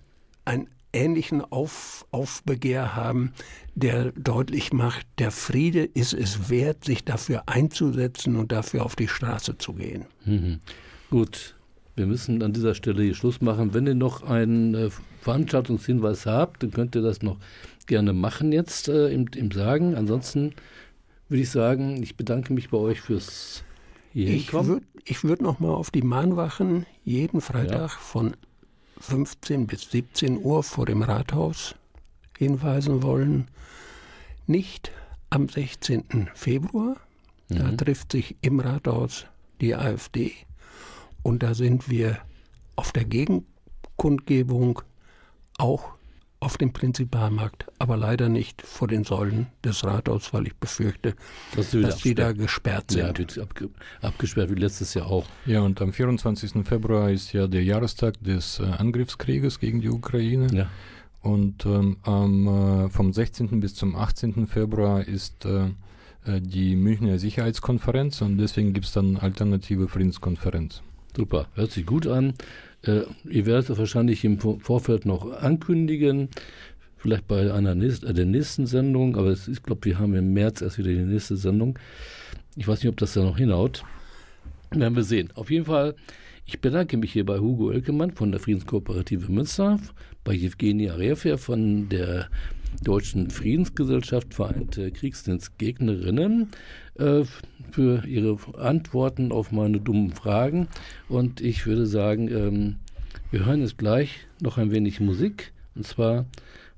ein 0.44 0.68
ähnlichen 0.94 1.40
Auf, 1.42 2.06
Aufbegehr 2.10 2.94
haben, 2.94 3.32
der 3.74 4.12
deutlich 4.12 4.72
macht, 4.72 5.06
der 5.18 5.30
Friede 5.30 5.84
ist 5.84 6.14
es 6.14 6.48
wert, 6.48 6.84
sich 6.84 7.04
dafür 7.04 7.44
einzusetzen 7.46 8.36
und 8.36 8.52
dafür 8.52 8.84
auf 8.84 8.96
die 8.96 9.08
Straße 9.08 9.58
zu 9.58 9.74
gehen. 9.74 10.06
Mhm. 10.24 10.60
Gut, 11.10 11.54
wir 11.96 12.06
müssen 12.06 12.42
an 12.42 12.52
dieser 12.52 12.74
Stelle 12.74 13.02
hier 13.02 13.14
Schluss 13.14 13.40
machen. 13.40 13.74
Wenn 13.74 13.86
ihr 13.86 13.94
noch 13.94 14.22
einen 14.22 14.74
äh, 14.74 14.90
Veranstaltungshinweis 15.20 16.26
habt, 16.26 16.62
dann 16.62 16.70
könnt 16.70 16.94
ihr 16.96 17.02
das 17.02 17.22
noch 17.22 17.38
gerne 17.86 18.12
machen 18.12 18.52
jetzt 18.52 18.88
äh, 18.88 19.08
im, 19.08 19.26
im 19.34 19.50
Sagen. 19.50 19.94
Ansonsten 19.94 20.54
würde 21.28 21.42
ich 21.42 21.50
sagen, 21.50 22.02
ich 22.02 22.16
bedanke 22.16 22.52
mich 22.52 22.70
bei 22.70 22.78
euch 22.78 23.00
fürs. 23.00 23.64
Ich 24.12 24.52
würde 24.52 24.82
würd 25.22 25.42
noch 25.42 25.58
mal 25.58 25.74
auf 25.74 25.90
die 25.90 26.02
Mahnwachen 26.02 26.86
jeden 27.04 27.40
Freitag 27.40 27.80
ja. 27.80 27.88
von 27.88 28.36
15 29.04 29.66
bis 29.66 29.90
17 29.90 30.42
Uhr 30.42 30.62
vor 30.62 30.86
dem 30.86 31.02
Rathaus 31.02 31.74
hinweisen 32.38 33.02
wollen. 33.02 33.48
Nicht 34.46 34.90
am 35.28 35.48
16. 35.48 36.30
Februar, 36.34 36.96
mhm. 37.50 37.56
da 37.56 37.72
trifft 37.72 38.12
sich 38.12 38.36
im 38.40 38.60
Rathaus 38.60 39.26
die 39.60 39.74
AfD 39.74 40.32
und 41.22 41.42
da 41.42 41.54
sind 41.54 41.90
wir 41.90 42.18
auf 42.76 42.92
der 42.92 43.04
Gegenkundgebung 43.04 44.80
auch 45.58 45.93
auf 46.44 46.58
dem 46.58 46.72
Prinzipalmarkt, 46.72 47.66
aber 47.78 47.96
leider 47.96 48.28
nicht 48.28 48.60
vor 48.62 48.86
den 48.86 49.04
Säulen 49.04 49.46
des 49.64 49.82
Rathauses, 49.82 50.34
weil 50.34 50.46
ich 50.46 50.54
befürchte, 50.54 51.14
dass 51.56 51.70
sie, 51.70 51.80
dass 51.80 52.00
sie 52.00 52.14
da 52.14 52.32
gesperrt 52.32 52.90
sind. 52.90 53.00
Ja, 53.00 53.06
natürlich 53.06 53.40
abge 53.40 53.70
abgesperrt 54.02 54.50
wie 54.50 54.60
letztes 54.60 54.92
Jahr 54.92 55.06
auch. 55.06 55.26
Ja, 55.46 55.62
und 55.62 55.80
am 55.80 55.92
24. 55.92 56.66
Februar 56.66 57.10
ist 57.10 57.32
ja 57.32 57.46
der 57.46 57.64
Jahrestag 57.64 58.22
des 58.22 58.60
äh, 58.60 58.64
Angriffskrieges 58.64 59.58
gegen 59.58 59.80
die 59.80 59.88
Ukraine. 59.88 60.48
Ja. 60.52 60.68
Und 61.22 61.64
ähm, 61.64 61.96
am, 62.02 62.84
äh, 62.84 62.88
vom 62.90 63.14
16. 63.14 63.60
bis 63.60 63.74
zum 63.74 63.96
18. 63.96 64.46
Februar 64.46 65.02
ist 65.02 65.46
äh, 65.46 65.68
äh, 66.26 66.40
die 66.42 66.76
Münchner 66.76 67.18
Sicherheitskonferenz 67.18 68.20
und 68.20 68.36
deswegen 68.36 68.74
gibt 68.74 68.84
es 68.84 68.92
dann 68.92 69.16
alternative 69.16 69.88
Friedenskonferenz. 69.88 70.82
Super, 71.16 71.46
hört 71.54 71.70
sich 71.70 71.86
gut 71.86 72.06
an. 72.06 72.34
Äh, 72.86 73.02
ihr 73.28 73.46
werdet 73.46 73.70
es 73.70 73.78
wahrscheinlich 73.78 74.24
im 74.24 74.38
Vorfeld 74.38 75.06
noch 75.06 75.30
ankündigen, 75.32 76.28
vielleicht 76.96 77.26
bei 77.26 77.52
einer 77.52 77.74
nächsten, 77.74 78.06
äh, 78.06 78.14
der 78.14 78.26
nächsten 78.26 78.66
Sendung, 78.66 79.16
aber 79.16 79.32
ich 79.32 79.62
glaube, 79.62 79.84
wir 79.84 79.98
haben 79.98 80.14
im 80.14 80.32
März 80.32 80.62
erst 80.62 80.78
wieder 80.78 80.90
die 80.90 80.98
nächste 80.98 81.36
Sendung. 81.36 81.78
Ich 82.56 82.68
weiß 82.68 82.80
nicht, 82.80 82.88
ob 82.88 82.96
das 82.96 83.14
da 83.14 83.22
noch 83.22 83.38
hinhaut. 83.38 83.84
Werden 84.70 84.96
wir 84.96 85.04
sehen. 85.04 85.30
Auf 85.34 85.50
jeden 85.50 85.66
Fall, 85.66 85.94
ich 86.46 86.60
bedanke 86.60 86.96
mich 86.96 87.12
hier 87.12 87.24
bei 87.24 87.38
Hugo 87.38 87.70
Elkemann 87.70 88.12
von 88.12 88.30
der 88.30 88.40
Friedenskooperative 88.40 89.30
Münster, 89.30 89.78
bei 90.24 90.34
Evgeny 90.34 90.90
Arefe 90.90 91.38
von 91.38 91.88
der 91.88 92.28
Deutschen 92.82 93.30
Friedensgesellschaft 93.30 94.34
Vereinte 94.34 94.90
Kriegsdienstgegnerinnen 94.90 96.48
äh, 96.98 97.22
für 97.70 98.06
ihre 98.06 98.38
Antworten 98.58 99.32
auf 99.32 99.52
meine 99.52 99.80
dummen 99.80 100.12
Fragen. 100.12 100.68
Und 101.08 101.40
ich 101.40 101.66
würde 101.66 101.86
sagen, 101.86 102.28
ähm, 102.28 102.76
wir 103.30 103.44
hören 103.44 103.60
jetzt 103.60 103.78
gleich 103.78 104.26
noch 104.40 104.58
ein 104.58 104.70
wenig 104.70 105.00
Musik. 105.00 105.52
Und 105.74 105.86
zwar 105.86 106.26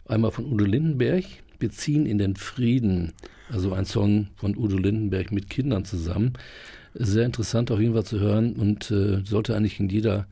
einmal 0.07 0.31
von 0.31 0.47
Udo 0.47 0.65
Lindenberg, 0.65 1.25
Beziehen 1.59 2.07
in 2.07 2.19
den 2.19 2.37
Frieden. 2.37 3.13
Also 3.51 3.73
ein 3.73 3.85
Song 3.85 4.29
von 4.37 4.57
Udo 4.57 4.77
Lindenberg 4.77 5.33
mit 5.33 5.49
Kindern 5.49 5.85
zusammen. 5.85 6.35
Sehr 6.95 7.25
interessant 7.27 7.71
auf 7.71 7.81
jeden 7.81 7.95
Fall 7.95 8.05
zu 8.05 8.21
hören 8.21 8.55
und 8.55 8.91
äh, 8.91 9.23
sollte 9.25 9.55
eigentlich 9.55 9.79
in 9.81 9.89
jeder 9.89 10.27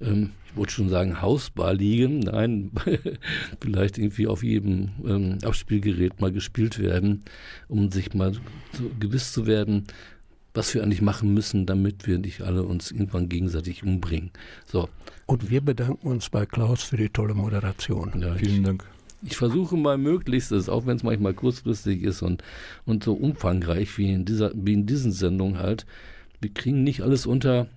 ähm, 0.00 0.30
ich 0.46 0.56
wollte 0.56 0.72
schon 0.72 0.88
sagen, 0.88 1.20
Hausbar 1.20 1.74
liegen. 1.74 2.20
Nein, 2.20 2.70
vielleicht 3.60 3.98
irgendwie 3.98 4.26
auf 4.26 4.42
jedem 4.42 4.90
ähm, 5.06 5.38
Abspielgerät 5.42 6.20
mal 6.20 6.32
gespielt 6.32 6.78
werden, 6.78 7.22
um 7.68 7.90
sich 7.90 8.14
mal 8.14 8.32
so 8.72 8.90
gewiss 8.98 9.32
zu 9.32 9.46
werden, 9.46 9.84
was 10.54 10.74
wir 10.74 10.82
eigentlich 10.82 11.02
machen 11.02 11.34
müssen, 11.34 11.66
damit 11.66 12.06
wir 12.06 12.18
nicht 12.18 12.42
alle 12.42 12.62
uns 12.62 12.90
irgendwann 12.90 13.28
gegenseitig 13.28 13.82
umbringen. 13.82 14.30
So. 14.66 14.88
Und 15.26 15.50
wir 15.50 15.60
bedanken 15.60 16.06
uns 16.06 16.30
bei 16.30 16.46
Klaus 16.46 16.82
für 16.82 16.96
die 16.96 17.10
tolle 17.10 17.34
Moderation. 17.34 18.12
Ja, 18.20 18.34
Vielen 18.34 18.56
ich, 18.56 18.62
Dank. 18.62 18.84
Ich 19.22 19.36
versuche 19.36 19.76
mal 19.76 19.98
Möglichstes, 19.98 20.68
auch 20.68 20.86
wenn 20.86 20.96
es 20.96 21.02
manchmal 21.02 21.34
kurzfristig 21.34 22.02
ist 22.02 22.22
und, 22.22 22.42
und 22.86 23.04
so 23.04 23.14
umfangreich 23.14 23.98
wie 23.98 24.12
in, 24.12 24.24
dieser, 24.24 24.52
wie 24.54 24.72
in 24.72 24.86
diesen 24.86 25.12
Sendungen 25.12 25.58
halt. 25.58 25.86
Wir 26.40 26.52
kriegen 26.54 26.84
nicht 26.84 27.02
alles 27.02 27.26
unter 27.26 27.68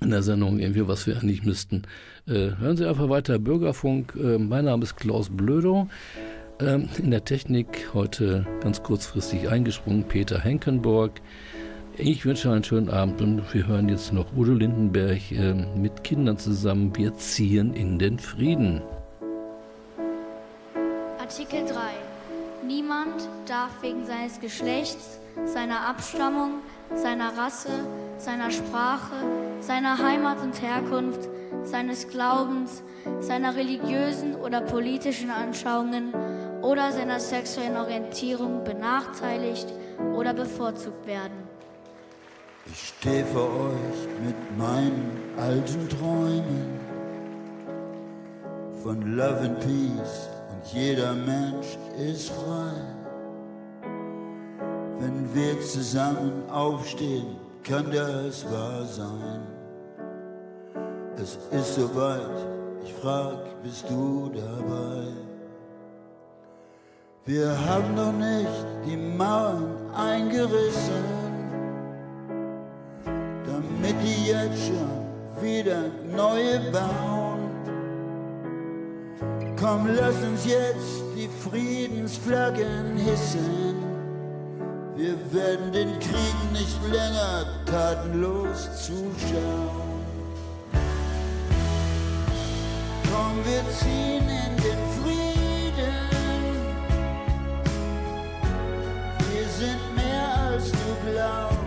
in 0.00 0.10
der 0.10 0.22
Sendung 0.22 0.58
irgendwie, 0.58 0.86
was 0.86 1.06
wir 1.06 1.16
eigentlich 1.16 1.44
müssten. 1.44 1.82
Äh, 2.26 2.56
hören 2.58 2.76
Sie 2.76 2.86
einfach 2.86 3.08
weiter 3.08 3.38
Bürgerfunk. 3.38 4.14
Äh, 4.16 4.38
mein 4.38 4.66
Name 4.66 4.82
ist 4.82 4.96
Klaus 4.96 5.28
Blödo. 5.30 5.88
Ähm, 6.60 6.88
in 6.98 7.10
der 7.10 7.24
Technik 7.24 7.90
heute 7.94 8.46
ganz 8.60 8.82
kurzfristig 8.82 9.48
eingesprungen 9.48 10.04
Peter 10.04 10.38
Henkenborg. 10.38 11.20
Ich 11.96 12.26
wünsche 12.26 12.50
einen 12.50 12.64
schönen 12.64 12.88
Abend 12.90 13.20
und 13.22 13.54
wir 13.54 13.66
hören 13.66 13.88
jetzt 13.88 14.12
noch 14.12 14.36
Udo 14.36 14.52
Lindenberg 14.52 15.30
äh, 15.30 15.54
mit 15.76 16.02
Kindern 16.04 16.38
zusammen. 16.38 16.94
Wir 16.96 17.14
ziehen 17.16 17.72
in 17.74 17.98
den 17.98 18.18
Frieden. 18.18 18.82
Artikel 21.18 21.64
3. 21.66 21.74
Niemand 22.66 23.28
darf 23.46 23.70
wegen 23.82 24.06
seines 24.06 24.40
Geschlechts, 24.40 25.18
seiner 25.44 25.88
Abstammung, 25.88 26.60
seiner 26.94 27.36
Rasse, 27.36 27.70
seiner 28.18 28.50
Sprache, 28.50 29.14
seiner 29.60 29.98
Heimat 29.98 30.40
und 30.42 30.60
Herkunft, 30.60 31.28
seines 31.64 32.08
Glaubens, 32.08 32.82
seiner 33.20 33.54
religiösen 33.54 34.34
oder 34.36 34.60
politischen 34.60 35.30
Anschauungen 35.30 36.12
oder 36.62 36.92
seiner 36.92 37.20
sexuellen 37.20 37.76
Orientierung 37.76 38.64
benachteiligt 38.64 39.72
oder 40.14 40.32
bevorzugt 40.32 41.06
werden. 41.06 41.44
Ich 42.66 42.94
stehe 42.98 43.24
vor 43.26 43.50
euch 43.50 44.08
mit 44.24 44.58
meinen 44.58 45.10
alten 45.36 45.88
Träumen 45.88 46.80
von 48.82 49.16
Love 49.16 49.40
and 49.40 49.60
Peace 49.60 50.28
und 50.50 50.72
jeder 50.72 51.12
Mensch 51.12 51.76
ist 51.98 52.30
frei. 52.30 52.93
Wenn 55.04 55.34
wir 55.34 55.60
zusammen 55.60 56.48
aufstehen, 56.50 57.36
kann 57.62 57.90
das 57.92 58.42
wahr 58.50 58.86
sein? 58.86 59.42
Es 61.18 61.38
ist 61.50 61.74
soweit, 61.74 62.46
ich 62.82 62.94
frag, 62.94 63.62
bist 63.62 63.84
du 63.90 64.30
dabei? 64.32 65.08
Wir 67.26 67.50
haben 67.66 67.94
doch 67.94 68.12
nicht 68.12 68.66
die 68.86 68.96
Mauern 68.96 69.76
eingerissen, 69.94 71.04
damit 73.04 73.96
die 74.02 74.30
jetzt 74.30 74.68
schon 74.68 75.42
wieder 75.42 75.82
neue 76.16 76.60
bauen. 76.72 77.50
Komm, 79.60 79.86
lass 79.94 80.16
uns 80.22 80.46
jetzt 80.46 81.04
die 81.14 81.28
Friedensflaggen 81.46 82.96
hissen. 82.96 83.73
Wir 84.96 85.16
werden 85.32 85.72
den 85.72 85.98
Krieg 85.98 86.52
nicht 86.52 86.80
länger 86.84 87.46
tatenlos 87.66 88.86
zuschauen. 88.86 90.04
Komm, 93.10 93.44
wir 93.44 93.64
ziehen 93.72 94.22
in 94.22 94.56
den 94.56 94.78
Frieden. 94.96 95.94
Wir 99.32 99.48
sind 99.48 99.96
mehr 99.96 100.36
als 100.46 100.70
du 100.70 101.10
glaubst. 101.10 101.58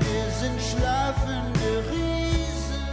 Wir 0.00 0.30
sind 0.40 0.58
schlafende 0.58 1.84
Riesen. 1.90 2.86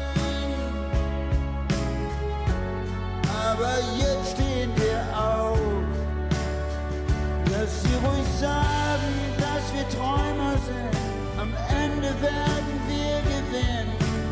Aber 3.50 3.78
jetzt 3.98 4.47
sagen, 8.40 9.14
dass 9.38 9.74
wir 9.74 9.88
Träumer 9.90 10.54
sind. 10.66 10.94
Am 11.40 11.54
Ende 11.70 12.10
werden 12.22 12.76
wir 12.88 13.18
gewinnen. 13.34 13.90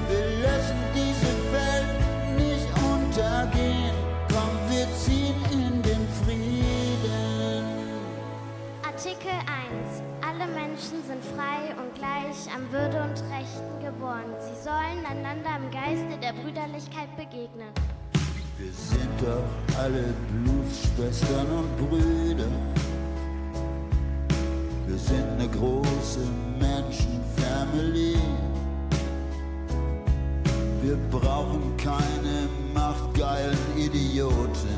Wir 0.09 0.27
lassen 0.45 0.79
diese 0.93 1.33
Welt 1.55 1.97
nicht 2.37 2.67
untergehen. 2.93 3.95
Komm, 4.29 4.53
wir 4.69 4.87
ziehen 4.93 5.35
in 5.51 5.81
den 5.81 6.07
Frieden. 6.23 7.65
Artikel 8.83 9.33
1. 9.33 10.01
Alle 10.21 10.45
Menschen 10.53 11.03
sind 11.07 11.23
frei 11.35 11.73
und 11.81 11.93
gleich 11.95 12.39
am 12.55 12.71
Würde 12.71 13.01
und 13.01 13.17
Rechten 13.33 13.75
geboren. 13.83 14.29
Sie 14.39 14.63
sollen 14.63 15.01
einander 15.05 15.57
im 15.57 15.71
Geiste 15.71 16.17
der 16.21 16.33
Brüderlichkeit 16.33 17.09
begegnen. 17.17 17.71
Wir 18.57 18.71
sind 18.71 19.09
doch 19.21 19.79
alle 19.79 20.13
Blutsschwestern 20.43 21.47
und 21.51 21.77
Brüder. 21.77 22.47
Wir 24.95 25.01
sind 25.01 25.27
eine 25.37 25.49
große 25.49 26.21
Menschenfamily. 26.57 28.15
Wir 30.81 30.95
brauchen 31.11 31.75
keine 31.75 32.47
machtgeilen 32.73 33.57
Idioten 33.75 34.69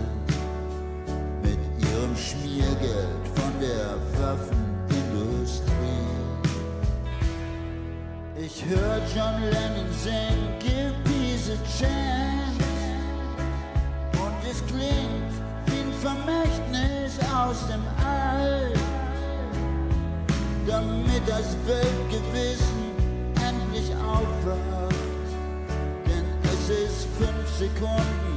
mit 1.44 1.60
ihrem 1.78 2.16
Schmiergeld 2.16 3.28
von 3.36 3.54
der 3.62 3.96
Waffenindustrie. 4.20 5.68
Ich 8.44 8.66
hör 8.66 9.00
John 9.16 9.44
Lennon 9.44 9.94
singen, 10.02 10.58
give 10.60 10.96
peace 11.04 11.52
a 11.52 11.58
chance. 11.78 12.66
Und 14.14 14.50
es 14.50 14.66
klingt 14.66 15.34
wie 15.68 15.82
ein 15.82 15.94
Vermächtnis 16.02 17.20
aus 17.32 17.68
dem 17.68 17.84
All. 18.04 18.97
Damit 20.68 21.22
das 21.26 21.56
Weltgewissen 21.66 22.92
endlich 23.36 23.90
aufwacht. 23.96 24.96
Denn 26.06 26.26
es 26.44 26.70
ist 26.70 27.08
fünf 27.18 27.50
Sekunden 27.58 28.37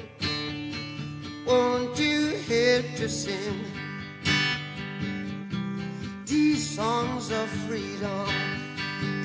Won't 1.51 1.99
you 1.99 2.37
help 2.47 2.85
to 2.95 3.09
sing 3.09 3.65
these 6.25 6.63
songs 6.77 7.29
of 7.29 7.49
freedom? 7.67 8.29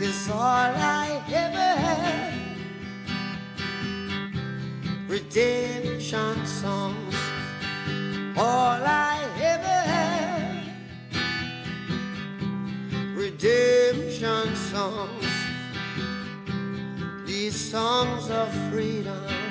Cause 0.01 0.29
all 0.31 0.41
I 0.43 1.23
ever 1.31 1.71
had 1.87 2.35
redemption 5.09 6.45
songs. 6.47 7.15
All 8.37 8.81
I 8.83 9.25
ever 9.41 9.79
had 9.95 10.65
redemption 13.15 14.57
songs. 14.57 15.27
These 17.25 17.71
songs 17.71 18.31
of 18.31 18.53
freedom, 18.73 19.46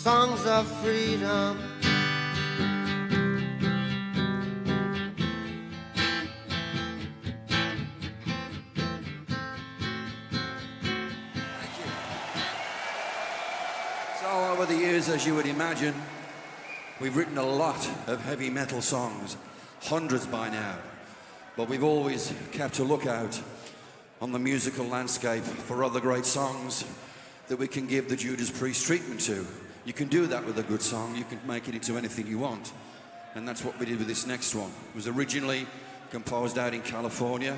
songs 0.00 0.46
of 0.46 0.66
freedom. 0.80 1.58
So, 14.18 14.52
over 14.52 14.64
the 14.64 14.74
years, 14.74 15.10
as 15.10 15.26
you 15.26 15.34
would 15.34 15.44
imagine, 15.44 15.94
we've 16.98 17.14
written 17.14 17.36
a 17.36 17.44
lot 17.44 17.86
of 18.06 18.24
heavy 18.24 18.48
metal 18.48 18.80
songs, 18.80 19.36
hundreds 19.82 20.26
by 20.26 20.48
now. 20.48 20.78
But 21.58 21.68
we've 21.68 21.84
always 21.84 22.32
kept 22.52 22.78
a 22.78 22.84
lookout 22.84 23.38
on 24.22 24.32
the 24.32 24.38
musical 24.38 24.86
landscape 24.86 25.42
for 25.42 25.84
other 25.84 26.00
great 26.00 26.24
songs 26.24 26.86
that 27.48 27.58
we 27.58 27.68
can 27.68 27.86
give 27.86 28.08
the 28.08 28.16
Judas 28.16 28.50
Priest 28.50 28.86
treatment 28.86 29.20
to. 29.20 29.46
You 29.84 29.92
can 29.92 30.08
do 30.08 30.26
that 30.26 30.44
with 30.44 30.58
a 30.58 30.62
good 30.62 30.82
song, 30.82 31.16
you 31.16 31.24
can 31.24 31.40
make 31.46 31.68
it 31.68 31.74
into 31.74 31.96
anything 31.96 32.26
you 32.26 32.38
want. 32.38 32.72
And 33.34 33.46
that's 33.46 33.64
what 33.64 33.78
we 33.78 33.86
did 33.86 33.98
with 33.98 34.08
this 34.08 34.26
next 34.26 34.54
one. 34.54 34.70
It 34.90 34.96
was 34.96 35.08
originally 35.08 35.66
composed 36.10 36.58
out 36.58 36.74
in 36.74 36.82
California 36.82 37.56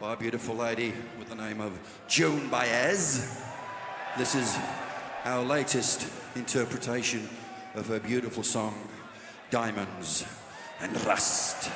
by 0.00 0.12
a 0.12 0.16
beautiful 0.16 0.56
lady 0.56 0.92
with 1.18 1.28
the 1.28 1.36
name 1.36 1.60
of 1.60 1.72
Joan 2.08 2.48
Baez. 2.50 3.42
This 4.18 4.34
is 4.34 4.58
our 5.24 5.42
latest 5.42 6.08
interpretation 6.34 7.28
of 7.74 7.86
her 7.86 8.00
beautiful 8.00 8.42
song, 8.42 8.74
Diamonds 9.50 10.24
and 10.80 11.04
Rust. 11.06 11.70